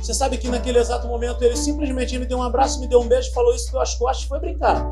Você 0.00 0.14
sabe 0.14 0.38
que 0.38 0.48
naquele 0.48 0.78
exato 0.78 1.06
momento 1.06 1.42
ele 1.42 1.56
simplesmente 1.56 2.18
me 2.18 2.24
deu 2.24 2.38
um 2.38 2.42
abraço, 2.42 2.80
me 2.80 2.86
deu 2.86 3.00
um 3.00 3.08
beijo, 3.08 3.32
falou 3.32 3.54
isso 3.54 3.70
pelas 3.70 3.94
costas 3.94 4.24
e 4.24 4.28
foi 4.28 4.38
brincar. 4.38 4.86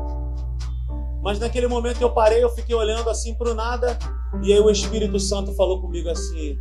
Mas 1.23 1.39
naquele 1.39 1.67
momento 1.67 2.01
eu 2.01 2.11
parei, 2.11 2.43
eu 2.43 2.49
fiquei 2.49 2.75
olhando 2.75 3.09
assim 3.09 3.33
para 3.33 3.49
o 3.49 3.55
nada 3.55 3.97
e 4.43 4.53
aí 4.53 4.59
o 4.59 4.69
Espírito 4.69 5.19
Santo 5.19 5.53
falou 5.55 5.81
comigo 5.81 6.09
assim: 6.09 6.57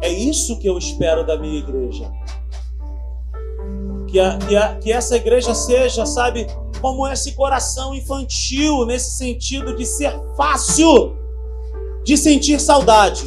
é 0.00 0.08
isso 0.08 0.58
que 0.58 0.68
eu 0.68 0.78
espero 0.78 1.26
da 1.26 1.36
minha 1.36 1.58
igreja. 1.58 2.10
Que, 4.06 4.18
a, 4.18 4.38
que, 4.38 4.56
a, 4.56 4.74
que 4.76 4.92
essa 4.92 5.16
igreja 5.16 5.54
seja, 5.54 6.06
sabe, 6.06 6.46
como 6.80 7.06
esse 7.06 7.32
coração 7.32 7.94
infantil, 7.94 8.86
nesse 8.86 9.16
sentido 9.16 9.76
de 9.76 9.84
ser 9.84 10.12
fácil 10.36 11.16
de 12.08 12.16
sentir 12.16 12.58
saudade, 12.58 13.22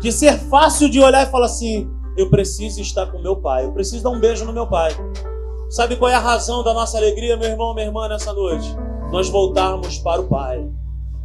de 0.00 0.10
ser 0.10 0.38
fácil 0.38 0.88
de 0.88 0.98
olhar 0.98 1.26
e 1.26 1.30
falar 1.30 1.44
assim: 1.44 1.90
eu 2.16 2.30
preciso 2.30 2.80
estar 2.80 3.06
com 3.12 3.18
meu 3.18 3.36
pai, 3.36 3.66
eu 3.66 3.72
preciso 3.72 4.02
dar 4.02 4.10
um 4.10 4.18
beijo 4.18 4.46
no 4.46 4.52
meu 4.52 4.66
pai. 4.66 4.96
Sabe 5.68 5.96
qual 5.96 6.10
é 6.10 6.14
a 6.14 6.18
razão 6.18 6.64
da 6.64 6.72
nossa 6.72 6.96
alegria, 6.96 7.36
meu 7.36 7.50
irmão, 7.50 7.74
minha 7.74 7.86
irmã, 7.86 8.08
nessa 8.08 8.32
noite? 8.32 8.74
Nós 9.12 9.28
voltarmos 9.28 9.98
para 9.98 10.22
o 10.22 10.26
Pai, 10.26 10.66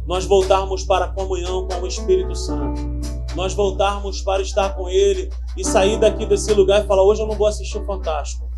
nós 0.06 0.26
voltarmos 0.26 0.84
para 0.84 1.06
a 1.06 1.08
comunhão 1.08 1.66
com 1.66 1.80
o 1.80 1.86
Espírito 1.86 2.34
Santo, 2.34 2.82
nós 3.34 3.54
voltarmos 3.54 4.22
para 4.22 4.42
estar 4.42 4.74
com 4.74 4.88
Ele 4.88 5.30
e 5.56 5.64
sair 5.64 5.98
daqui 5.98 6.24
desse 6.26 6.52
lugar 6.52 6.84
e 6.84 6.86
falar: 6.86 7.02
hoje 7.02 7.22
eu 7.22 7.26
não 7.26 7.36
vou 7.36 7.46
assistir 7.46 7.78
o 7.78 7.84
Fantástico. 7.84 8.48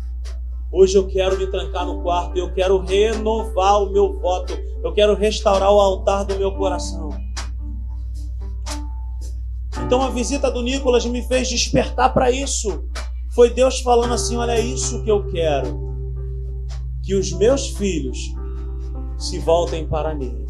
Hoje 0.71 0.97
eu 0.97 1.07
quero 1.07 1.37
me 1.37 1.47
trancar 1.47 1.85
no 1.85 2.01
quarto, 2.01 2.37
eu 2.37 2.53
quero 2.53 2.77
renovar 2.79 3.83
o 3.83 3.89
meu 3.89 4.19
voto, 4.19 4.53
eu 4.83 4.93
quero 4.93 5.15
restaurar 5.15 5.71
o 5.71 5.79
altar 5.79 6.25
do 6.25 6.35
meu 6.35 6.51
coração. 6.51 7.09
Então 9.85 10.01
a 10.01 10.09
visita 10.09 10.51
do 10.51 10.61
Nicolas 10.61 11.05
me 11.05 11.21
fez 11.21 11.47
despertar 11.47 12.13
para 12.13 12.29
isso. 12.29 12.83
Foi 13.33 13.49
Deus 13.49 13.79
falando 13.79 14.13
assim: 14.13 14.35
olha, 14.35 14.53
é 14.53 14.59
isso 14.59 15.03
que 15.03 15.11
eu 15.11 15.25
quero. 15.27 15.87
Que 17.03 17.15
os 17.15 17.31
meus 17.31 17.69
filhos 17.69 18.17
se 19.17 19.39
voltem 19.39 19.87
para 19.87 20.13
mim. 20.13 20.45